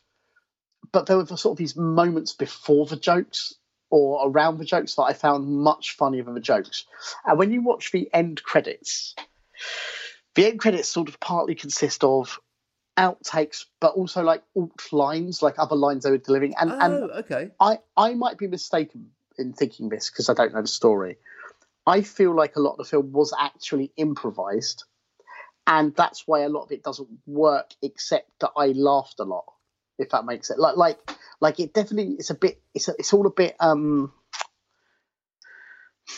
but 0.92 1.06
there 1.06 1.18
were 1.18 1.24
the 1.24 1.38
sort 1.38 1.54
of 1.54 1.58
these 1.58 1.76
moments 1.76 2.34
before 2.34 2.86
the 2.86 2.98
jokes 2.98 3.56
or 3.90 4.28
around 4.30 4.58
the 4.58 4.66
jokes 4.66 4.96
that 4.96 5.04
I 5.04 5.14
found 5.14 5.48
much 5.48 5.96
funnier 5.96 6.24
than 6.24 6.34
the 6.34 6.40
jokes. 6.40 6.86
And 7.26 7.40
when 7.40 7.52
you 7.52 7.62
watch 7.62 7.92
the 7.92 8.10
end 8.14 8.44
credits, 8.44 9.16
the 10.36 10.46
end 10.46 10.60
credits 10.60 10.90
sort 10.90 11.10
of 11.10 11.20
partly 11.20 11.56
consist 11.56 12.04
of 12.04 12.40
outtakes, 12.98 13.66
but 13.80 13.94
also 13.94 14.24
like 14.24 14.44
alt 14.56 14.92
lines, 14.92 15.42
like 15.42 15.56
other 15.58 15.76
lines 15.76 16.04
they 16.04 16.12
were 16.12 16.18
delivering. 16.18 16.56
And 16.60 16.72
oh, 16.72 16.80
and 16.80 17.12
okay. 17.12 17.50
I, 17.60 17.80
I 17.96 18.14
might 18.16 18.38
be 18.38 18.48
mistaken 18.48 19.12
in 19.38 19.54
thinking 19.54 19.90
this 19.90 20.10
because 20.10 20.30
I 20.30 20.34
don't 20.34 20.54
know 20.54 20.62
the 20.62 20.68
story. 20.68 21.18
I 21.86 22.02
feel 22.02 22.36
like 22.36 22.56
a 22.56 22.60
lot 22.60 22.72
of 22.72 22.78
the 22.80 22.84
film 22.84 23.14
was 23.14 23.34
actually 23.40 23.94
improvised, 23.96 24.84
and 25.68 25.94
that's 25.96 26.26
why 26.26 26.42
a 26.42 26.50
lot 26.50 26.64
of 26.64 26.72
it 26.72 26.84
doesn't 26.84 27.10
work. 27.28 27.72
Except 27.82 28.28
that 28.40 28.52
I 28.58 28.68
laughed 28.68 29.20
a 29.20 29.24
lot, 29.26 29.46
if 30.00 30.10
that 30.10 30.26
makes 30.26 30.50
it 30.50 30.58
like 30.58 30.78
like 30.78 30.98
like 31.42 31.60
it 31.60 31.74
definitely 31.74 32.16
it's 32.16 32.30
a 32.30 32.36
bit 32.36 32.60
it's 32.74 32.88
a, 32.88 32.94
it's 32.98 33.14
all 33.14 33.28
a 33.28 33.32
bit 33.32 33.56
um. 33.60 34.12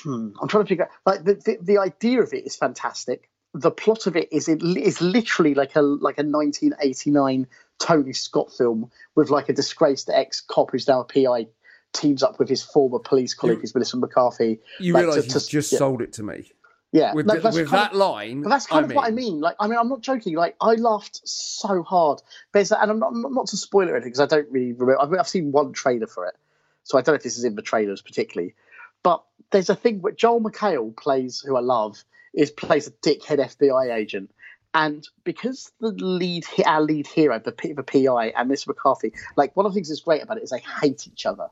Hmm, 0.03 0.29
I'm 0.39 0.47
trying 0.47 0.63
to 0.65 0.69
figure 0.69 0.83
out 0.85 0.91
like 1.05 1.23
the, 1.23 1.33
the 1.33 1.57
the 1.61 1.77
idea 1.79 2.21
of 2.21 2.31
it 2.31 2.45
is 2.45 2.55
fantastic. 2.55 3.27
The 3.55 3.71
plot 3.71 4.05
of 4.05 4.15
it 4.15 4.31
is 4.31 4.47
it 4.47 4.61
is 4.61 5.01
literally 5.01 5.55
like 5.55 5.75
a 5.75 5.81
like 5.81 6.19
a 6.19 6.23
1989 6.23 7.47
Tony 7.79 8.13
Scott 8.13 8.53
film 8.55 8.91
with 9.15 9.31
like 9.31 9.49
a 9.49 9.53
disgraced 9.53 10.09
ex 10.11 10.41
cop 10.41 10.71
who's 10.71 10.87
now 10.87 11.01
a 11.01 11.05
PI 11.05 11.47
teams 11.91 12.21
up 12.21 12.37
with 12.37 12.49
his 12.49 12.61
former 12.61 12.99
police 12.99 13.33
colleague, 13.33 13.57
You- 13.57 13.61
who's 13.61 13.73
Melissa 13.73 13.97
McCarthy. 13.97 14.59
You 14.79 14.93
like, 14.93 15.05
realise 15.05 15.25
you 15.25 15.31
just 15.49 15.71
yeah. 15.71 15.79
sold 15.79 16.03
it 16.03 16.13
to 16.13 16.23
me 16.23 16.51
Yeah, 16.91 17.13
with, 17.13 17.27
with 17.27 17.69
that 17.69 17.91
of- 17.91 17.97
line. 17.97 18.41
But 18.41 18.49
that's 18.49 18.65
kind 18.65 18.85
I 18.85 18.89
of 18.89 18.95
what 18.95 19.07
I 19.07 19.11
mean. 19.11 19.39
Like, 19.39 19.55
I 19.59 19.67
mean, 19.67 19.77
I'm 19.77 19.89
not 19.89 20.01
joking. 20.01 20.35
Like, 20.35 20.55
I 20.59 20.73
laughed 20.73 21.21
so 21.23 21.83
hard. 21.83 22.21
There's, 22.51 22.71
and 22.71 22.89
I'm 22.89 22.99
not, 22.99 23.13
not 23.13 23.47
to 23.47 23.57
spoil 23.57 23.87
it 23.87 23.91
or 23.91 23.95
anything 23.95 24.11
because 24.11 24.21
I 24.21 24.25
don't 24.25 24.49
really 24.49 24.73
remember. 24.73 24.99
I 24.99 25.05
mean, 25.05 25.19
I've 25.19 25.27
seen 25.27 25.51
one 25.51 25.71
trailer 25.71 26.07
for 26.07 26.25
it, 26.25 26.35
so 26.83 26.97
I 26.97 27.01
don't 27.01 27.13
know 27.13 27.17
if 27.17 27.23
this 27.23 27.37
is 27.37 27.43
in 27.43 27.55
the 27.55 27.61
trailers 27.61 28.01
particularly. 28.01 28.55
But 29.03 29.23
there's 29.51 29.69
a 29.69 29.75
thing 29.75 30.01
where 30.01 30.13
Joel 30.13 30.41
McHale 30.41 30.95
plays, 30.95 31.41
who 31.41 31.55
I 31.55 31.61
love, 31.61 32.03
is 32.33 32.51
plays 32.51 32.87
a 32.87 32.91
dickhead 32.91 33.37
FBI 33.37 33.95
agent, 33.95 34.31
and 34.73 35.07
because 35.23 35.71
the 35.79 35.89
lead, 35.89 36.45
our 36.65 36.81
lead 36.81 37.07
hero, 37.07 37.39
the, 37.39 37.51
the 37.75 37.83
PI, 37.83 38.33
and 38.35 38.49
Miss 38.49 38.67
McCarthy, 38.67 39.13
like 39.35 39.55
one 39.55 39.65
of 39.65 39.71
the 39.71 39.75
things 39.75 39.89
that's 39.89 40.01
great 40.01 40.21
about 40.21 40.37
it 40.37 40.43
is 40.43 40.51
they 40.51 40.63
hate 40.81 41.07
each 41.07 41.25
other. 41.25 41.47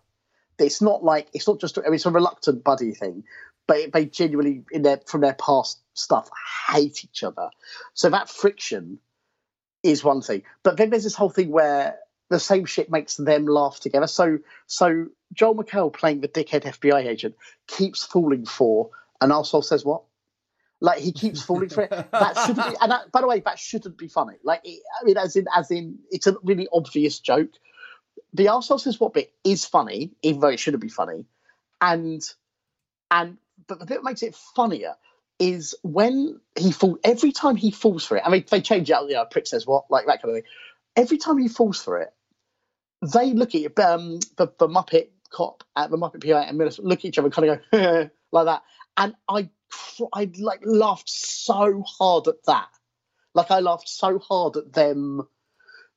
It's 0.59 0.81
not 0.81 1.03
like 1.03 1.27
it's 1.33 1.47
not 1.47 1.59
just 1.59 1.77
I 1.77 1.83
mean, 1.83 1.95
it's 1.95 2.05
a 2.05 2.11
reluctant 2.11 2.63
buddy 2.63 2.93
thing, 2.93 3.23
but 3.67 3.91
they 3.91 4.05
genuinely 4.05 4.63
in 4.71 4.81
their 4.81 5.01
from 5.05 5.21
their 5.21 5.33
past 5.33 5.79
stuff 5.93 6.29
hate 6.69 7.03
each 7.03 7.23
other. 7.23 7.49
So 7.93 8.09
that 8.09 8.29
friction 8.29 8.99
is 9.83 10.03
one 10.03 10.21
thing. 10.21 10.43
But 10.63 10.77
then 10.77 10.89
there's 10.89 11.03
this 11.03 11.15
whole 11.15 11.29
thing 11.29 11.49
where 11.49 11.99
the 12.29 12.39
same 12.39 12.65
shit 12.65 12.89
makes 12.89 13.15
them 13.15 13.45
laugh 13.45 13.79
together. 13.79 14.07
So 14.07 14.39
so 14.65 15.07
Joel 15.33 15.55
McHale 15.55 15.93
playing 15.93 16.21
the 16.21 16.27
dickhead 16.27 16.63
FBI 16.63 17.05
agent 17.05 17.35
keeps 17.67 18.03
falling 18.03 18.45
for 18.45 18.89
and 19.21 19.31
also 19.31 19.61
says 19.61 19.83
what? 19.83 20.03
Like 20.79 20.99
he 20.99 21.11
keeps 21.11 21.41
falling 21.41 21.69
for 21.69 21.83
it. 21.83 21.89
That 21.89 22.37
shouldn't 22.45 22.69
be. 22.69 22.75
And 22.81 22.91
that, 22.91 23.11
by 23.11 23.21
the 23.21 23.27
way, 23.27 23.39
that 23.39 23.57
shouldn't 23.57 23.97
be 23.97 24.07
funny. 24.07 24.35
Like 24.43 24.61
it, 24.63 24.81
I 25.01 25.05
mean, 25.05 25.17
as 25.17 25.35
in 25.35 25.45
as 25.55 25.71
in, 25.71 25.99
it's 26.11 26.27
a 26.27 26.35
really 26.43 26.67
obvious 26.71 27.19
joke. 27.19 27.49
The 28.33 28.45
arsehole 28.45 28.79
says 28.79 28.99
what 28.99 29.13
bit 29.13 29.33
is 29.43 29.65
funny, 29.65 30.11
even 30.21 30.41
though 30.41 30.49
it 30.49 30.59
shouldn't 30.59 30.83
be 30.83 30.89
funny, 30.89 31.25
and 31.81 32.21
and 33.09 33.37
but 33.67 33.79
the 33.79 33.85
bit 33.85 33.95
that 33.95 34.03
makes 34.03 34.23
it 34.23 34.35
funnier 34.35 34.95
is 35.39 35.75
when 35.83 36.39
he 36.57 36.71
falls. 36.71 36.97
every 37.03 37.31
time 37.31 37.55
he 37.55 37.71
falls 37.71 38.05
for 38.05 38.17
it. 38.17 38.23
I 38.25 38.29
mean, 38.29 38.43
they 38.49 38.61
change 38.61 38.89
it 38.89 38.93
out. 38.93 39.07
You 39.07 39.15
know, 39.15 39.25
prick 39.25 39.47
says 39.47 39.67
what, 39.67 39.85
like 39.89 40.07
that 40.07 40.21
kind 40.21 40.35
of 40.35 40.43
thing. 40.43 40.51
Every 40.95 41.17
time 41.17 41.37
he 41.37 41.47
falls 41.47 41.81
for 41.81 41.99
it, 42.01 42.11
they 43.01 43.33
look 43.33 43.53
at 43.53 43.79
um, 43.79 44.19
the, 44.37 44.51
the 44.57 44.67
Muppet 44.67 45.09
cop 45.29 45.63
at 45.75 45.91
the 45.91 45.97
Muppet 45.97 46.23
PI 46.25 46.43
and 46.43 46.57
Millicent 46.57 46.87
look 46.87 46.99
at 46.99 47.05
each 47.05 47.17
other 47.19 47.27
and 47.27 47.33
kind 47.33 47.49
of 47.49 47.59
go 47.71 48.09
like 48.31 48.45
that. 48.45 48.63
And 48.97 49.13
I, 49.29 49.49
I 50.13 50.31
like 50.39 50.61
laughed 50.63 51.09
so 51.09 51.83
hard 51.83 52.27
at 52.27 52.43
that. 52.45 52.69
Like 53.35 53.51
I 53.51 53.59
laughed 53.59 53.89
so 53.89 54.17
hard 54.17 54.57
at 54.57 54.73
them 54.73 55.27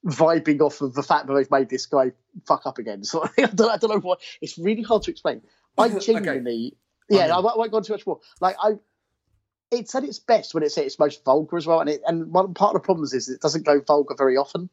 vibing 0.07 0.61
off 0.61 0.81
of 0.81 0.95
the 0.95 1.03
fact 1.03 1.27
that 1.27 1.35
they've 1.35 1.51
made 1.51 1.69
this 1.69 1.87
guy 1.87 2.13
fuck 2.47 2.67
up 2.67 2.79
again. 2.79 3.03
So 3.05 3.25
I 3.39 3.47
don't, 3.47 3.71
I 3.71 3.77
don't 3.77 3.91
know 3.91 4.01
what. 4.01 4.21
It's 4.41 4.59
really 4.59 4.83
hard 4.83 5.03
to 5.05 5.11
explain. 5.11 5.43
I 5.79 5.89
genuinely, 5.99 6.77
yeah, 7.11 7.20
I'm 7.20 7.25
in. 7.27 7.31
I 7.33 7.40
won't, 7.40 7.59
won't 7.59 7.70
go 7.70 7.77
on 7.79 7.83
too 7.83 7.92
much 7.92 8.07
more. 8.07 8.20
Like 8.40 8.57
I, 8.62 8.73
it's 9.70 9.94
at 9.94 10.05
its 10.05 10.18
best 10.18 10.55
when 10.55 10.62
it's 10.62 10.77
at 10.79 10.85
its 10.85 10.99
most 10.99 11.25
vulgar 11.25 11.57
as 11.57 11.66
well. 11.66 11.81
And 11.81 11.90
it, 11.90 12.01
and 12.07 12.33
one 12.33 12.55
part 12.55 12.75
of 12.75 12.83
the 12.83 12.85
problems 12.85 13.12
is 13.14 13.29
it 13.29 13.40
doesn't 13.40 13.64
go 13.64 13.81
vulgar 13.81 14.14
very 14.16 14.37
often. 14.37 14.68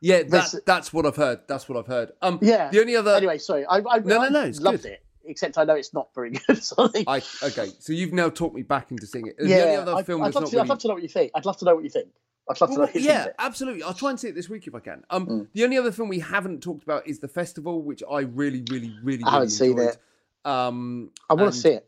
Yeah, 0.00 0.22
that, 0.24 0.54
that's 0.66 0.92
what 0.92 1.06
I've 1.06 1.16
heard. 1.16 1.40
That's 1.48 1.68
what 1.68 1.78
I've 1.78 1.86
heard. 1.86 2.12
Um, 2.22 2.38
Yeah. 2.42 2.68
The 2.70 2.80
only 2.80 2.96
other, 2.96 3.14
anyway, 3.14 3.38
sorry. 3.38 3.64
I, 3.66 3.76
I, 3.78 3.98
No, 3.98 4.18
no, 4.18 4.20
I 4.22 4.28
no, 4.28 4.52
loved 4.60 4.82
good. 4.82 4.92
it, 4.92 5.04
except 5.24 5.56
I 5.58 5.64
know 5.64 5.74
it's 5.74 5.94
not 5.94 6.08
very 6.14 6.30
good. 6.46 6.60
I, 7.06 7.22
okay, 7.42 7.70
so 7.78 7.92
you've 7.92 8.12
now 8.12 8.28
talked 8.28 8.54
me 8.54 8.62
back 8.62 8.90
into 8.90 9.06
seeing 9.06 9.26
it. 9.28 9.36
Yeah, 9.40 9.56
the 9.56 9.62
only 9.64 9.76
other 9.76 9.94
I, 9.94 10.02
film 10.02 10.22
I'd, 10.22 10.34
love 10.34 10.44
not 10.44 10.50
to, 10.50 10.60
I'd 10.60 10.68
love 10.68 10.78
to 10.80 10.88
know 10.88 10.94
what 10.94 11.02
you 11.02 11.08
think. 11.08 11.30
I'd 11.34 11.46
love 11.46 11.56
to 11.58 11.64
know 11.64 11.74
what 11.76 11.84
you 11.84 11.90
think. 11.90 12.08
I'd 12.48 12.60
love 12.60 12.68
to 12.70 12.74
know 12.74 12.80
Well, 12.82 12.88
what 12.88 12.94
you 12.94 13.00
yeah, 13.08 13.28
absolutely. 13.38 13.82
I'll 13.82 13.94
try 13.94 14.10
and 14.10 14.20
see 14.20 14.28
it 14.28 14.34
this 14.34 14.48
week 14.50 14.66
if 14.66 14.74
I 14.74 14.80
can. 14.80 15.02
Um, 15.10 15.26
Mm. 15.26 15.46
the 15.54 15.64
only 15.64 15.78
other 15.78 15.90
film 15.92 16.08
we 16.08 16.20
haven't 16.20 16.62
talked 16.62 16.82
about 16.84 17.06
is 17.08 17.18
the 17.20 17.28
festival, 17.28 17.82
which 17.82 18.02
I 18.08 18.20
really, 18.20 18.62
really, 18.70 18.94
really, 19.02 19.24
I 19.24 19.30
haven't 19.30 19.40
really 19.40 19.50
seen 19.50 19.70
enjoyed. 19.72 19.88
it. 19.88 19.98
Um, 20.46 21.10
I 21.28 21.34
want 21.34 21.52
to 21.52 21.60
see 21.60 21.70
it. 21.70 21.86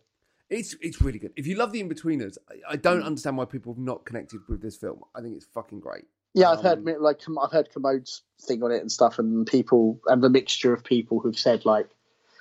It's 0.51 0.75
it's 0.81 1.01
really 1.03 1.19
good. 1.19 1.33
If 1.37 1.47
you 1.47 1.57
love 1.57 1.73
the 1.73 1.83
Inbetweeners, 1.83 2.39
I, 2.51 2.73
I 2.73 2.77
don't 2.77 3.03
Mm. 3.03 3.07
understand 3.07 3.37
why 3.37 3.45
people 3.45 3.75
have 3.75 3.83
not 3.83 4.05
connected 4.05 4.41
with 4.49 4.63
this 4.63 4.77
film. 4.77 5.03
I 5.15 5.21
think 5.21 5.37
it's 5.37 5.45
fucking 5.47 5.81
great. 5.81 6.05
Yeah, 6.35 6.51
I've 6.51 6.61
heard 6.63 6.79
Um, 6.89 7.03
like 7.03 7.21
I've 7.43 7.53
heard 7.53 7.69
Kermode's 7.73 8.23
thing 8.43 8.63
on 8.63 8.71
it 8.73 8.81
and 8.81 8.91
stuff, 8.91 9.19
and 9.19 9.47
people 9.47 10.01
and 10.07 10.23
the 10.23 10.31
mixture 10.31 10.73
of 10.73 10.83
people 10.85 11.21
who've 11.21 11.39
said 11.39 11.65
like 11.67 11.89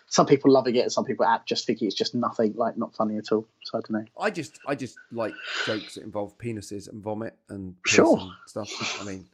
some 0.10 0.26
people 0.26 0.50
loving 0.52 0.76
it 0.78 0.80
and 0.84 0.92
some 0.92 1.04
people 1.04 1.26
app 1.26 1.46
just 1.46 1.66
thinking 1.68 1.86
it's 1.86 1.96
just 1.96 2.16
nothing, 2.16 2.54
like 2.56 2.78
not 2.78 2.96
funny 2.96 3.18
at 3.18 3.30
all. 3.34 3.46
So 3.66 3.78
I 3.78 3.82
don't 3.82 3.92
know. 3.92 4.06
I 4.18 4.30
just 4.30 4.58
I 4.66 4.74
just 4.76 4.98
like 5.12 5.34
jokes 5.66 5.96
that 5.96 6.04
involve 6.04 6.38
penises 6.38 6.88
and 6.90 7.04
vomit 7.04 7.36
and 7.50 7.76
Sure. 7.86 8.18
and 8.20 8.32
stuff. 8.46 9.02
I 9.02 9.04
mean, 9.04 9.28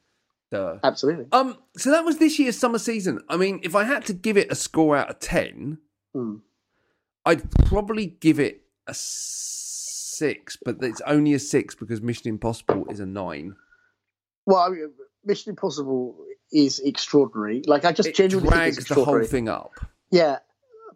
duh. 0.50 0.80
Absolutely. 0.84 1.28
Um, 1.32 1.58
so 1.78 1.92
that 1.92 2.04
was 2.06 2.18
this 2.18 2.40
year's 2.40 2.58
summer 2.58 2.80
season. 2.80 3.20
I 3.30 3.38
mean, 3.38 3.60
if 3.62 3.76
I 3.76 3.84
had 3.84 4.04
to 4.08 4.14
give 4.14 4.36
it 4.36 4.52
a 4.52 4.56
score 4.56 4.98
out 4.98 5.12
of 5.12 5.20
ten, 5.20 5.78
Hmm. 6.14 6.38
I'd 7.26 7.50
probably 7.66 8.08
give 8.08 8.40
it 8.40 8.62
a 8.88 8.94
six, 8.94 10.58
but 10.64 10.78
it's 10.82 11.02
only 11.02 11.34
a 11.34 11.40
six 11.40 11.76
because 11.76 12.02
Mission 12.02 12.28
Impossible 12.30 12.86
is 12.90 13.00
a 13.00 13.06
nine. 13.06 13.56
Well, 14.46 14.60
I 14.60 14.70
mean, 14.70 14.92
Mission 15.24 15.52
Impossible 15.52 16.18
is 16.52 16.80
extraordinary. 16.80 17.64
Like 17.66 17.86
I 17.86 17.94
just 17.94 18.10
It 18.10 18.16
genuinely 18.16 18.50
think 18.52 18.78
it's 18.78 18.86
drags 18.86 19.00
the 19.00 19.06
whole 19.06 19.24
thing 19.24 19.48
up. 19.48 19.72
Yeah, 20.12 20.40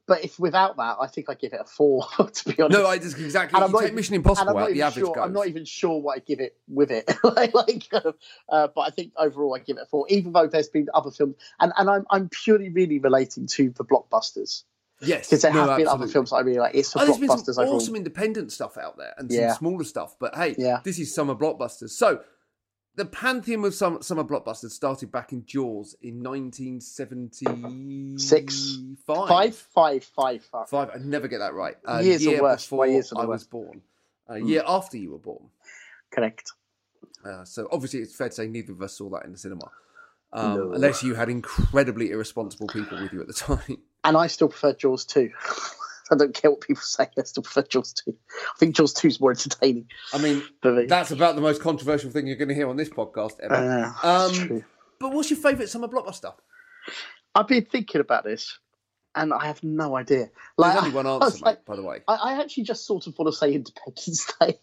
but 0.05 0.23
if 0.23 0.37
without 0.37 0.75
that, 0.77 0.97
I 0.99 1.07
think 1.07 1.29
I 1.29 1.33
give 1.33 1.53
it 1.53 1.61
a 1.61 1.65
four. 1.65 2.05
to 2.33 2.49
be 2.49 2.61
honest. 2.61 2.77
No, 2.77 2.85
I 2.87 2.97
just 2.97 3.17
exactly. 3.17 3.55
And 3.55 3.63
I'm 3.63 3.69
You 3.69 3.73
not 3.73 3.79
take 3.79 3.87
even- 3.87 3.95
Mission 3.95 4.15
Impossible 4.15 4.57
out, 4.57 4.71
the 4.71 4.81
average 4.81 5.05
sure. 5.05 5.15
goes. 5.15 5.23
I'm 5.23 5.33
not 5.33 5.47
even 5.47 5.63
sure 5.63 5.99
what 6.01 6.17
I 6.17 6.19
give 6.19 6.41
it 6.41 6.57
with 6.67 6.91
it. 6.91 7.09
like, 7.23 7.53
like, 7.53 7.87
uh, 7.93 8.67
but 8.75 8.81
I 8.81 8.89
think 8.89 9.13
overall 9.17 9.55
I 9.55 9.59
give 9.59 9.77
it 9.77 9.83
a 9.83 9.85
four, 9.85 10.05
even 10.09 10.33
though 10.33 10.47
there's 10.47 10.67
been 10.69 10.87
other 10.93 11.11
films, 11.11 11.35
and, 11.61 11.71
and 11.77 11.89
I'm 11.89 12.05
I'm 12.09 12.27
purely 12.29 12.67
really 12.69 12.99
relating 12.99 13.47
to 13.47 13.69
the 13.69 13.85
blockbusters 13.85 14.63
yes, 15.01 15.27
because 15.29 15.41
there 15.43 15.53
no, 15.53 15.67
have 15.67 15.77
been 15.77 15.87
other 15.87 16.07
films 16.07 16.29
that 16.31 16.37
I 16.37 16.39
really 16.41 16.59
like. 16.59 16.75
It's 16.75 16.91
the 16.93 17.01
Oh, 17.01 17.05
there's 17.05 17.17
been 17.17 17.37
some 17.53 17.65
awesome 17.67 17.95
independent 17.95 18.51
stuff 18.51 18.77
out 18.77 18.97
there 18.97 19.13
and 19.17 19.31
Yeah. 19.31 19.49
some 19.53 19.57
smaller 19.59 19.83
stuff. 19.83 20.15
But 20.19 20.35
hey, 20.35 20.55
Yeah. 20.57 20.79
this 20.83 20.97
is 20.99 21.13
summer 21.13 21.35
blockbusters. 21.35 21.91
So 21.91 22.21
the 22.95 23.05
pantheon 23.05 23.63
of 23.65 23.75
some 23.75 24.01
summer 24.01 24.23
blockbusters 24.23 24.71
started 24.71 25.11
back 25.11 25.31
in 25.31 25.45
Jaws 25.45 25.95
in 26.01 26.21
1976. 26.23 28.77
Five. 29.05 29.27
Five, 29.27 29.55
five, 29.55 30.03
five, 30.03 30.43
five. 30.45 30.69
Five. 30.69 30.89
I 30.93 30.97
never 30.99 31.27
get 31.27 31.39
that 31.39 31.53
right. 31.53 31.75
A 31.85 32.01
Years 32.03 32.25
are 32.25 32.29
year 32.31 32.41
worse. 32.41 32.63
Before 32.65 32.87
years 32.87 33.11
are 33.13 33.21
I 33.21 33.25
was 33.25 33.43
born. 33.43 33.81
A 34.27 34.33
Mm. 34.35 34.49
year 34.49 34.63
after 34.67 34.97
you 34.97 35.11
were 35.11 35.19
born. 35.19 35.49
Correct. 36.11 36.51
Uh, 37.23 37.43
so 37.45 37.67
obviously, 37.71 37.99
it's 38.01 38.15
fair 38.15 38.29
to 38.29 38.35
say 38.35 38.47
neither 38.47 38.71
of 38.73 38.81
us 38.81 38.97
saw 38.97 39.09
that 39.09 39.25
in 39.25 39.31
the 39.31 39.37
cinema, 39.37 39.69
um, 40.33 40.55
No. 40.57 40.71
unless 40.73 41.03
you 41.03 41.13
had 41.15 41.29
incredibly 41.29 42.11
irresponsible 42.11 42.67
people 42.67 42.99
with 43.01 43.13
you 43.13 43.21
at 43.21 43.27
the 43.27 43.33
time. 43.57 43.77
And 44.03 44.15
I 44.17 44.27
still 44.27 44.47
prefer 44.49 44.73
Jaws 44.73 45.05
2. 45.05 45.29
I 46.11 46.15
don't 46.15 46.33
care 46.33 46.49
what 46.51 46.61
people 46.61 46.81
say. 46.81 47.07
I 47.17 47.23
still 47.23 47.43
prefer 47.43 47.63
Jaws 47.63 47.93
2. 47.93 48.13
I 48.13 48.57
think 48.57 48.75
Jaws 48.75 48.93
2 48.93 49.07
is 49.09 49.19
more 49.19 49.31
entertaining 49.31 49.89
I 50.13 50.19
mean, 50.19 50.41
me. 50.63 50.85
that's 50.85 51.11
about 51.11 51.35
the 51.35 51.41
most 51.41 51.61
controversial 51.61 52.09
thing 52.11 52.27
you're 52.27 52.37
going 52.37 52.47
to 52.49 52.55
hear 52.55 52.69
on 52.69 52.77
this 52.77 52.89
podcast 52.89 53.33
ever. 53.41 53.93
Uh, 54.03 54.07
Um, 54.27 54.33
true. 54.33 54.63
But 54.99 55.11
what's 55.11 55.29
your 55.29 55.39
favourite 55.39 55.67
summer 55.69 55.87
blockbuster? 55.89 56.33
I've 57.35 57.47
been 57.47 57.65
thinking 57.65 57.99
about 58.01 58.23
this, 58.23 58.57
and 59.13 59.33
I 59.33 59.45
have 59.47 59.61
no 59.63 59.95
idea. 59.97 60.29
There's 60.57 60.75
only 60.77 60.91
one 60.91 61.05
answer, 61.07 61.35
mate, 61.39 61.45
like- 61.45 61.65
by 61.65 61.75
the 61.75 61.83
way. 61.83 62.01
I, 62.07 62.15
I 62.15 62.39
actually 62.41 62.63
just 62.63 62.85
sort 62.85 63.05
of 63.07 63.17
want 63.19 63.31
to 63.33 63.37
say 63.37 63.53
Independence 63.53 64.31
Day. 64.39 64.59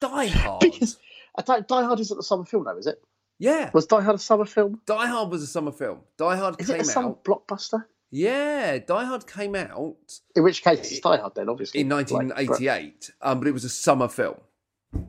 Die 0.00 0.26
Hard. 0.26 0.60
Because 0.60 0.98
I 1.38 1.42
don't, 1.42 1.66
Die 1.68 1.82
Hard 1.84 2.00
isn't 2.00 2.18
a 2.18 2.22
summer 2.22 2.44
film, 2.44 2.64
though, 2.64 2.76
is 2.76 2.86
it? 2.88 3.00
yeah. 3.38 3.70
Was 3.72 3.86
Die 3.86 4.00
Hard 4.00 4.16
a 4.16 4.18
summer 4.18 4.44
film? 4.44 4.80
Die 4.86 5.06
Hard 5.06 5.30
was 5.30 5.42
a 5.42 5.46
summer 5.46 5.72
film. 5.72 6.00
Die 6.18 6.36
Hard 6.36 6.60
Is 6.60 6.66
came 6.66 6.76
it 6.76 6.82
a 6.82 6.84
summer 6.84 7.10
out. 7.10 7.24
blockbuster? 7.24 7.84
Yeah, 8.14 8.78
Die 8.78 9.04
Hard 9.06 9.26
came 9.26 9.54
out 9.54 10.20
In 10.36 10.42
which 10.42 10.62
case, 10.62 10.80
it's 10.80 11.00
Die 11.00 11.16
Hard 11.16 11.34
then, 11.34 11.48
obviously. 11.48 11.80
in 11.80 11.88
Like, 11.88 12.10
1988, 12.10 13.10
um, 13.22 13.38
but 13.38 13.48
it 13.48 13.52
was 13.52 13.64
a 13.64 13.70
summer 13.70 14.06
film. 14.06 14.36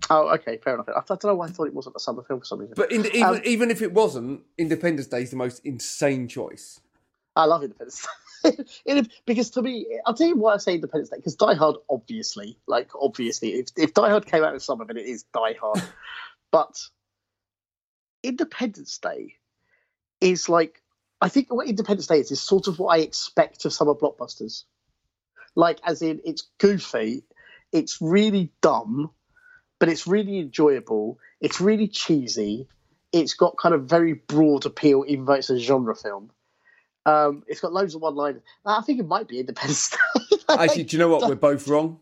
oh, 0.09 0.29
okay, 0.35 0.57
fair 0.63 0.75
enough. 0.75 0.87
I, 0.87 1.01
don't 1.05 1.23
know 1.25 1.35
why 1.35 1.47
I 1.47 1.49
thought 1.49 1.67
it 1.67 1.73
wasn't 1.73 1.97
a 1.97 1.99
summer 1.99 2.23
film 2.23 2.39
for 2.39 2.45
some 2.45 2.59
reason. 2.59 2.75
But 2.77 2.93
in, 2.93 3.05
even, 3.07 3.23
Um, 3.23 3.41
even 3.43 3.71
if 3.71 3.81
it 3.81 3.91
wasn't, 3.91 4.43
Independence 4.57 5.07
Day 5.07 5.21
is 5.23 5.31
the 5.31 5.35
most 5.35 5.59
insane 5.65 6.29
choice. 6.29 6.79
I 7.35 7.43
love 7.45 7.61
Independence 7.63 8.01
Day. 8.01 8.09
It- 8.85 9.11
because 9.25 9.49
to 9.51 9.61
me, 9.61 9.85
I'll 10.05 10.13
tell 10.13 10.27
you 10.27 10.37
why 10.37 10.53
I 10.53 10.57
say 10.57 10.75
Independence 10.75 11.09
Day. 11.09 11.17
Because 11.17 11.35
Die 11.35 11.53
Hard, 11.55 11.75
obviously, 11.89 12.57
like 12.67 12.89
obviously, 12.95 13.55
if, 13.55 13.67
if 13.75 13.93
Die 13.93 14.09
Hard 14.09 14.25
came 14.25 14.43
out 14.45 14.53
in 14.53 14.59
summer, 14.61 14.85
then 14.85 14.95
it 14.97 15.05
is 15.05 15.23
Die 15.33 15.55
Hard. 15.61 15.81
but 16.51 16.77
Independence 18.21 18.97
Day 18.99 19.35
is 20.21 20.47
like, 20.47 20.81
I 21.23 21.29
think 21.29 21.51
what 21.51 21.67
Independence 21.67 22.07
Day 22.07 22.19
is 22.19 22.31
is 22.31 22.41
sort 22.41 22.67
of 22.67 22.77
what 22.79 22.95
I 22.95 22.99
expect 22.99 23.63
of 23.65 23.73
summer 23.73 23.95
blockbusters. 23.95 24.63
Like, 25.55 25.79
as 25.85 26.01
in, 26.01 26.19
it's 26.25 26.43
goofy, 26.59 27.23
it's 27.71 27.99
really 28.01 28.51
dumb, 28.61 29.09
but 29.79 29.87
it's 29.89 30.05
really 30.05 30.39
enjoyable. 30.39 31.17
It's 31.39 31.61
really 31.61 31.87
cheesy. 31.87 32.67
It's 33.11 33.33
got 33.35 33.57
kind 33.57 33.73
of 33.73 33.85
very 33.85 34.13
broad 34.13 34.65
appeal, 34.65 35.05
even 35.07 35.25
though 35.25 35.33
it's 35.33 35.49
a 35.49 35.57
genre 35.59 35.95
film. 35.95 36.31
Um, 37.05 37.43
it's 37.47 37.59
got 37.61 37.73
loads 37.73 37.95
of 37.95 38.01
one 38.01 38.15
liners. 38.15 38.41
I 38.65 38.81
think 38.81 38.99
it 38.99 39.07
might 39.07 39.27
be 39.27 39.39
Independence 39.39 39.91
Day. 40.29 40.37
Actually, 40.49 40.83
do 40.83 40.97
you 40.97 40.99
know 40.99 41.09
what? 41.09 41.27
We're 41.29 41.35
both 41.35 41.67
wrong. 41.67 41.99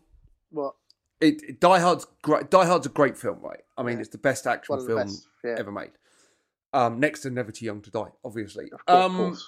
what? 0.50 0.74
It, 1.20 1.42
it- 1.44 1.60
Die 1.60 1.78
Hard's 1.78 2.06
great. 2.22 2.50
Die 2.50 2.66
Hard's 2.66 2.86
a 2.86 2.90
great 2.90 3.16
film, 3.16 3.38
right? 3.40 3.60
I 3.78 3.82
mean, 3.82 3.96
Yeah. 3.96 4.00
it's 4.00 4.10
the 4.10 4.18
best 4.18 4.46
action 4.48 4.76
the 4.78 4.84
film 4.84 4.98
best. 4.98 5.28
Yeah, 5.44 5.54
ever 5.58 5.70
made. 5.70 5.90
Um, 6.74 6.98
next 7.00 7.20
to 7.20 7.30
Never 7.30 7.52
Too 7.52 7.64
Young 7.66 7.80
to 7.82 7.90
Die, 7.90 8.08
obviously. 8.24 8.70
of 8.72 8.84
course, 8.86 9.10
um. 9.18 9.38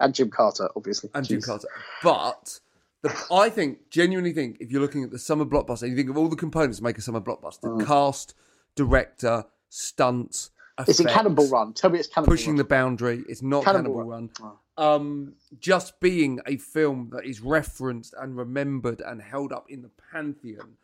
And 0.00 0.12
Jim 0.14 0.28
Carter, 0.30 0.68
obviously. 0.74 1.08
and 1.14 1.24
Gymkata. 1.24 1.66
But 2.02 2.58
the, 3.02 3.14
I 3.32 3.48
think, 3.48 3.90
genuinely 3.90 4.32
think, 4.32 4.56
if 4.58 4.72
you're 4.72 4.80
looking 4.80 5.04
at 5.04 5.10
the 5.12 5.18
summer 5.20 5.44
blockbuster, 5.44 5.88
you 5.88 5.94
think 5.94 6.10
of 6.10 6.16
all 6.16 6.28
the 6.28 6.34
components 6.36 6.78
that 6.78 6.84
make 6.84 6.98
a 6.98 7.00
summer 7.02 7.20
blockbuster: 7.20 7.62
Mm. 7.80 7.86
cast, 7.86 8.34
director, 8.74 9.44
stunts, 9.68 10.50
It's 10.80 10.98
effects, 10.98 11.14
Cannonball 11.14 11.48
Run. 11.48 11.72
Tell 11.74 11.90
me 11.90 12.00
it's 12.00 12.08
Cannonball 12.08 12.32
pushing 12.32 12.52
Run. 12.54 12.56
the 12.58 12.64
boundary. 12.64 13.24
It's 13.28 13.40
not 13.42 13.64
Cannonball 13.64 13.92
Cannibal 13.94 14.10
Run. 14.10 14.30
Oh. 14.42 14.58
Um, 14.96 15.34
just 15.60 16.00
being 16.00 16.40
a 16.46 16.56
film 16.56 17.10
that 17.12 17.24
is 17.24 17.40
referenced 17.40 18.12
and 18.20 18.36
remembered 18.36 19.00
and 19.00 19.22
held 19.22 19.52
up 19.52 19.66
in 19.70 19.82
the 19.82 19.90
pantheon 20.12 20.74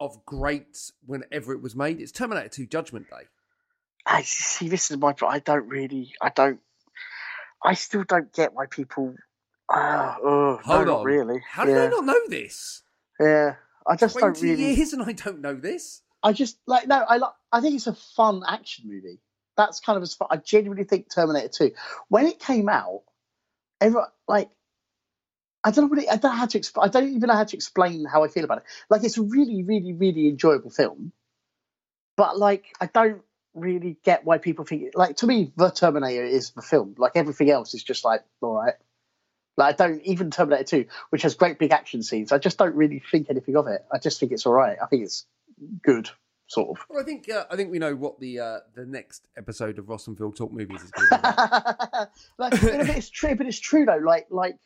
of 0.00 0.26
greats 0.26 0.92
whenever 1.06 1.52
it 1.52 1.62
was 1.62 1.76
made. 1.76 2.00
It's 2.00 2.10
Terminator 2.10 2.48
2 2.48 2.66
Judgment 2.66 3.08
Day. 3.08 3.28
I 4.06 4.22
see. 4.22 4.68
This 4.68 4.90
is 4.90 4.96
my. 4.96 5.14
I 5.26 5.38
don't 5.38 5.68
really. 5.68 6.12
I 6.20 6.30
don't. 6.30 6.60
I 7.64 7.74
still 7.74 8.04
don't 8.04 8.32
get 8.32 8.54
why 8.54 8.66
people. 8.66 9.14
Uh, 9.72 10.16
oh, 10.22 10.60
Hold 10.64 10.86
no, 10.86 10.98
on. 10.98 11.04
really. 11.04 11.40
How 11.48 11.64
did 11.64 11.76
yeah. 11.76 11.84
I 11.84 11.88
not 11.88 12.04
know 12.04 12.20
this? 12.28 12.82
Yeah, 13.20 13.54
I 13.86 13.96
just 13.96 14.18
20 14.18 14.40
don't 14.40 14.42
really. 14.42 14.74
years 14.74 14.92
and 14.92 15.02
I 15.02 15.12
don't 15.12 15.40
know 15.40 15.54
this. 15.54 16.02
I 16.22 16.32
just 16.32 16.58
like 16.66 16.88
no. 16.88 16.96
I 16.96 17.18
like. 17.18 17.32
I 17.52 17.60
think 17.60 17.76
it's 17.76 17.86
a 17.86 17.94
fun 17.94 18.42
action 18.46 18.88
movie. 18.88 19.20
That's 19.56 19.80
kind 19.80 19.96
of 19.96 20.02
as 20.02 20.14
fun. 20.14 20.28
I 20.30 20.36
genuinely 20.38 20.84
think 20.84 21.12
Terminator 21.12 21.48
Two, 21.48 21.72
when 22.08 22.26
it 22.26 22.38
came 22.38 22.68
out, 22.68 23.02
everyone 23.80 24.08
like. 24.26 24.50
I 25.64 25.70
don't 25.70 25.84
know 25.84 25.88
what 25.90 26.02
it, 26.02 26.08
I 26.10 26.16
don't 26.16 26.32
know 26.32 26.38
how 26.38 26.46
to 26.46 26.58
explain. 26.58 26.88
I 26.88 26.90
don't 26.90 27.08
even 27.08 27.28
know 27.28 27.34
how 27.34 27.44
to 27.44 27.56
explain 27.56 28.04
how 28.04 28.24
I 28.24 28.28
feel 28.28 28.42
about 28.42 28.58
it. 28.58 28.64
Like 28.90 29.04
it's 29.04 29.16
a 29.16 29.22
really, 29.22 29.62
really, 29.62 29.92
really 29.92 30.26
enjoyable 30.26 30.70
film, 30.70 31.12
but 32.16 32.36
like 32.36 32.66
I 32.80 32.86
don't 32.86 33.22
really 33.54 33.96
get 34.04 34.24
why 34.24 34.38
people 34.38 34.64
think. 34.64 34.92
Like 34.94 35.16
to 35.16 35.26
me, 35.26 35.52
the 35.56 35.70
Terminator 35.70 36.24
is 36.24 36.50
the 36.50 36.62
film. 36.62 36.94
Like 36.98 37.12
everything 37.14 37.50
else 37.50 37.74
is 37.74 37.82
just 37.82 38.04
like 38.04 38.22
all 38.40 38.54
right. 38.54 38.74
Like 39.56 39.74
I 39.74 39.88
don't 39.88 40.02
even 40.02 40.30
Terminator 40.30 40.64
Two, 40.64 40.86
which 41.10 41.22
has 41.22 41.34
great 41.34 41.58
big 41.58 41.72
action 41.72 42.02
scenes. 42.02 42.32
I 42.32 42.38
just 42.38 42.58
don't 42.58 42.74
really 42.74 43.02
think 43.10 43.28
anything 43.28 43.56
of 43.56 43.66
it. 43.66 43.84
I 43.92 43.98
just 43.98 44.18
think 44.18 44.32
it's 44.32 44.46
all 44.46 44.54
right. 44.54 44.78
I 44.82 44.86
think 44.86 45.04
it's 45.04 45.26
good, 45.82 46.08
sort 46.46 46.70
of. 46.70 46.86
Well, 46.88 47.00
I 47.00 47.04
think 47.04 47.30
uh, 47.30 47.44
I 47.50 47.56
think 47.56 47.70
we 47.70 47.78
know 47.78 47.94
what 47.94 48.18
the 48.18 48.40
uh, 48.40 48.58
the 48.74 48.86
next 48.86 49.26
episode 49.36 49.78
of 49.78 49.88
Ross 49.88 50.06
and 50.06 50.16
Phil 50.16 50.32
Talk 50.32 50.52
Movies 50.52 50.82
is 50.82 50.90
going 50.90 51.08
to 51.08 51.16
be. 51.16 52.22
like, 52.38 52.60
but 52.60 52.96
it's 52.96 53.10
true, 53.10 53.34
but 53.34 53.46
it's 53.46 53.60
true 53.60 53.84
though. 53.84 54.00
Like, 54.02 54.28
like 54.30 54.56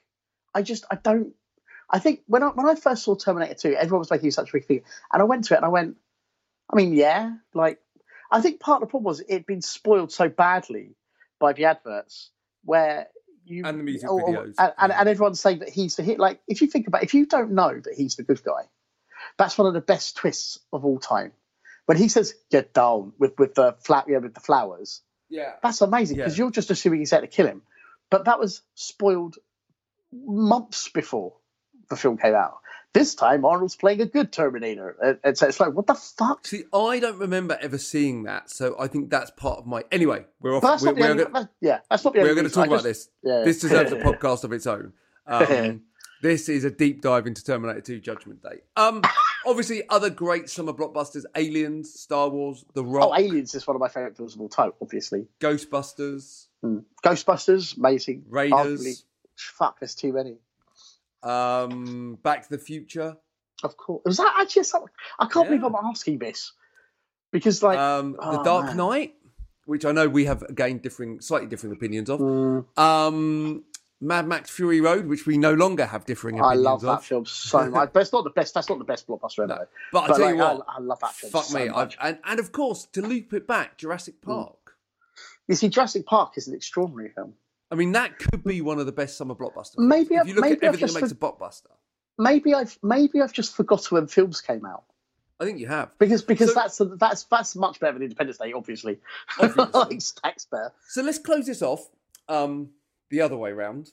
I 0.54 0.62
just 0.62 0.84
I 0.90 0.96
don't. 0.96 1.32
I 1.90 1.98
think 1.98 2.20
when 2.26 2.44
I 2.44 2.48
when 2.48 2.68
I 2.68 2.76
first 2.76 3.02
saw 3.02 3.16
Terminator 3.16 3.54
Two, 3.54 3.74
everyone 3.74 4.00
was 4.00 4.10
making 4.10 4.30
such 4.30 4.50
a 4.50 4.52
big 4.52 4.66
thing, 4.66 4.82
and 5.12 5.20
I 5.20 5.24
went 5.24 5.44
to 5.44 5.54
it 5.54 5.58
and 5.58 5.66
I 5.66 5.70
went. 5.70 5.96
I 6.72 6.76
mean, 6.76 6.94
yeah, 6.94 7.32
like 7.54 7.80
I 8.30 8.40
think 8.40 8.60
part 8.60 8.82
of 8.82 8.88
the 8.88 8.90
problem 8.90 9.04
was 9.04 9.20
it'd 9.20 9.46
been 9.46 9.62
spoiled 9.62 10.12
so 10.12 10.28
badly 10.28 10.96
by 11.38 11.52
the 11.52 11.66
adverts 11.66 12.30
where 12.64 13.08
you 13.44 13.64
And 13.64 13.78
the 13.78 13.84
music 13.84 14.10
or- 14.10 14.20
videos. 14.28 14.54
and, 14.58 14.72
and, 14.78 14.92
and 14.92 15.08
everyone's 15.08 15.40
saying 15.40 15.60
that 15.60 15.68
he's 15.68 15.96
the 15.96 16.02
hit. 16.02 16.18
Like, 16.18 16.40
if 16.48 16.62
you 16.62 16.66
think 16.68 16.88
about, 16.88 17.02
if 17.04 17.14
you 17.14 17.26
don't 17.26 17.52
know 17.52 17.78
that 17.78 17.94
he's 17.94 18.16
the 18.16 18.22
good 18.24 18.42
guy, 18.42 18.62
that's 19.38 19.56
one 19.56 19.68
of 19.68 19.74
the 19.74 19.80
best 19.80 20.16
twists 20.16 20.58
of 20.72 20.84
all 20.84 20.98
time. 20.98 21.32
When 21.86 21.96
he 21.96 22.08
says 22.08 22.34
"get 22.50 22.74
down" 22.74 23.12
with 23.18 23.38
with 23.38 23.54
the 23.54 23.76
flat, 23.80 24.06
yeah, 24.08 24.18
with 24.18 24.34
the 24.34 24.40
flowers, 24.40 25.02
yeah. 25.28 25.52
that's 25.62 25.80
amazing 25.82 26.16
because 26.16 26.36
Yeah. 26.36 26.44
you're 26.44 26.50
just 26.50 26.70
assuming 26.72 26.98
he's 27.00 27.12
out 27.12 27.20
to 27.20 27.28
kill 27.28 27.46
him. 27.46 27.62
But 28.10 28.24
that 28.24 28.40
was 28.40 28.62
spoiled 28.74 29.36
months 30.12 30.88
before 30.88 31.34
the 31.88 31.96
film 31.96 32.18
came 32.18 32.34
out. 32.34 32.58
This 32.96 33.14
time, 33.14 33.44
Arnold's 33.44 33.76
playing 33.76 34.00
a 34.00 34.06
good 34.06 34.32
Terminator, 34.32 34.96
and, 35.02 35.18
and 35.22 35.36
so 35.36 35.46
it's 35.46 35.60
like, 35.60 35.74
what 35.74 35.86
the 35.86 35.94
fuck? 35.94 36.46
See, 36.46 36.64
I 36.72 36.98
don't 36.98 37.18
remember 37.18 37.58
ever 37.60 37.76
seeing 37.76 38.22
that, 38.22 38.48
so 38.50 38.74
I 38.78 38.86
think 38.86 39.10
that's 39.10 39.30
part 39.32 39.58
of 39.58 39.66
my. 39.66 39.84
Anyway, 39.92 40.24
we're 40.40 40.56
off. 40.56 40.62
That's 40.62 40.82
We're, 40.82 40.94
we're 40.94 41.10
only, 41.10 41.24
gonna, 41.24 41.50
yeah, 41.60 41.80
that's 41.90 42.04
not 42.04 42.14
the 42.14 42.20
we're 42.20 42.34
going 42.34 42.48
to 42.48 42.52
talk 42.52 42.68
about 42.68 42.82
this. 42.82 43.08
Yeah. 43.22 43.42
This 43.44 43.60
deserves 43.60 43.92
a 43.92 43.96
podcast 44.08 44.44
of 44.44 44.52
its 44.52 44.66
own. 44.66 44.92
Um, 45.26 45.82
This 46.22 46.48
is 46.48 46.64
a 46.64 46.70
deep 46.70 47.02
dive 47.02 47.26
into 47.26 47.44
Terminator 47.44 47.82
2 47.82 48.00
Judgment 48.00 48.42
Day. 48.42 48.62
Um, 48.74 49.02
obviously, 49.46 49.86
other 49.90 50.08
great 50.08 50.48
summer 50.48 50.72
blockbusters: 50.72 51.24
Aliens, 51.36 51.92
Star 51.92 52.30
Wars, 52.30 52.64
The 52.72 52.82
Rock, 52.82 53.10
Oh, 53.10 53.14
Aliens 53.14 53.54
is 53.54 53.66
one 53.66 53.76
of 53.76 53.80
my 53.80 53.88
favourite 53.88 54.16
films 54.16 54.34
of 54.34 54.40
all 54.40 54.48
time, 54.48 54.72
obviously. 54.80 55.26
Ghostbusters, 55.40 56.46
Mm. 56.64 56.84
Ghostbusters, 57.04 57.76
amazing. 57.76 58.24
Raiders, 58.30 58.80
Arguably- 58.82 59.02
Fuck, 59.36 59.80
there's 59.80 59.94
too 59.94 60.14
many. 60.14 60.38
Um, 61.26 62.18
Back 62.22 62.42
to 62.44 62.50
the 62.50 62.58
Future, 62.58 63.16
Of 63.62 63.76
course. 63.76 64.02
Was 64.04 64.16
that 64.18 64.34
actually 64.40 64.64
something? 64.64 64.90
I 65.18 65.26
can't 65.26 65.48
believe 65.48 65.64
I'm 65.64 65.74
asking 65.74 66.18
this. 66.18 66.52
Because, 67.32 67.62
like, 67.62 67.78
um, 67.78 68.12
The 68.12 68.40
oh, 68.40 68.44
Dark 68.44 68.66
man. 68.66 68.76
Knight, 68.76 69.14
which 69.64 69.84
I 69.84 69.92
know 69.92 70.08
we 70.08 70.26
have 70.26 70.42
again 70.42 70.78
differing, 70.78 71.20
slightly 71.20 71.48
differing 71.48 71.72
opinions 71.72 72.08
of. 72.08 72.20
mm, 72.20 72.64
Um, 72.78 73.64
Mad 74.00 74.26
Max 74.28 74.50
Fury 74.50 74.80
Road, 74.82 75.06
which 75.06 75.24
we 75.26 75.38
no 75.38 75.54
longer 75.54 75.86
have 75.86 76.04
differing 76.04 76.38
opinions 76.38 76.58
of. 76.60 76.66
I 76.66 76.70
love 76.70 76.80
that 76.82 76.98
of. 76.98 77.04
film 77.04 77.24
so 77.26 77.68
much. 77.70 77.90
But 77.94 78.00
it's 78.02 78.12
not 78.12 78.24
the 78.24 78.30
best. 78.30 78.52
That's 78.54 78.68
not 78.68 78.78
the 78.78 78.84
best 78.84 79.06
blockbuster 79.08 79.38
ever. 79.44 79.46
No. 79.48 79.66
But 79.92 80.02
I 80.02 80.06
tell 80.08 80.18
like, 80.20 80.34
you 80.34 80.40
what, 80.40 80.64
I, 80.68 80.76
I 80.76 80.80
love 80.80 81.00
that 81.00 81.12
film 81.14 81.32
fuck 81.32 81.44
so 81.44 81.58
me, 81.58 81.68
and 82.00 82.18
and 82.24 82.38
of 82.38 82.52
course 82.52 82.86
to 82.92 83.00
loop 83.02 83.32
it 83.32 83.46
back, 83.46 83.78
Jurassic 83.78 84.20
Mm. 84.20 84.26
Park. 84.26 84.56
You 85.48 85.54
see, 85.54 85.68
Jurassic 85.70 86.04
Park 86.06 86.34
is 86.36 86.46
an 86.48 86.54
extraordinary 86.54 87.08
film. 87.10 87.34
I 87.70 87.74
mean, 87.74 87.92
that 87.92 88.18
could 88.18 88.44
be 88.44 88.60
one 88.60 88.78
of 88.78 88.86
the 88.86 88.92
best 88.92 89.16
summer 89.16 89.34
blockbusters. 89.34 89.78
Maybe 89.78 90.14
if 90.14 90.26
you 90.26 90.34
look 90.34 90.42
maybe 90.42 90.56
at 90.58 90.64
everything 90.64 90.88
that 90.94 91.00
makes 91.00 91.12
a 91.12 91.16
blockbuster, 91.16 91.72
Maybe 92.18 92.54
I've 92.54 92.78
maybe 92.82 93.20
I've 93.20 93.32
just 93.32 93.54
forgotten 93.54 93.94
when 93.96 94.06
films 94.06 94.40
came 94.40 94.64
out 94.64 94.84
I 95.38 95.44
think 95.44 95.58
you 95.58 95.66
have. 95.66 95.90
because 95.98 96.22
because 96.22 96.54
So- 96.54 96.60
that's 96.60 96.80
that's 96.98 97.24
that's 97.24 97.56
much 97.56 97.78
better 97.80 97.94
than 97.94 98.02
Independence 98.02 98.38
Day, 98.38 98.52
obviously. 98.52 98.98
Obviously. 99.38 99.66
like 100.24 100.38
better. 100.50 100.72
So 100.88 101.02
let's 101.02 101.18
close 101.18 101.46
this 101.46 101.60
off 101.60 101.88
um, 102.28 102.70
the 103.10 103.20
other 103.20 103.36
way 103.36 103.52
round. 103.52 103.90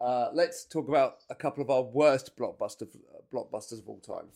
Uh, 0.00 0.28
let's 0.32 0.64
talk 0.64 0.88
about 0.88 1.16
a 1.30 1.34
couple 1.34 1.62
of 1.62 1.70
our 1.70 1.82
worst 1.82 2.36
blockbuster 2.36 2.86
blockbusters 3.32 3.78
of 3.80 3.88
all 3.88 4.00
time. 4.00 4.26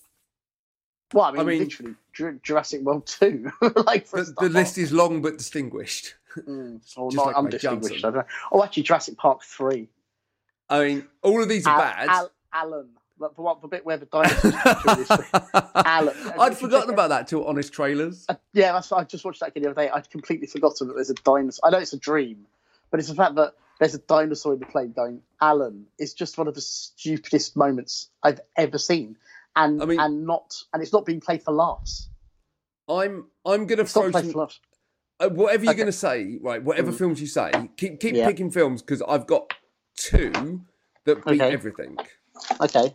Well, 1.12 1.24
I 1.26 1.30
mean, 1.32 1.40
I 1.40 1.44
mean- 1.44 1.58
literally 1.60 1.94
Jurassic 2.42 2.80
World 2.82 3.06
Two. 3.06 3.50
like 3.84 4.06
for 4.06 4.22
The, 4.24 4.32
the 4.32 4.48
list 4.48 4.78
is 4.78 4.92
long 4.92 5.20
but 5.20 5.36
distinguished. 5.36 6.14
Mm, 6.36 6.80
or 6.96 7.10
just 7.10 7.16
not 7.16 7.26
like 7.26 7.34
Mike 7.36 7.44
undistinguished. 7.44 8.04
I 8.04 8.08
don't 8.10 8.14
know. 8.18 8.24
Oh, 8.52 8.64
actually, 8.64 8.82
Jurassic 8.84 9.16
Park 9.16 9.42
Three. 9.42 9.88
I 10.68 10.84
mean, 10.84 11.08
all 11.22 11.42
of 11.42 11.48
these 11.48 11.66
are 11.66 11.74
Al- 11.74 11.80
bad. 11.80 12.08
Al- 12.08 12.30
Alan, 12.52 12.88
like, 13.18 13.34
the 13.36 13.42
one 13.42 13.56
the 13.60 13.68
bit 13.68 13.84
where 13.84 13.96
the 13.96 14.06
dinosaurs. 14.06 14.54
Alan. 15.74 16.14
I'd 16.38 16.52
If 16.52 16.58
forgotten 16.58 16.90
about 16.90 17.10
that 17.10 17.28
till 17.28 17.44
Honest 17.46 17.72
Trailers. 17.72 18.24
Uh, 18.28 18.34
yeah, 18.52 18.72
that's 18.72 18.90
I 18.92 19.04
just 19.04 19.24
watched 19.24 19.40
that 19.40 19.50
again 19.50 19.62
the 19.64 19.70
other 19.70 19.82
day. 19.82 19.90
I'd 19.90 20.08
completely 20.10 20.46
forgotten 20.46 20.88
that 20.88 20.94
there's 20.94 21.10
a 21.10 21.14
dinosaur. 21.14 21.66
I 21.68 21.70
know 21.70 21.78
it's 21.78 21.92
a 21.92 21.98
dream, 21.98 22.46
but 22.90 23.00
it's 23.00 23.08
the 23.08 23.14
fact 23.14 23.34
that 23.36 23.54
there's 23.78 23.94
a 23.94 23.98
dinosaur 23.98 24.54
in 24.54 24.60
the 24.60 24.66
plane 24.66 24.92
going. 24.92 25.20
Alan 25.40 25.86
is 25.98 26.14
just 26.14 26.38
one 26.38 26.48
of 26.48 26.54
the 26.54 26.60
stupidest 26.60 27.56
moments 27.56 28.08
I've 28.22 28.40
ever 28.56 28.78
seen, 28.78 29.16
and 29.56 29.82
I 29.82 29.84
mean- 29.86 30.00
and 30.00 30.26
not 30.26 30.62
and 30.72 30.82
it's 30.82 30.92
not 30.92 31.04
being 31.04 31.20
played 31.20 31.42
for 31.42 31.52
laughs. 31.52 32.08
I'm 32.88 33.26
I'm 33.46 33.66
gonna 33.66 33.82
It's 33.82 33.94
not 33.96 34.10
throw 34.10 34.20
some, 34.20 34.32
for 34.32 34.38
laughs. 34.40 34.60
Uh, 35.20 35.28
whatever 35.28 35.64
you're 35.64 35.72
Okay. 35.72 35.80
gonna 35.82 35.92
say, 35.92 36.38
right? 36.42 36.62
Whatever 36.62 36.92
Mm. 36.92 36.98
films 36.98 37.20
you 37.20 37.26
say, 37.26 37.50
keep 37.76 38.00
keep 38.00 38.14
Yeah. 38.14 38.26
picking 38.26 38.50
films 38.50 38.82
because 38.82 39.02
I've 39.02 39.26
got 39.26 39.52
two 39.96 40.62
that 41.04 41.24
beat 41.24 41.40
Okay. 41.40 41.52
everything. 41.52 41.98
Okay. 42.60 42.94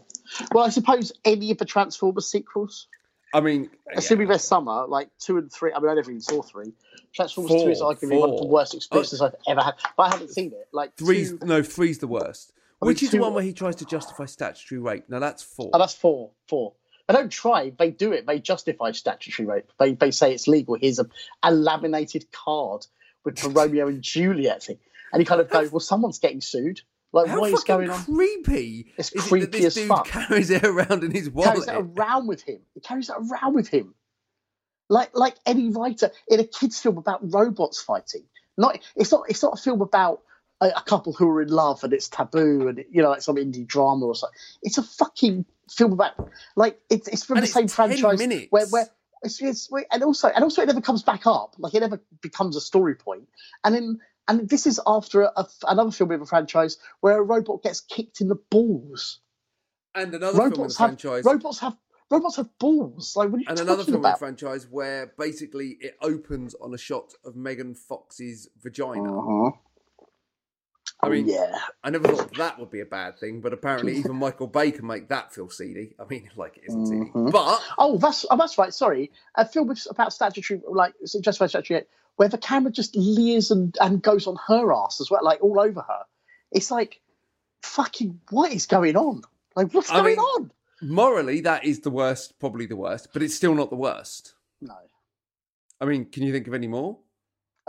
Well, 0.52 0.66
I 0.66 0.70
suppose 0.70 1.12
any 1.26 1.52
of 1.52 1.58
the 1.58 1.66
Transformers 1.66 2.28
sequels, 2.28 2.88
I 3.34 3.42
mean, 3.42 3.70
assuming 3.96 4.28
they're 4.28 4.38
summer, 4.40 4.86
like 4.88 5.10
two 5.20 5.38
and 5.38 5.52
three. 5.52 5.72
I 5.74 5.80
mean, 5.80 5.90
I 5.90 5.94
never 5.96 6.12
even 6.12 6.22
saw 6.22 6.42
three. 6.42 6.74
Transformers 7.14 7.52
Four, 7.52 7.64
two 7.66 7.72
is 7.72 7.82
arguably 7.82 8.20
one 8.20 8.30
of 8.32 8.38
the 8.38 8.46
worst 8.46 8.76
experiences 8.76 9.22
I've 9.22 9.36
ever 9.48 9.62
had, 9.62 9.76
but 9.98 10.04
I 10.04 10.10
haven't 10.10 10.30
seen 10.30 10.52
it. 10.54 10.68
Like 10.72 10.96
three's 10.96 11.32
two, 11.32 11.40
no 11.46 11.64
three's 11.64 12.00
the 12.00 12.08
worst. 12.08 12.54
I 12.82 12.86
mean, 12.86 12.88
Which 12.94 13.04
is 13.04 13.12
the 13.12 13.18
one 13.20 13.34
where 13.34 13.44
he 13.44 13.54
tries 13.54 13.76
to 13.78 13.86
justify 13.86 14.26
statutory 14.26 14.80
rape? 14.80 15.10
Now 15.10 15.20
that's 15.20 15.42
four. 15.44 15.72
Oh, 15.74 15.80
that's 15.80 15.96
four. 15.96 16.32
Four. 16.48 16.74
They 17.10 17.16
don't 17.16 17.32
try. 17.32 17.72
They 17.76 17.90
do 17.90 18.12
it. 18.12 18.28
They 18.28 18.38
justify 18.40 18.92
statutory 18.92 19.48
rape. 19.48 19.72
They 19.80 19.94
they 19.94 20.12
say 20.12 20.32
it's 20.32 20.48
legal. 20.48 20.76
Here's 20.76 21.00
a, 21.00 21.08
a 21.42 21.52
laminated 21.52 22.32
card 22.32 22.86
with 23.26 23.38
the 23.38 23.50
Romeo 23.50 23.88
and 23.88 24.04
Juliet 24.04 24.62
thing, 24.62 24.78
and 25.12 25.20
you 25.20 25.26
kind 25.26 25.42
of 25.42 25.50
go, 25.50 25.68
well, 25.72 25.80
someone's 25.80 26.20
getting 26.20 26.40
sued. 26.40 26.82
Like, 27.12 27.28
How 27.28 27.40
what 27.40 27.52
is 27.52 27.64
going 27.64 27.90
on? 27.90 28.04
creepy 28.04 28.94
It's 28.96 29.12
is 29.12 29.24
creepy 29.24 29.48
this 29.48 29.66
as 29.66 29.74
dude 29.74 29.88
fuck. 29.88 30.06
carries 30.06 30.52
it 30.52 30.64
around 30.64 31.04
in 31.04 31.10
his 31.10 31.26
He 31.26 31.32
carries 31.42 31.68
it 31.68 31.76
around 31.76 32.28
with 32.28 32.44
him. 32.44 32.60
He 32.76 32.80
carries 32.82 33.10
it 33.10 33.16
around 33.18 33.56
with 33.56 33.70
him, 33.70 33.96
like 34.88 35.10
like 35.16 35.34
any 35.48 35.70
writer 35.70 36.12
in 36.28 36.40
a 36.40 36.44
kids' 36.44 36.80
film 36.80 37.00
about 37.00 37.22
robots 37.34 37.82
fighting. 37.82 38.26
Not 38.56 38.80
it's 38.96 39.12
not 39.12 39.24
it's 39.30 39.42
not 39.42 39.58
a 39.58 39.62
film 39.62 39.82
about 39.82 40.22
a, 40.62 40.68
a 40.70 40.82
couple 40.82 41.14
who 41.14 41.28
are 41.30 41.42
in 41.42 41.50
love 41.50 41.84
and 41.84 41.94
it's 41.94 42.10
taboo 42.10 42.68
and 42.68 42.84
you 42.92 43.02
know 43.02 43.10
like 43.10 43.22
some 43.22 43.36
indie 43.36 43.66
drama 43.68 44.06
or 44.06 44.16
something. 44.16 44.38
It's 44.62 44.78
a 44.78 44.84
fucking 44.84 45.46
film 45.70 45.94
about 45.94 46.14
like 46.56 46.80
it's 46.90 47.08
it's 47.08 47.24
from 47.24 47.38
And 47.38 47.44
the 47.44 47.46
it's 47.46 47.54
same 47.54 47.68
10 47.68 47.70
franchise 47.70 48.20
minutes. 48.20 48.48
where 48.52 48.66
where. 48.68 48.88
It's, 49.22 49.42
it's, 49.42 49.70
and 49.92 50.02
also, 50.02 50.30
and 50.30 50.46
also, 50.46 50.62
it 50.62 50.68
never 50.68 50.80
comes 50.80 51.04
back 51.04 51.28
up. 51.28 51.56
Like 51.58 51.74
it 51.74 51.82
never 51.82 52.02
becomes 52.22 52.56
a 52.56 52.62
story 52.62 52.96
point. 52.96 53.28
And 53.66 53.76
then, 53.76 54.00
and 54.30 54.48
this 54.48 54.66
is 54.66 54.80
after 54.88 55.24
a, 55.24 55.32
a, 55.36 55.48
another 55.68 55.92
film 55.92 56.14
in 56.14 56.22
a 56.22 56.26
franchise 56.26 56.78
where 57.02 57.18
a 57.18 57.22
robot 57.22 57.62
gets 57.62 57.82
kicked 57.82 58.22
in 58.22 58.30
the 58.30 58.38
balls 58.50 59.20
and 59.94 60.14
another 60.14 60.38
film 60.38 60.54
in 60.54 60.54
the 60.54 60.58
robots 60.60 60.78
have 60.78 60.88
franchise. 61.02 61.26
robots 61.26 61.60
have 61.60 61.76
robots 62.10 62.36
have 62.38 62.50
balls. 62.60 63.14
Like 63.16 63.30
what 63.30 63.38
are 63.38 63.42
you 63.42 63.46
and 63.50 63.60
another 63.60 63.84
film 63.84 63.98
in 63.98 64.02
the 64.04 64.16
franchise 64.18 64.68
where 64.70 65.14
basically 65.18 65.78
it 65.82 65.96
opens 66.02 66.56
on 66.56 66.74
a 66.74 66.78
shot 66.78 67.14
of 67.26 67.36
Megan 67.36 67.76
Fox's 67.76 68.48
vagina. 68.62 69.20
Uh-huh. 69.20 69.52
I 71.02 71.08
mean, 71.08 71.28
yeah, 71.30 71.56
I 71.84 71.90
never 71.92 72.10
thought 72.10 72.36
that 72.38 72.60
would 72.60 72.72
be 72.72 72.82
a 72.82 72.86
bad 72.86 73.18
thing, 73.20 73.40
but 73.40 73.54
apparently 73.54 73.96
even 73.98 74.16
Michael 74.18 74.48
Bay 74.48 74.72
can 74.72 74.86
make 74.86 75.08
that 75.10 75.34
feel 75.34 75.50
seedy. 75.50 75.96
I 76.00 76.04
mean, 76.10 76.30
like 76.36 76.58
it 76.58 76.64
isn't 76.68 76.88
seedy, 76.88 77.12
Mhm. 77.14 77.32
but 77.32 77.62
oh, 77.78 77.98
that's 77.98 78.26
oh, 78.30 78.36
that's 78.38 78.58
right. 78.58 78.74
Sorry, 78.74 79.12
a 79.36 79.46
film 79.48 79.74
about 79.90 80.12
statutory, 80.14 80.62
like 80.68 80.94
it's 81.02 81.14
just 81.14 81.40
about 81.40 81.50
statutory, 81.52 81.86
where 82.18 82.28
the 82.28 82.38
camera 82.38 82.72
just 82.72 82.96
leers 82.96 83.50
and 83.52 83.78
and 83.80 84.02
goes 84.02 84.28
on 84.28 84.38
her 84.48 84.74
ass 84.74 85.00
as 85.00 85.10
well, 85.10 85.24
like 85.24 85.42
all 85.42 85.60
over 85.60 85.82
her. 85.82 86.04
It's 86.52 86.70
like, 86.72 87.00
fucking, 87.62 88.20
what 88.32 88.52
is 88.52 88.66
going 88.66 88.98
on? 88.98 89.22
Like, 89.56 89.74
what's 89.74 89.90
I 89.92 90.02
going 90.02 90.16
mean- 90.18 90.20
on? 90.20 90.52
morally 90.82 91.42
that 91.42 91.66
is 91.66 91.82
the 91.82 91.90
worst, 91.90 92.40
probably 92.40 92.66
the 92.66 92.76
worst, 92.76 93.10
but 93.14 93.22
it's 93.22 93.36
still 93.36 93.54
not 93.54 93.70
the 93.70 93.76
worst. 93.76 94.34
No, 94.62 94.76
I 95.80 95.86
mean, 95.86 96.06
can 96.06 96.24
you 96.24 96.32
think 96.34 96.48
of 96.48 96.54
any 96.54 96.68
more? 96.68 96.98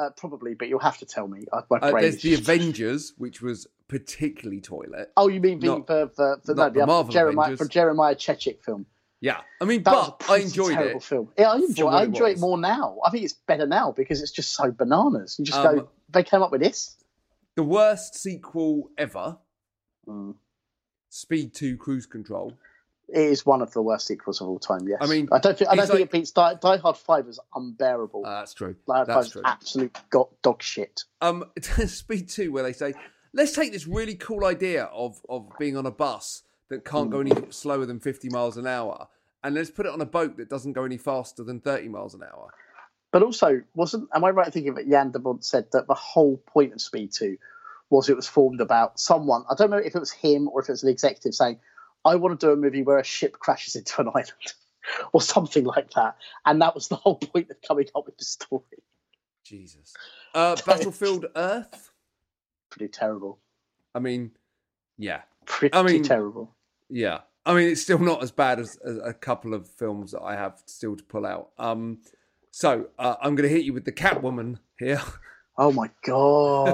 Uh, 0.01 0.11
probably, 0.17 0.55
but 0.55 0.69
you'll 0.69 0.79
have 0.91 0.99
to 0.99 1.07
tell 1.07 1.29
me. 1.29 1.41
Uh, 1.53 1.63
Uh, 1.71 1.91
there's 2.01 2.23
the 2.23 2.35
Avengers, 2.35 3.13
which 3.19 3.43
was 3.43 3.67
particularly 3.89 4.61
toilet. 4.61 5.13
Oh, 5.17 5.29
you 5.29 5.41
mean 5.41 5.61
the 5.61 5.77
the, 5.87 6.41
the, 6.45 6.55
no, 6.55 6.71
the 6.71 6.87
Marvel 6.87 7.13
Jeremiah 7.13 7.47
Avengers. 7.53 7.69
Jeremiah 7.69 8.15
Chechik 8.15 8.63
film? 8.63 8.87
Yeah, 9.23 9.41
I 9.61 9.67
mean, 9.67 9.83
That 9.83 9.93
but 10.19 10.31
I 10.31 10.39
enjoyed 10.39 10.73
terrible 10.75 10.97
it. 11.01 11.03
film. 11.03 11.29
Yeah, 11.39 11.51
I 11.53 11.59
for 11.59 11.65
enjoy. 11.67 11.89
I 11.89 12.03
it 12.03 12.07
enjoy 12.07 12.27
it 12.31 12.33
was. 12.33 12.41
more 12.41 12.57
now. 12.59 12.97
I 13.05 13.11
think 13.11 13.25
it's 13.25 13.35
better 13.35 13.67
now 13.67 13.93
because 13.93 14.23
it's 14.23 14.33
just 14.33 14.53
so 14.55 14.71
bananas. 14.71 15.37
You 15.39 15.45
just 15.45 15.59
Um, 15.59 15.77
go. 15.77 15.89
They 16.09 16.23
came 16.23 16.43
up 16.43 16.51
with 16.53 16.63
this. 16.63 16.97
The 17.57 17.63
worst 17.65 18.15
sequel 18.17 18.91
ever, 18.97 19.37
Mm. 20.09 20.35
Speed 21.11 21.55
Two 21.55 21.77
Cruise 21.77 22.07
Control. 22.07 22.55
It 23.13 23.21
is 23.27 23.45
one 23.45 23.61
of 23.63 23.73
the 23.73 23.83
worst 23.83 24.07
sequels 24.07 24.41
of 24.41 24.49
all 24.49 24.59
time. 24.59 24.87
Yes. 24.87 24.99
I 25.01 25.07
mean, 25.07 25.29
I 25.33 25.39
don't 25.39 25.57
think 25.59 25.71
I 25.71 25.75
don't 25.77 25.87
think 25.87 25.95
like- 25.95 26.03
it 26.05 26.11
beats 26.13 26.31
Die, 26.31 26.55
Die 26.55 26.77
Hard 26.79 26.97
Five 26.97 27.27
is 27.29 27.41
unbearable. 27.55 28.25
Uh, 28.25 28.41
that's 28.41 28.55
true. 28.55 28.75
Die 28.87 28.95
Hard 28.95 29.09
That's 29.09 29.17
Five 29.17 29.27
is 29.27 29.33
true. 29.33 29.43
absolute 29.45 29.99
got 30.11 30.29
dog 30.43 30.63
shit. 30.63 31.03
Um, 31.21 31.45
Speed 31.61 32.29
Two, 32.29 32.53
where 32.53 32.63
they 32.63 32.73
say, 32.73 32.95
let's 33.33 33.53
take 33.53 33.73
this 33.73 33.87
really 33.87 34.15
cool 34.15 34.45
idea 34.45 34.85
of 34.85 35.21
of 35.29 35.51
being 35.59 35.77
on 35.77 35.87
a 35.87 35.91
bus 35.91 36.43
that 36.69 36.85
can't 36.85 37.11
go 37.11 37.21
any 37.21 37.33
slower 37.51 37.85
than 37.85 37.99
fifty 38.01 38.29
miles 38.29 38.57
an 38.57 38.67
hour, 38.67 39.09
and 39.43 39.55
let's 39.55 39.71
put 39.71 39.87
it 39.87 39.93
on 39.93 40.01
a 40.01 40.07
boat 40.07 40.37
that 40.37 40.49
doesn't 40.49 40.73
go 40.75 40.85
any 40.85 40.97
faster 40.99 41.43
than 41.43 41.61
thirty 41.61 41.89
miles 41.89 42.15
an 42.15 42.23
hour. 42.23 42.51
But 43.13 43.25
also, 43.25 43.61
wasn't 43.75 44.09
am 44.15 44.25
I 44.25 44.31
right 44.31 44.47
in 44.47 44.53
thinking 44.53 44.75
that 44.75 44.89
Jan 44.89 45.11
de 45.11 45.19
Bont 45.19 45.45
said 45.45 45.67
that 45.73 45.89
the 45.89 45.95
whole 45.95 46.37
point 46.37 46.75
of 46.75 46.81
Speed 46.81 47.11
Two 47.13 47.39
was 47.91 48.09
it 48.09 48.15
was 48.15 48.29
formed 48.29 48.61
about 48.61 49.01
someone. 49.01 49.43
I 49.51 49.57
don't 49.57 49.69
know 49.69 49.79
if 49.79 49.97
it 49.97 49.99
was 49.99 50.13
him 50.13 50.49
or 50.49 50.63
if 50.63 50.69
it 50.69 50.73
was 50.73 50.85
an 50.85 50.91
executive 50.91 51.35
saying, 51.35 51.59
"I 52.05 52.17
want 52.17 52.39
to 52.39 52.47
do 52.47 52.53
a 52.53 52.57
movie 52.57 52.83
where 52.83 52.99
a 52.99 53.05
ship 53.05 53.39
crashes 53.39 53.77
into 53.77 54.01
an 54.01 54.09
island." 54.15 54.55
Or 55.13 55.21
something 55.21 55.65
like 55.65 55.91
that, 55.93 56.17
and 56.47 56.61
that 56.63 56.75
was 56.75 56.89
the 56.89 56.97
whole 56.97 57.17
point 57.17 57.51
of 57.51 57.57
coming 57.67 57.87
up 57.95 58.07
with 58.07 58.17
the 58.17 58.25
story. 58.25 58.65
Jesus. 59.45 59.93
Uh, 60.35 60.57
Battlefield 60.67 61.27
Earth. 61.37 61.91
Pretty 62.71 62.89
terrible. 62.91 63.39
I 63.95 63.99
mean, 63.99 64.31
yeah, 64.97 65.21
Pretty 65.45 65.75
I 65.75 65.83
mean- 65.83 66.03
terrible. 66.03 66.57
yeah. 66.89 67.21
I 67.47 67.55
mean, 67.55 67.69
it's 67.69 67.83
still 67.83 67.99
not 67.99 68.23
as 68.23 68.31
bad 68.33 68.59
as, 68.59 68.77
as 68.85 68.99
a 69.05 69.13
couple 69.15 69.55
of 69.55 69.69
films 69.69 70.13
that 70.13 70.23
I 70.23 70.35
have 70.35 70.61
still 70.67 70.97
to 70.97 71.05
pull 71.05 71.25
out. 71.27 71.51
Um, 71.59 71.99
so 72.51 72.89
uh, 72.99 73.17
I'm 73.23 73.35
going 73.35 73.49
to 73.49 73.55
hit 73.55 73.65
you 73.65 73.73
with 73.75 73.85
the 73.85 73.93
Catwoman 73.93 74.59
here. 74.79 75.01
Oh 75.59 75.73
my 75.73 75.91
god! 76.03 76.69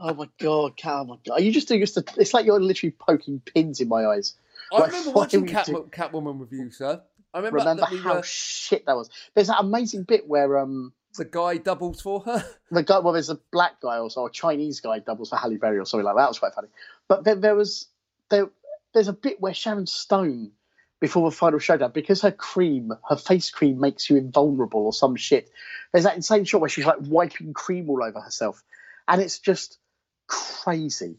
oh 0.00 0.14
my 0.14 0.28
god! 0.38 0.76
Cat- 0.76 0.92
Oh 0.94 1.04
my 1.04 1.16
god! 1.26 1.34
Are 1.34 1.40
you 1.40 1.52
just 1.52 1.68
doing 1.68 1.80
this? 1.80 1.96
It's 2.16 2.34
like 2.34 2.46
you're 2.46 2.60
literally 2.60 2.92
poking 2.98 3.40
pins 3.40 3.80
in 3.80 3.88
my 3.88 4.06
eyes. 4.06 4.34
I 4.72 4.78
Like, 4.80 4.92
remember 4.92 5.10
watching 5.12 5.46
Cat, 5.46 5.66
do- 5.66 5.88
Catwoman 5.90 6.38
with 6.38 6.52
you, 6.52 6.70
sir. 6.70 7.00
I 7.34 7.38
remember, 7.38 7.58
Remember 7.58 7.80
that 7.82 7.90
we 7.92 7.98
how 7.98 8.16
were. 8.16 8.22
shit 8.22 8.86
that 8.86 8.96
was? 8.96 9.10
There's 9.34 9.48
that 9.48 9.60
amazing 9.60 10.04
bit 10.04 10.26
where 10.28 10.58
um 10.58 10.92
the 11.16 11.24
guy 11.24 11.56
doubles 11.58 12.00
for 12.00 12.20
her. 12.20 12.44
The 12.70 12.82
guy, 12.82 12.98
well, 12.98 13.12
there's 13.14 13.30
a 13.30 13.38
black 13.50 13.80
guy 13.80 13.96
also, 13.98 14.26
a 14.26 14.30
Chinese 14.30 14.80
guy 14.80 14.98
doubles 14.98 15.30
for 15.30 15.36
Halle 15.36 15.56
Berry 15.56 15.78
or 15.78 15.84
something 15.86 16.04
like 16.04 16.14
that. 16.16 16.22
That 16.22 16.28
was 16.28 16.38
quite 16.38 16.54
funny. 16.54 16.68
But 17.08 17.24
then 17.24 17.40
there 17.40 17.54
was 17.54 17.86
there. 18.30 18.48
There's 18.94 19.08
a 19.08 19.12
bit 19.12 19.40
where 19.40 19.52
Sharon 19.54 19.86
Stone, 19.86 20.52
before 21.00 21.30
the 21.30 21.36
final 21.36 21.58
showdown, 21.58 21.92
because 21.92 22.22
her 22.22 22.32
cream, 22.32 22.92
her 23.08 23.16
face 23.16 23.50
cream, 23.50 23.80
makes 23.80 24.10
you 24.10 24.16
invulnerable 24.16 24.86
or 24.86 24.92
some 24.92 25.16
shit. 25.16 25.50
There's 25.92 26.04
that 26.04 26.16
insane 26.16 26.44
shot 26.44 26.60
where 26.60 26.70
she's 26.70 26.86
like 26.86 26.98
wiping 27.00 27.52
cream 27.52 27.88
all 27.88 28.02
over 28.02 28.20
herself, 28.20 28.62
and 29.06 29.20
it's 29.20 29.38
just 29.38 29.78
crazy. 30.26 31.16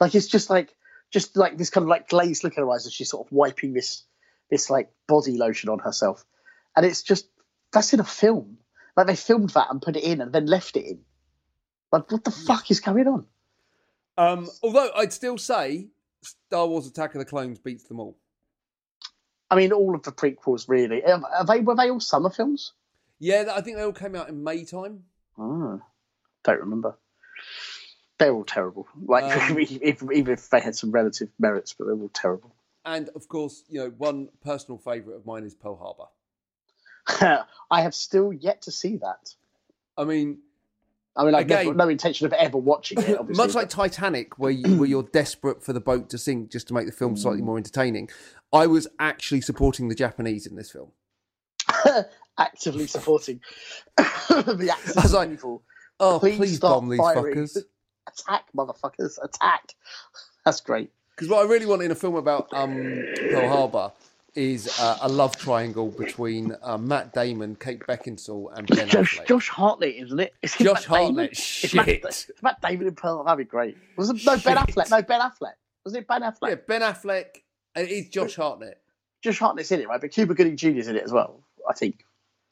Like 0.00 0.14
it's 0.14 0.28
just 0.28 0.50
like 0.50 0.74
just 1.10 1.36
like 1.36 1.56
this 1.56 1.70
kind 1.70 1.84
of 1.84 1.88
like 1.88 2.08
glazed 2.08 2.44
look 2.44 2.56
in 2.56 2.62
her 2.62 2.70
eyes 2.70 2.86
as 2.86 2.92
she's 2.92 3.10
sort 3.10 3.26
of 3.26 3.32
wiping 3.32 3.72
this 3.72 4.04
this 4.50 4.70
like 4.70 4.90
body 5.06 5.36
lotion 5.36 5.70
on 5.70 5.78
herself, 5.78 6.24
and 6.76 6.84
it's 6.84 7.02
just 7.02 7.28
that's 7.72 7.92
in 7.92 8.00
a 8.00 8.04
film. 8.04 8.58
Like 8.96 9.06
they 9.06 9.16
filmed 9.16 9.50
that 9.50 9.68
and 9.70 9.82
put 9.82 9.96
it 9.96 10.04
in 10.04 10.20
and 10.20 10.32
then 10.32 10.46
left 10.46 10.76
it 10.76 10.86
in. 10.86 11.00
Like 11.92 12.10
what 12.10 12.24
the 12.24 12.30
fuck 12.30 12.70
is 12.70 12.80
going 12.80 13.06
on? 13.08 13.26
Um, 14.18 14.48
although 14.62 14.90
I'd 14.96 15.12
still 15.12 15.38
say 15.38 15.88
Star 16.22 16.66
Wars: 16.66 16.86
Attack 16.86 17.14
of 17.14 17.18
the 17.18 17.24
Clones 17.24 17.58
beats 17.58 17.84
them 17.84 18.00
all. 18.00 18.16
I 19.50 19.56
mean, 19.56 19.72
all 19.72 19.94
of 19.94 20.02
the 20.02 20.12
prequels 20.12 20.68
really. 20.68 21.04
Are, 21.04 21.22
are 21.24 21.44
they 21.44 21.60
were 21.60 21.76
they 21.76 21.90
all 21.90 22.00
summer 22.00 22.30
films? 22.30 22.72
Yeah, 23.18 23.44
I 23.54 23.60
think 23.60 23.76
they 23.76 23.82
all 23.82 23.92
came 23.92 24.14
out 24.14 24.28
in 24.28 24.42
May 24.42 24.64
time. 24.64 25.04
Oh, 25.38 25.80
don't 26.44 26.60
remember. 26.60 26.96
They're 28.18 28.32
all 28.32 28.44
terrible. 28.44 28.86
Like 29.00 29.24
Um, 29.24 29.60
even, 29.60 30.12
even 30.12 30.32
if 30.32 30.50
they 30.50 30.60
had 30.60 30.74
some 30.74 30.90
relative 30.90 31.28
merits, 31.38 31.74
but 31.74 31.86
they're 31.86 31.94
all 31.94 32.10
terrible. 32.12 32.54
And 32.84 33.08
of 33.10 33.28
course, 33.28 33.62
you 33.68 33.80
know, 33.80 33.90
one 33.90 34.28
personal 34.44 34.78
favourite 34.78 35.16
of 35.16 35.26
mine 35.26 35.44
is 35.44 35.54
Pearl 35.54 35.76
Harbor. 35.76 37.44
I 37.70 37.82
have 37.82 37.94
still 37.94 38.32
yet 38.32 38.62
to 38.62 38.72
see 38.72 38.96
that. 38.98 39.34
I 39.96 40.04
mean, 40.04 40.38
I 41.16 41.22
mean, 41.22 41.32
never, 41.32 41.42
Again- 41.44 41.76
no 41.76 41.88
intention 41.88 42.26
of 42.26 42.32
ever 42.34 42.58
watching 42.58 42.98
it. 42.98 43.16
Obviously, 43.18 43.44
much 43.46 43.54
like 43.54 43.68
Titanic, 43.68 44.38
where 44.38 44.50
you, 44.50 44.76
where 44.76 44.88
you're 44.88 45.02
desperate 45.02 45.62
for 45.62 45.72
the 45.72 45.80
boat 45.80 46.10
to 46.10 46.18
sink 46.18 46.50
just 46.50 46.68
to 46.68 46.74
make 46.74 46.86
the 46.86 46.92
film 46.92 47.16
slightly 47.16 47.42
more 47.42 47.56
entertaining. 47.56 48.10
I 48.52 48.66
was 48.66 48.86
actually 48.98 49.40
supporting 49.40 49.88
the 49.88 49.94
Japanese 49.94 50.46
in 50.46 50.56
this 50.56 50.70
film. 50.70 50.92
actively 52.38 52.86
supporting 52.86 53.40
the 53.96 54.70
axis 54.72 54.96
I 54.96 55.02
was 55.02 55.14
like, 55.14 55.30
evil. 55.30 55.62
Oh, 55.98 56.18
Please 56.18 56.36
please, 56.36 56.60
bomb 56.60 56.88
these 56.90 56.98
firing. 57.00 57.34
fuckers! 57.36 57.56
Attack, 58.06 58.44
motherfuckers! 58.54 59.18
Attack! 59.22 59.74
That's 60.44 60.60
great. 60.60 60.90
Because 61.10 61.30
what 61.30 61.44
I 61.44 61.48
really 61.48 61.64
want 61.64 61.80
in 61.82 61.90
a 61.90 61.94
film 61.94 62.14
about 62.16 62.48
um, 62.52 63.02
Pearl 63.30 63.48
Harbor 63.48 63.92
is 64.36 64.78
uh, 64.80 64.98
a 65.02 65.08
love 65.08 65.36
triangle 65.36 65.90
between 65.90 66.54
uh, 66.62 66.76
Matt 66.78 67.12
Damon, 67.14 67.56
Kate 67.56 67.80
Beckinsale, 67.80 68.56
and 68.56 68.66
Ben 68.66 68.88
Josh, 68.88 69.18
Affleck. 69.18 69.26
Josh 69.28 69.48
Hartnett, 69.48 69.94
isn't 69.96 70.20
it? 70.20 70.34
Is 70.42 70.54
it 70.60 70.64
Josh 70.64 70.88
Matt 70.88 70.98
Damon? 71.00 71.14
Hartnett, 71.16 71.30
It's 71.32 71.74
Matt, 71.74 71.84
shit. 71.86 72.04
it's 72.04 72.30
Matt 72.42 72.60
Damon 72.60 72.86
in 72.88 72.94
Pearl. 72.94 73.24
That'd 73.24 73.38
be 73.38 73.44
great. 73.44 73.76
Was 73.96 74.10
it 74.10 74.24
no 74.24 74.36
Ben 74.38 74.56
Affleck? 74.56 74.90
No 74.90 75.02
Ben 75.02 75.20
Affleck. 75.20 75.54
Was 75.84 75.94
it 75.94 76.06
Ben 76.06 76.22
Affleck? 76.22 76.48
Yeah, 76.48 76.54
Ben 76.66 76.80
Affleck. 76.82 77.26
and 77.74 77.88
It's 77.88 78.08
Josh 78.10 78.36
Hartnett. 78.36 78.80
Josh 79.22 79.38
Hartnett's 79.38 79.72
in 79.72 79.80
it, 79.80 79.88
right? 79.88 80.00
But 80.00 80.10
Cuba 80.12 80.34
Gooding 80.34 80.56
Jr. 80.56 80.68
is 80.78 80.88
in 80.88 80.96
it 80.96 81.02
as 81.04 81.12
well. 81.12 81.42
I 81.68 81.72
think. 81.72 82.04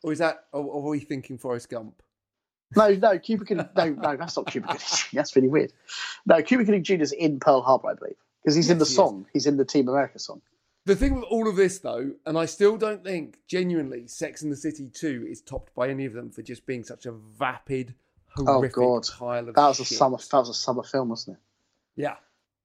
Or 0.02 0.12
is 0.12 0.18
that? 0.18 0.44
Or, 0.52 0.62
or 0.64 0.86
are 0.86 0.90
we 0.90 1.00
thinking 1.00 1.38
Forrest 1.38 1.68
Gump? 1.70 2.02
No, 2.76 2.88
no, 2.94 3.18
Cuba 3.18 3.44
Gooding. 3.44 3.68
No, 3.76 3.90
no, 3.90 4.16
that's 4.16 4.36
not 4.36 4.46
Cuba 4.46 4.66
Gooding. 4.68 4.86
That's 5.12 5.36
really 5.36 5.48
weird. 5.48 5.72
No, 6.26 6.42
Cuba 6.42 6.64
Gooding 6.64 6.82
Jr. 6.82 6.94
is 7.02 7.12
in 7.12 7.38
Pearl 7.38 7.62
Harbor, 7.62 7.90
I 7.90 7.94
believe, 7.94 8.16
because 8.42 8.54
he's 8.56 8.70
in 8.70 8.78
the 8.78 8.82
Yes, 8.84 8.88
he 8.88 8.92
is. 8.92 8.96
song. 8.96 9.26
He's 9.32 9.46
in 9.46 9.56
the 9.56 9.64
Team 9.64 9.88
America 9.88 10.18
song. 10.18 10.40
The 10.86 10.94
thing 10.96 11.14
with 11.14 11.24
all 11.24 11.48
of 11.48 11.56
this, 11.56 11.78
though, 11.78 12.12
and 12.26 12.36
I 12.36 12.44
still 12.44 12.76
don't 12.76 13.02
think 13.02 13.38
genuinely 13.48 14.06
Sex 14.06 14.42
and 14.42 14.52
the 14.52 14.56
City 14.56 14.90
2 14.92 15.26
is 15.30 15.40
topped 15.40 15.74
by 15.74 15.88
any 15.88 16.04
of 16.04 16.12
them 16.12 16.30
for 16.30 16.42
just 16.42 16.66
being 16.66 16.84
such 16.84 17.06
a 17.06 17.12
vapid, 17.12 17.94
horrific 18.36 18.76
Oh, 18.76 19.00
God. 19.00 19.08
pile 19.18 19.48
of 19.48 19.54
That 19.54 19.68
was 19.68 19.80
a 19.80 19.84
summer. 19.86 20.18
That 20.18 20.36
was 20.38 20.50
a 20.50 20.54
summer 20.54 20.82
film, 20.82 21.08
wasn't 21.08 21.38
it? 21.38 21.42
Yeah. 22.02 22.16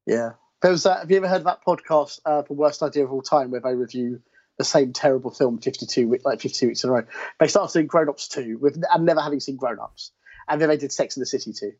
Yeah. 0.05 0.32
There 0.61 0.72
was 0.72 0.84
that. 0.84 0.99
Have 0.99 1.11
you 1.11 1.15
ever 1.17 1.30
heard 1.30 1.38
of 1.38 1.43
that 1.45 1.63
podcast, 1.65 2.20
uh, 2.26 2.41
the 2.41 2.53
worst 2.53 2.84
idea 2.84 3.05
of 3.05 3.11
all 3.13 3.22
time, 3.22 3.51
where 3.51 3.61
they 3.61 3.74
review 3.76 4.22
the 4.57 4.65
same 4.65 4.91
terrible 4.91 5.32
film 5.32 5.57
fifty-two 5.59 6.20
like 6.26 6.41
fifty-two 6.41 6.67
weeks 6.67 6.84
in 6.84 6.89
a 6.89 6.93
row? 6.93 7.03
They 7.39 7.47
started 7.47 7.72
doing 7.72 7.88
Grown 7.88 8.09
Ups 8.09 8.28
two 8.28 8.57
with 8.57 8.84
and 8.91 9.05
never 9.05 9.22
having 9.22 9.39
seen 9.39 9.55
Grown 9.55 9.80
Ups, 9.80 10.11
and 10.49 10.59
then 10.59 10.67
they 10.67 10.76
did 10.76 10.91
Sex 10.91 11.15
and 11.15 11.22
the 11.22 11.26
City 11.28 11.53
two, 11.53 11.72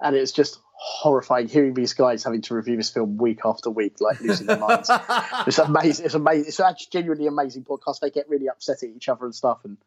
and 0.00 0.16
it's 0.16 0.32
just 0.32 0.58
horrifying 0.78 1.48
hearing 1.48 1.72
these 1.74 1.94
guys 1.94 2.22
having 2.22 2.42
to 2.42 2.54
review 2.54 2.76
this 2.76 2.90
film 2.90 3.16
week 3.16 3.40
after 3.44 3.70
week, 3.70 3.96
like 4.00 4.20
losing 4.20 4.46
their 4.46 4.58
minds. 4.58 4.90
It's 5.46 5.58
amazing. 5.58 6.06
It's 6.06 6.14
amazing. 6.14 6.46
It's 6.46 6.60
actually 6.60 6.88
genuinely 6.92 7.26
amazing 7.26 7.64
podcast. 7.64 8.00
They 8.00 8.10
get 8.10 8.28
really 8.28 8.48
upset 8.48 8.82
at 8.82 8.90
each 8.90 9.08
other 9.08 9.24
and 9.24 9.34
stuff, 9.34 9.60
and 9.64 9.78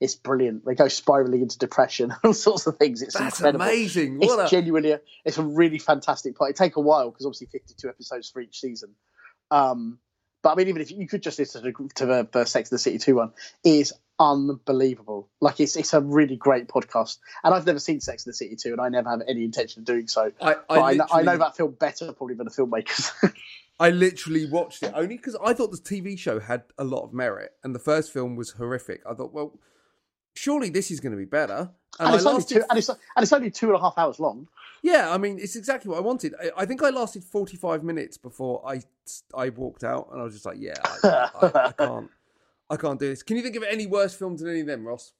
it's 0.00 0.16
brilliant. 0.16 0.64
They 0.64 0.74
go 0.74 0.88
spiraling 0.88 1.40
into 1.42 1.58
depression, 1.58 2.14
all 2.24 2.34
sorts 2.34 2.66
of 2.66 2.76
things. 2.76 3.00
It's 3.00 3.14
That's 3.14 3.40
incredible 3.40 3.64
amazing. 3.64 4.18
it's 4.22 4.32
a... 4.32 4.48
genuinely 4.48 4.92
a, 4.92 5.00
it's 5.24 5.38
a 5.38 5.42
really 5.42 5.78
fantastic 5.78 6.36
part. 6.36 6.50
It 6.50 6.56
take 6.56 6.76
a 6.76 6.80
while 6.80 7.10
because 7.10 7.26
obviously 7.26 7.46
52 7.46 7.88
episodes 7.88 8.28
for 8.28 8.40
each 8.40 8.60
season. 8.60 8.90
Um, 9.50 9.98
but 10.42 10.50
I 10.50 10.54
mean, 10.56 10.68
even 10.68 10.82
if 10.82 10.90
you 10.90 11.06
could 11.06 11.22
just 11.22 11.38
listen 11.38 11.62
to, 11.62 11.88
to 11.94 12.06
the, 12.06 12.28
the 12.30 12.44
Sex 12.44 12.70
and 12.70 12.76
the 12.76 12.82
City 12.82 12.98
2 12.98 13.14
one, 13.14 13.32
is 13.64 13.94
unbelievable. 14.18 15.28
Like 15.40 15.60
it's 15.60 15.76
it's 15.76 15.94
a 15.94 16.00
really 16.00 16.36
great 16.36 16.68
podcast. 16.68 17.18
And 17.42 17.54
I've 17.54 17.66
never 17.66 17.78
seen 17.78 18.00
Sex 18.00 18.24
in 18.26 18.30
the 18.30 18.34
City 18.34 18.56
2, 18.56 18.72
and 18.72 18.80
I 18.80 18.88
never 18.88 19.10
have 19.10 19.22
any 19.26 19.44
intention 19.44 19.80
of 19.80 19.86
doing 19.86 20.08
so. 20.08 20.32
I, 20.40 20.56
But 20.68 20.80
I, 20.80 20.94
know, 20.94 21.06
I 21.12 21.22
know 21.22 21.36
that 21.36 21.56
film 21.56 21.72
better 21.72 22.12
probably 22.12 22.34
than 22.36 22.46
the 22.46 22.52
filmmakers. 22.52 23.12
I 23.80 23.90
literally 23.90 24.46
watched 24.46 24.84
it 24.84 24.92
only 24.94 25.16
because 25.16 25.36
I 25.44 25.52
thought 25.52 25.72
the 25.72 25.78
TV 25.78 26.16
show 26.18 26.38
had 26.38 26.62
a 26.78 26.84
lot 26.84 27.02
of 27.02 27.12
merit, 27.12 27.52
and 27.64 27.74
the 27.74 27.80
first 27.80 28.12
film 28.12 28.36
was 28.36 28.52
horrific. 28.52 29.02
I 29.08 29.14
thought, 29.14 29.32
well, 29.32 29.58
surely 30.34 30.70
this 30.70 30.90
is 30.90 31.00
going 31.00 31.12
to 31.12 31.18
be 31.18 31.24
better. 31.24 31.70
And, 31.98 32.08
and, 32.08 32.14
it's 32.16 32.26
only 32.26 32.38
lasted, 32.38 32.54
two, 32.54 32.64
and, 32.68 32.78
it's, 32.78 32.88
and 32.88 32.98
it's 33.18 33.32
only 33.32 33.50
two 33.50 33.68
and 33.68 33.76
a 33.76 33.80
half 33.80 33.94
hours 33.96 34.18
long. 34.18 34.48
yeah, 34.82 35.12
I 35.12 35.18
mean, 35.18 35.38
it's 35.38 35.56
exactly 35.56 35.88
what 35.90 35.98
I 35.98 36.00
wanted. 36.00 36.34
I, 36.40 36.62
I 36.62 36.66
think 36.66 36.82
I 36.82 36.90
lasted 36.90 37.24
forty-five 37.24 37.82
minutes 37.82 38.16
before 38.16 38.62
I 38.66 38.82
I 39.34 39.50
walked 39.50 39.84
out, 39.84 40.08
and 40.12 40.20
I 40.20 40.24
was 40.24 40.34
just 40.34 40.46
like, 40.46 40.58
yeah, 40.58 40.74
I, 40.84 41.30
I, 41.42 41.66
I 41.68 41.72
can't, 41.72 42.10
I 42.74 42.76
can't 42.76 42.98
do 42.98 43.08
this. 43.08 43.22
Can 43.22 43.36
you 43.36 43.42
think 43.42 43.56
of 43.56 43.62
any 43.62 43.86
worse 43.86 44.14
films 44.14 44.40
than 44.40 44.50
any 44.50 44.60
of 44.60 44.66
them, 44.66 44.86
Ross? 44.86 45.12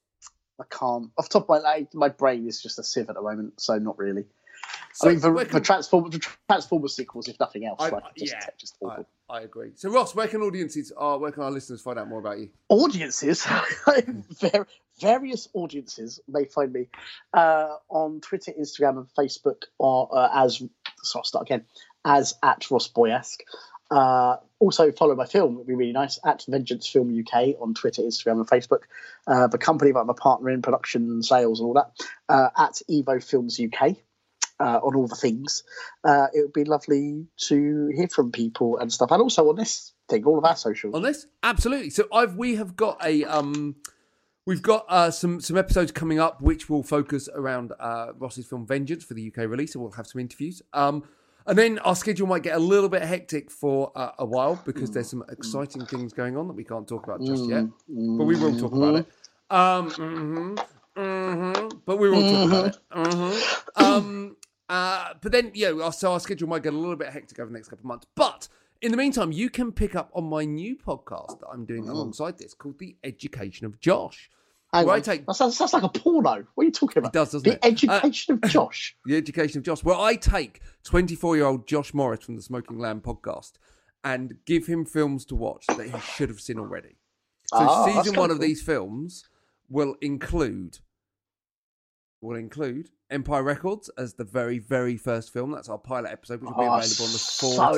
I 0.59 0.63
can't. 0.69 1.11
Off 1.17 1.29
the 1.29 1.39
top 1.39 1.43
of 1.43 1.49
my 1.49 1.57
like, 1.59 1.93
my 1.93 2.09
brain 2.09 2.47
is 2.47 2.61
just 2.61 2.79
a 2.79 2.83
sieve 2.83 3.09
at 3.09 3.15
the 3.15 3.21
moment, 3.21 3.59
so 3.59 3.77
not 3.77 3.97
really. 3.97 4.25
So 4.93 5.09
I 5.09 5.11
mean, 5.11 5.19
for, 5.19 5.31
where 5.33 5.45
for 5.45 5.51
can- 5.51 5.63
Transformers, 5.63 6.11
the 6.11 6.19
Transformers 6.47 6.95
sequels, 6.95 7.27
if 7.27 7.39
nothing 7.39 7.65
else, 7.65 7.81
I- 7.81 7.89
like 7.89 8.03
just, 8.17 8.33
yeah, 8.33 8.47
just 8.57 8.77
awful. 8.79 9.05
I 9.29 9.41
agree. 9.41 9.71
So, 9.75 9.89
Ross, 9.89 10.13
where 10.15 10.27
can 10.27 10.41
audiences, 10.41 10.93
uh, 10.95 11.17
where 11.17 11.31
can 11.31 11.43
our 11.43 11.51
listeners 11.51 11.81
find 11.81 11.97
out 11.97 12.07
more 12.07 12.19
about 12.19 12.39
you? 12.39 12.49
audiences, 12.69 13.45
various 15.01 15.49
audiences 15.53 16.19
may 16.27 16.45
find 16.45 16.71
me 16.71 16.87
uh, 17.33 17.75
on 17.89 18.21
Twitter, 18.21 18.51
Instagram, 18.59 18.97
and 18.97 19.07
Facebook, 19.17 19.63
or 19.79 20.09
uh, 20.15 20.29
as 20.33 20.61
so 21.03 21.19
I'll 21.19 21.23
start 21.23 21.47
again 21.47 21.65
as 22.05 22.35
at 22.43 22.69
Ross 22.71 22.87
Boyask. 22.87 23.37
Uh, 23.95 24.37
also, 24.59 24.91
follow 24.91 25.15
my 25.15 25.25
film; 25.25 25.55
it'd 25.55 25.67
be 25.67 25.73
really 25.73 25.93
nice 25.93 26.19
at 26.25 26.43
Vengeance 26.47 26.87
Film 26.87 27.17
UK 27.17 27.55
on 27.61 27.73
Twitter, 27.73 28.01
Instagram, 28.01 28.33
and 28.33 28.47
Facebook. 28.47 28.83
Uh, 29.25 29.47
the 29.47 29.57
company 29.57 29.91
that 29.93 29.99
I'm 29.99 30.09
a 30.09 30.13
partner 30.13 30.49
in, 30.49 30.61
production, 30.61 31.23
sales, 31.23 31.59
and 31.59 31.67
all 31.67 31.73
that 31.75 31.91
uh, 32.27 32.49
at 32.57 32.81
Evo 32.89 33.23
Films 33.23 33.59
UK. 33.59 33.95
Uh, 34.57 34.79
on 34.83 34.95
all 34.95 35.05
the 35.05 35.15
things, 35.15 35.63
uh, 36.05 36.27
it 36.33 36.41
would 36.41 36.53
be 36.53 36.63
lovely 36.63 37.27
to 37.35 37.91
hear 37.93 38.07
from 38.07 38.31
people 38.31 38.77
and 38.77 38.91
stuff, 38.91 39.11
and 39.11 39.21
also 39.21 39.49
on 39.49 39.57
this 39.57 39.91
thing, 40.09 40.23
all 40.25 40.37
of 40.37 40.45
our 40.45 40.55
socials. 40.55 40.93
on 40.95 41.01
this 41.01 41.25
absolutely 41.43 41.89
so 41.89 42.05
i've 42.13 42.35
we 42.35 42.55
have 42.55 42.75
got 42.75 43.03
a 43.03 43.23
um 43.25 43.75
we've 44.45 44.61
got 44.61 44.85
uh 44.87 45.09
some 45.11 45.41
some 45.41 45.57
episodes 45.57 45.91
coming 45.91 46.19
up 46.19 46.41
which 46.41 46.69
will 46.69 46.83
focus 46.83 47.27
around 47.33 47.73
uh 47.79 48.07
ross's 48.17 48.45
film 48.45 48.65
vengeance 48.65 49.03
for 49.03 49.13
the 49.13 49.27
uk 49.27 49.37
release 49.37 49.73
and 49.73 49.83
we'll 49.83 49.91
have 49.91 50.07
some 50.07 50.21
interviews 50.21 50.61
um 50.73 51.03
and 51.47 51.57
then 51.57 51.79
our 51.79 51.95
schedule 51.95 52.27
might 52.27 52.43
get 52.43 52.55
a 52.55 52.59
little 52.59 52.89
bit 52.89 53.01
hectic 53.03 53.51
for 53.51 53.91
uh, 53.95 54.11
a 54.19 54.25
while 54.25 54.55
because 54.65 54.91
there's 54.91 55.09
some 55.09 55.23
exciting 55.29 55.85
things 55.85 56.13
going 56.13 56.35
on 56.37 56.47
that 56.47 56.53
we 56.53 56.63
can't 56.63 56.87
talk 56.87 57.03
about 57.03 57.21
just 57.25 57.47
yet. 57.49 57.65
But 57.87 58.25
we 58.25 58.35
will 58.35 58.57
talk 58.59 58.73
about 58.73 58.95
it. 58.95 59.07
Um 59.49 59.91
mhm, 59.91 60.65
mhm, 60.97 61.81
but 61.85 61.97
we 61.97 62.09
will 62.09 62.21
talk 62.21 62.47
about 62.47 62.65
it. 62.67 62.77
Mhm. 62.91 63.81
um 63.81 64.37
uh 64.69 65.13
but 65.21 65.31
then 65.31 65.51
yeah 65.53 65.71
our- 65.71 65.93
so 65.93 66.13
our 66.13 66.19
schedule 66.19 66.47
might 66.49 66.63
get 66.63 66.73
a 66.73 66.77
little 66.77 66.95
bit 66.95 67.09
hectic 67.09 67.39
over 67.39 67.49
the 67.51 67.53
next 67.53 67.67
couple 67.69 67.81
of 67.83 67.85
months. 67.85 68.07
But 68.15 68.47
in 68.81 68.91
the 68.91 68.97
meantime, 68.97 69.31
you 69.31 69.49
can 69.49 69.71
pick 69.71 69.95
up 69.95 70.09
on 70.13 70.25
my 70.25 70.43
new 70.45 70.75
podcast 70.75 71.39
that 71.39 71.47
I'm 71.51 71.65
doing 71.65 71.87
alongside 71.87 72.37
this 72.37 72.53
called 72.53 72.77
The 72.79 72.95
Education 73.03 73.65
of 73.65 73.79
Josh. 73.79 74.29
Hang 74.75 74.85
Where 74.87 74.95
I 74.95 74.99
take- 74.99 75.25
that 75.25 75.33
sounds, 75.35 75.57
sounds 75.57 75.73
like 75.73 75.83
a 75.83 75.89
porno. 75.89 76.45
What 76.55 76.63
are 76.63 76.65
you 76.65 76.71
talking 76.71 76.97
about? 76.99 77.09
It 77.09 77.13
does, 77.13 77.31
doesn't 77.31 77.43
the 77.43 77.53
it? 77.53 77.63
Uh, 77.89 77.93
education 77.93 78.33
of 78.43 78.49
Josh. 78.49 78.95
The 79.05 79.15
Education 79.15 79.59
of 79.59 79.63
Josh, 79.63 79.83
Well, 79.83 80.01
I 80.01 80.15
take 80.15 80.61
24 80.83 81.35
year 81.37 81.45
old 81.45 81.67
Josh 81.67 81.93
Morris 81.93 82.23
from 82.25 82.35
the 82.35 82.41
Smoking 82.41 82.77
Lamb 82.79 83.01
podcast 83.01 83.53
and 84.03 84.35
give 84.45 84.67
him 84.67 84.85
films 84.85 85.25
to 85.25 85.35
watch 85.35 85.65
that 85.67 85.89
he 85.89 85.99
should 85.99 86.29
have 86.29 86.39
seen 86.41 86.59
already. 86.59 86.97
So 87.47 87.57
Ah, 87.59 87.85
that's 87.85 87.97
season 88.05 88.19
one 88.19 88.29
kinda 88.29 88.35
cool. 88.39 88.47
these 88.47 88.61
films 88.61 89.23
will 89.69 89.95
include 90.01 90.79
will 92.21 92.35
include 92.37 92.89
Empire 93.11 93.43
Records 93.43 93.89
as 93.97 94.15
the 94.15 94.23
very, 94.23 94.57
very 94.57 94.97
first 94.97 95.31
film. 95.31 95.51
That's 95.51 95.69
our 95.69 95.77
pilot 95.77 96.11
episode, 96.11 96.41
which 96.41 96.49
will 96.49 96.57
be 96.57 96.67
Oh, 96.67 96.73
available 96.73 97.05
on 97.05 97.11
the 97.11 97.17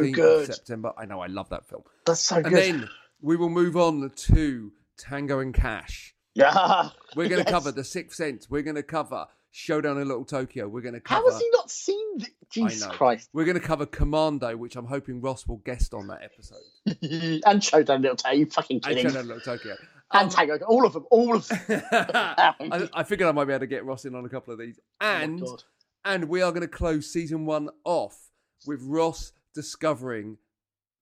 14th 0.10 0.14
good. 0.16 0.50
of 0.50 0.56
September. 0.56 0.94
I 0.98 1.06
know, 1.06 1.20
I 1.20 1.28
love 1.28 1.50
that 1.50 1.68
film. 1.68 1.84
That's 2.06 2.22
so 2.22 2.38
And 2.38 2.46
good. 2.46 2.54
then 2.54 2.90
we 3.22 3.36
will 3.36 3.50
move 3.50 3.76
on 3.76 4.10
to 4.10 4.72
Tango 4.98 5.40
and 5.40 5.54
Cash. 5.54 6.16
Yeah. 6.38 6.90
We're 7.16 7.30
going 7.30 7.44
to 7.44 7.50
Yes. 7.50 7.52
cover 7.52 7.72
The 7.72 7.84
Sixth 7.84 8.16
Sense. 8.18 8.50
We're 8.50 8.62
going 8.62 8.76
to 8.76 8.84
cover 8.84 9.26
Showdown 9.52 9.98
in 10.00 10.08
Little 10.08 10.26
Tokyo. 10.26 10.68
We're 10.68 10.82
going 10.82 10.94
to 10.94 11.00
cover. 11.00 11.22
How 11.22 11.30
has 11.32 11.40
he 11.40 11.50
not 11.54 11.72
seen? 11.72 12.20
th- 12.20 12.32
Jesus. 12.50 12.86
Christ! 12.88 13.30
We're 13.34 13.46
going 13.46 13.60
to 13.60 13.66
cover 13.66 13.86
Commando, 13.86 14.56
which 14.56 14.76
I'm 14.76 14.86
hoping 14.86 15.20
Ross 15.20 15.46
will 15.48 15.58
guest 15.58 15.94
on 15.94 16.08
that 16.08 16.22
episode. 16.24 17.42
and 17.46 17.64
Showdown 17.64 18.02
Little 18.02 18.16
Tay, 18.16 18.36
you 18.36 18.46
fucking 18.46 18.78
And 18.78 18.86
kidding? 18.86 19.04
Showdown 19.06 19.22
in 19.24 19.28
Little 19.28 19.42
Tokyo. 19.42 19.76
And 20.14 20.24
um, 20.26 20.30
Tango, 20.30 20.58
all 20.66 20.86
of 20.86 20.94
them, 20.94 21.06
all 21.12 21.36
of 21.36 21.48
them. 21.48 21.60
I, 21.92 22.90
I 22.94 23.04
figured 23.04 23.28
I 23.28 23.32
might 23.34 23.46
be 23.46 23.54
able 23.54 23.60
to 23.62 23.68
get 23.68 23.84
Ross 23.84 24.06
in 24.06 24.16
on 24.16 24.24
a 24.26 24.30
couple 24.30 24.54
of 24.54 24.60
these. 24.60 24.80
Oh 25.02 25.06
and 25.06 25.44
oh 25.46 25.58
and 26.06 26.30
we 26.30 26.42
are 26.42 26.52
going 26.52 26.62
to 26.62 26.68
close 26.70 27.12
season 27.12 27.46
one 27.46 27.70
off 27.84 28.18
with 28.66 28.82
Ross 28.84 29.34
discovering 29.54 30.38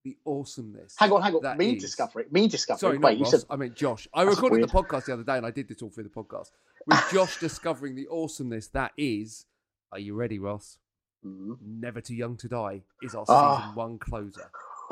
the 0.05 0.15
awesomeness. 0.25 0.95
hang 0.97 1.11
on, 1.11 1.21
hang 1.21 1.33
on. 1.35 1.57
Me 1.57 1.75
is- 1.75 1.81
discovering, 1.83 2.27
me 2.31 2.47
discovering. 2.47 2.79
Sorry, 2.79 2.97
Wait, 2.97 3.01
not 3.01 3.17
you 3.17 3.23
Ross. 3.23 3.31
said 3.31 3.41
I 3.49 3.55
mean 3.57 3.73
Josh. 3.75 4.07
I 4.13 4.23
That's 4.23 4.37
recorded 4.37 4.57
weird. 4.59 4.69
the 4.69 4.73
podcast 4.73 5.05
the 5.05 5.13
other 5.13 5.23
day, 5.23 5.35
and 5.35 5.45
I 5.45 5.51
did 5.51 5.67
this 5.67 5.81
all 5.81 5.89
through 5.89 6.03
the 6.05 6.09
podcast 6.09 6.51
with 6.87 7.03
Josh 7.11 7.39
discovering 7.39 7.95
the 7.95 8.07
awesomeness 8.09 8.67
that 8.69 8.93
is. 8.97 9.45
Are 9.91 9.99
you 9.99 10.13
ready, 10.15 10.39
Ross? 10.39 10.77
Mm. 11.25 11.57
Never 11.61 12.01
Too 12.01 12.15
Young 12.15 12.37
to 12.37 12.47
Die 12.47 12.81
is 13.01 13.15
our 13.15 13.25
Ah. 13.27 13.59
season 13.61 13.75
one 13.75 13.97
closer. 13.99 14.49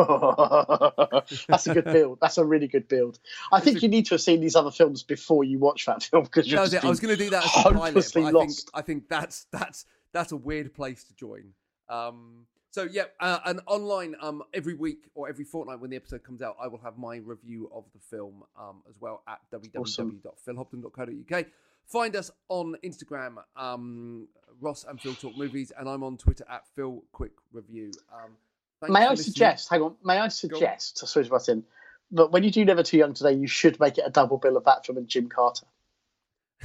That's 1.48 1.68
a 1.68 1.74
good 1.74 1.86
build. 1.86 2.18
That's 2.22 2.38
a 2.40 2.46
really 2.46 2.68
good 2.68 2.88
build. 2.88 3.20
I 3.52 3.60
think 3.60 3.78
a- 3.78 3.80
you 3.82 3.88
need 3.90 4.06
to 4.08 4.16
have 4.16 4.22
seen 4.22 4.42
these 4.42 4.56
other 4.56 4.72
films 4.72 5.04
before 5.04 5.44
you 5.44 5.60
watch 5.60 5.86
that 5.86 6.04
film 6.04 6.24
because 6.24 6.50
you're 6.52 6.66
That. 6.66 6.84
I 6.84 6.90
was 6.90 7.00
going 7.00 7.16
to 7.16 7.24
do 7.24 7.30
that 7.32 7.44
as 7.46 7.52
a 7.66 7.70
pilot, 7.74 7.98
I 7.98 8.32
think. 8.32 8.52
I 8.74 8.82
think 8.82 9.10
that's 9.10 9.46
that's 9.52 9.86
that's 10.12 10.32
a 10.32 10.38
weird 10.38 10.74
place 10.74 11.04
to 11.06 11.16
join. 11.16 11.54
Um, 11.90 12.46
so 12.74 12.88
yeah, 12.92 13.04
uh, 13.20 13.38
and 13.46 13.62
online 13.68 14.16
um, 14.20 14.42
every 14.52 14.74
week 14.74 15.04
or 15.14 15.30
every 15.30 15.46
fortnight 15.46 15.80
when 15.80 15.92
the 15.92 15.96
episode 15.96 16.24
comes 16.24 16.42
out, 16.42 16.58
I 16.60 16.68
will 16.68 16.80
have 16.80 16.98
my 16.98 17.18
review 17.18 17.70
of 17.72 17.84
the 17.94 18.00
film 18.00 18.44
um, 18.60 18.82
as 18.90 19.00
well 19.00 19.22
at 19.28 19.40
Awesome. 19.78 20.20
www.philhopton.co.uk. 20.48 21.46
Find 21.86 22.16
us 22.16 22.32
on 22.50 22.76
Instagram, 22.84 23.36
um, 23.56 24.28
Ross 24.60 24.86
and 24.90 25.00
Phil 25.00 25.14
Talk 25.14 25.38
Movies, 25.38 25.72
and 25.78 25.88
I'm 25.88 26.02
on 26.04 26.18
Twitter 26.18 26.46
at 26.50 26.64
Phil 26.76 27.04
Quick 27.12 27.34
Review. 27.52 27.92
Um, 28.12 28.92
May 28.92 29.06
I 29.06 29.14
suggest? 29.14 29.70
Hang 29.70 29.84
on. 29.84 29.96
May 30.04 30.18
I 30.18 30.30
suggest? 30.30 30.98
Sorry, 31.08 31.30
Martin. 31.30 31.64
But 32.12 32.32
when 32.32 32.44
you 32.44 32.50
do 32.50 32.66
Never 32.66 32.82
Too 32.82 32.98
Young 32.98 33.14
to 33.14 33.24
Die, 33.24 33.30
you 33.30 33.48
should 33.48 33.80
make 33.80 34.00
it 34.00 34.04
a 34.06 34.10
double 34.10 34.38
bill 34.38 34.58
of 34.58 34.64
that 34.66 34.84
film 34.84 34.98
and 34.98 35.08
Gymkata 35.08 35.64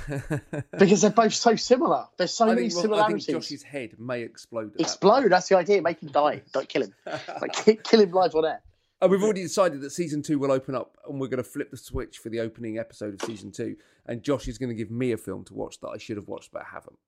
because 0.79 1.03
they're 1.03 1.11
both 1.11 1.35
so 1.35 1.57
similar. 1.57 2.07
There's 2.17 2.33
so 2.35 2.47
I 2.47 2.55
many 2.55 2.71
think, 2.71 2.75
Ro- 2.75 2.99
I 2.99 3.07
think 3.09 3.23
similarities. 3.23 3.27
Josh's 3.27 3.63
head 3.63 3.99
may 3.99 4.23
explode. 4.23 4.69
at 4.69 4.73
that 4.75 4.83
Explode. 4.83 5.31
That's 5.31 5.49
the 5.49 5.57
idea. 5.57 5.83
Make 5.83 6.03
him 6.03 6.11
die. 6.11 6.43
Don't 6.53 6.69
kill 6.69 6.83
him. 6.83 6.95
Like 7.41 7.85
kill 7.85 8.01
him 8.01 8.13
live 8.13 8.35
on 8.35 8.45
air. 8.45 8.63
And 9.01 9.11
we've 9.13 9.23
already 9.23 9.43
decided 9.43 9.81
that 9.83 9.91
season 9.91 10.23
two 10.23 10.41
will 10.41 10.51
open 10.51 10.75
up, 10.75 10.97
and 11.09 11.21
we're 11.21 11.29
going 11.29 11.43
to 11.43 11.49
flip 11.49 11.71
the 11.71 11.77
switch 11.77 12.19
for 12.19 12.31
the 12.31 12.41
opening 12.41 12.79
episode 12.79 13.15
of 13.15 13.23
season 13.23 13.53
two. 13.53 13.77
And 14.07 14.23
Josh 14.23 14.49
is 14.49 14.59
going 14.59 14.71
to 14.71 14.75
give 14.75 14.91
me 14.91 15.13
a 15.13 15.17
film 15.17 15.45
to 15.45 15.55
watch 15.55 15.79
that 15.81 15.89
I 15.89 15.99
should 15.99 16.17
have 16.17 16.27
watched 16.27 16.51
but 16.53 16.63
I 16.63 16.67
haven't. 16.73 16.99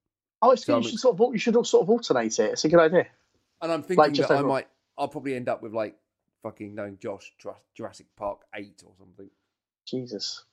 Oh, 0.43 0.53
it's 0.53 0.65
So 0.65 0.75
good. 0.75 0.77
I'm 0.77 0.83
You 0.83 0.89
should 0.91 1.01
sort 1.01 1.21
of 1.21 1.33
you 1.33 1.39
should 1.39 1.57
all 1.57 1.65
sort 1.65 1.83
of 1.83 1.91
alternate 1.91 2.39
it. 2.39 2.53
It's 2.53 2.65
a 2.65 2.69
good 2.69 2.81
idea. 2.81 3.07
And 3.61 3.73
I'm 3.73 3.83
thinking 3.83 4.15
just 4.15 4.29
that 4.29 4.39
I 4.39 4.43
might, 4.43 4.69
I'll 4.97 5.09
probably 5.09 5.35
end 5.35 5.49
up 5.49 5.63
with 5.63 5.75
like 5.75 5.97
fucking 6.43 6.75
knowing 6.75 6.99
Josh 7.01 7.33
Jurassic 7.75 8.07
Park 8.17 8.41
eight 8.55 8.83
or 8.87 8.93
something. 8.99 9.29
Jesus. 9.87 10.45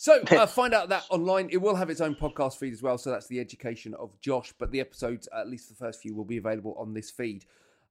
So 0.00 0.22
uh, 0.30 0.46
find 0.46 0.72
out 0.72 0.88
that 0.88 1.04
online. 1.10 1.50
It 1.52 1.58
will 1.58 1.74
have 1.74 1.90
its 1.90 2.00
own 2.00 2.14
podcast 2.14 2.56
feed 2.56 2.72
as 2.72 2.82
well. 2.82 2.96
So 2.96 3.10
that's 3.10 3.26
the 3.26 3.38
education 3.38 3.92
of 3.94 4.18
Josh. 4.22 4.50
But 4.58 4.72
the 4.72 4.80
episodes, 4.80 5.28
at 5.36 5.46
least 5.46 5.68
the 5.68 5.74
first 5.74 6.00
few, 6.00 6.14
will 6.14 6.24
be 6.24 6.38
available 6.38 6.74
on 6.78 6.94
this 6.94 7.10
feed. 7.10 7.44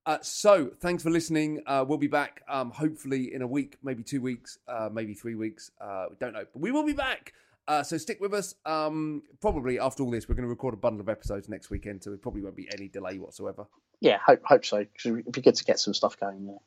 Uh, 0.08 0.18
so 0.22 0.72
thanks 0.80 1.04
for 1.04 1.12
listening. 1.12 1.62
Uh, 1.68 1.86
we'll 1.88 2.00
be 2.00 2.08
back 2.08 2.42
um, 2.50 2.72
hopefully 2.72 3.32
in 3.32 3.44
a 3.44 3.48
week, 3.48 3.78
maybe 3.84 4.02
two 4.02 4.22
weeks, 4.22 4.58
uh, 4.68 4.90
maybe 4.92 5.14
three 5.14 5.36
weeks. 5.36 5.70
Uh, 5.80 6.06
we 6.10 6.16
don't 6.20 6.34
know, 6.34 6.46
but 6.52 6.60
we 6.60 6.72
will 6.72 6.84
be 6.84 6.94
back. 6.94 7.34
Uh, 7.68 7.84
so 7.84 7.96
stick 7.96 8.20
with 8.20 8.34
us. 8.34 8.56
Um, 8.66 9.22
probably 9.40 9.80
after 9.80 10.02
all 10.02 10.10
this, 10.10 10.28
we're 10.28 10.34
going 10.34 10.48
to 10.48 10.50
record 10.50 10.74
a 10.74 10.78
bundle 10.78 11.02
of 11.02 11.10
episodes 11.10 11.48
next 11.48 11.70
weekend, 11.70 12.04
so 12.04 12.12
it 12.12 12.24
probably 12.24 12.42
won't 12.42 12.56
be 12.56 12.68
any 12.74 12.88
delay 12.88 13.20
whatsoever. 13.20 13.68
Yeah, 14.02 14.18
hope 14.26 14.42
hope 14.46 14.66
so. 14.66 14.84
It'd 15.06 15.32
be 15.32 15.42
good 15.42 15.54
to 15.54 15.64
get 15.64 15.80
some 15.80 15.94
stuff 15.94 16.20
going. 16.20 16.48
Yeah. 16.48 16.58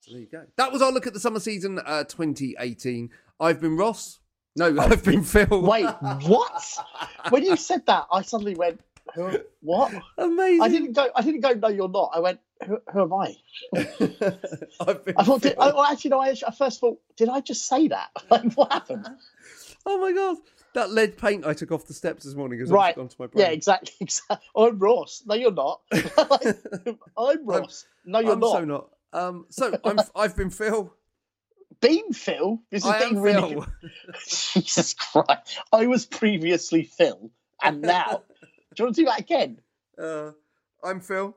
So 0.00 0.10
there 0.10 0.20
you 0.20 0.26
go. 0.26 0.46
That 0.56 0.72
was 0.72 0.82
our 0.82 0.90
look 0.90 1.06
at 1.06 1.12
the 1.12 1.20
summer 1.20 1.38
season 1.38 1.78
uh, 1.78 2.02
2018. 2.02 3.10
I've 3.38 3.60
been 3.60 3.76
Ross. 3.76 4.18
No, 4.56 4.66
I've 4.80 5.04
been 5.04 5.22
Phil. 5.22 5.62
Wait, 5.62 5.86
what? 6.26 6.78
when 7.30 7.44
you 7.44 7.56
said 7.56 7.86
that, 7.86 8.06
I 8.12 8.22
suddenly 8.22 8.54
went, 8.54 8.80
who, 9.14 9.30
"What?" 9.60 9.92
Amazing. 10.18 10.62
I 10.62 10.68
didn't 10.68 10.92
go. 10.92 11.08
I 11.14 11.22
didn't 11.22 11.40
go. 11.40 11.52
No, 11.52 11.68
you're 11.68 11.88
not. 11.88 12.10
I 12.14 12.20
went. 12.20 12.40
Who, 12.66 12.78
who 12.92 13.02
am 13.02 13.12
I? 13.12 13.36
I've 13.76 15.04
been 15.04 15.14
I 15.16 15.24
thought. 15.24 15.42
Did. 15.42 15.56
I, 15.58 15.66
well, 15.66 15.82
actually, 15.82 16.10
no. 16.10 16.20
I, 16.20 16.34
I 16.46 16.50
first 16.52 16.80
thought, 16.80 17.00
did 17.16 17.28
I 17.28 17.40
just 17.40 17.66
say 17.68 17.88
that? 17.88 18.10
Like, 18.30 18.52
what 18.54 18.72
happened? 18.72 19.06
Oh 19.86 19.98
my 20.00 20.12
god, 20.12 20.38
that 20.74 20.90
lead 20.90 21.18
paint 21.18 21.44
I 21.44 21.52
took 21.52 21.70
off 21.72 21.86
the 21.86 21.94
steps 21.94 22.24
this 22.24 22.34
morning 22.34 22.58
has 22.60 22.70
Right. 22.70 22.96
gone 22.96 23.08
to 23.08 23.16
my 23.18 23.26
brain. 23.26 23.44
Yeah, 23.44 23.52
exactly. 23.52 23.92
exactly. 24.00 24.38
I'm 24.56 24.78
Ross. 24.78 25.22
No, 25.26 25.34
you're 25.34 25.52
not. 25.52 25.80
I'm 25.92 27.44
Ross. 27.44 27.86
No, 28.04 28.20
you're 28.20 28.32
I'm 28.32 28.40
not. 28.40 28.52
so 28.52 28.64
not. 28.64 28.88
Um, 29.12 29.46
so 29.50 29.78
I'm. 29.84 29.98
I've 30.16 30.36
been 30.36 30.50
Phil. 30.50 30.92
Being 31.80 32.12
Phil. 32.12 32.60
This 32.70 32.84
is 32.84 32.90
I 32.90 32.98
getting 32.98 33.20
really. 33.20 33.54
Phil. 33.54 33.66
Jesus 34.26 34.94
Christ! 34.94 35.58
I 35.72 35.86
was 35.86 36.06
previously 36.06 36.84
Phil, 36.84 37.30
and 37.62 37.82
now. 37.82 38.22
do 38.40 38.46
you 38.78 38.84
want 38.84 38.96
to 38.96 39.02
do 39.02 39.06
that 39.06 39.20
again? 39.20 39.60
Uh, 39.98 40.32
I'm 40.82 41.00
Phil, 41.00 41.36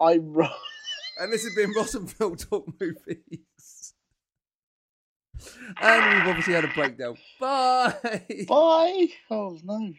I'm 0.00 0.32
Ross. 0.32 0.52
and 1.18 1.32
this 1.32 1.44
has 1.44 1.54
been 1.54 1.72
Ross 1.72 1.94
and 1.94 2.10
Phil 2.10 2.36
talk 2.36 2.66
movies. 2.80 3.94
And 5.80 6.14
we've 6.14 6.28
obviously 6.28 6.54
had 6.54 6.64
a 6.64 6.68
breakdown. 6.68 7.16
Bye. 7.40 7.94
Bye. 8.48 9.08
Oh 9.30 9.58
no. 9.64 9.92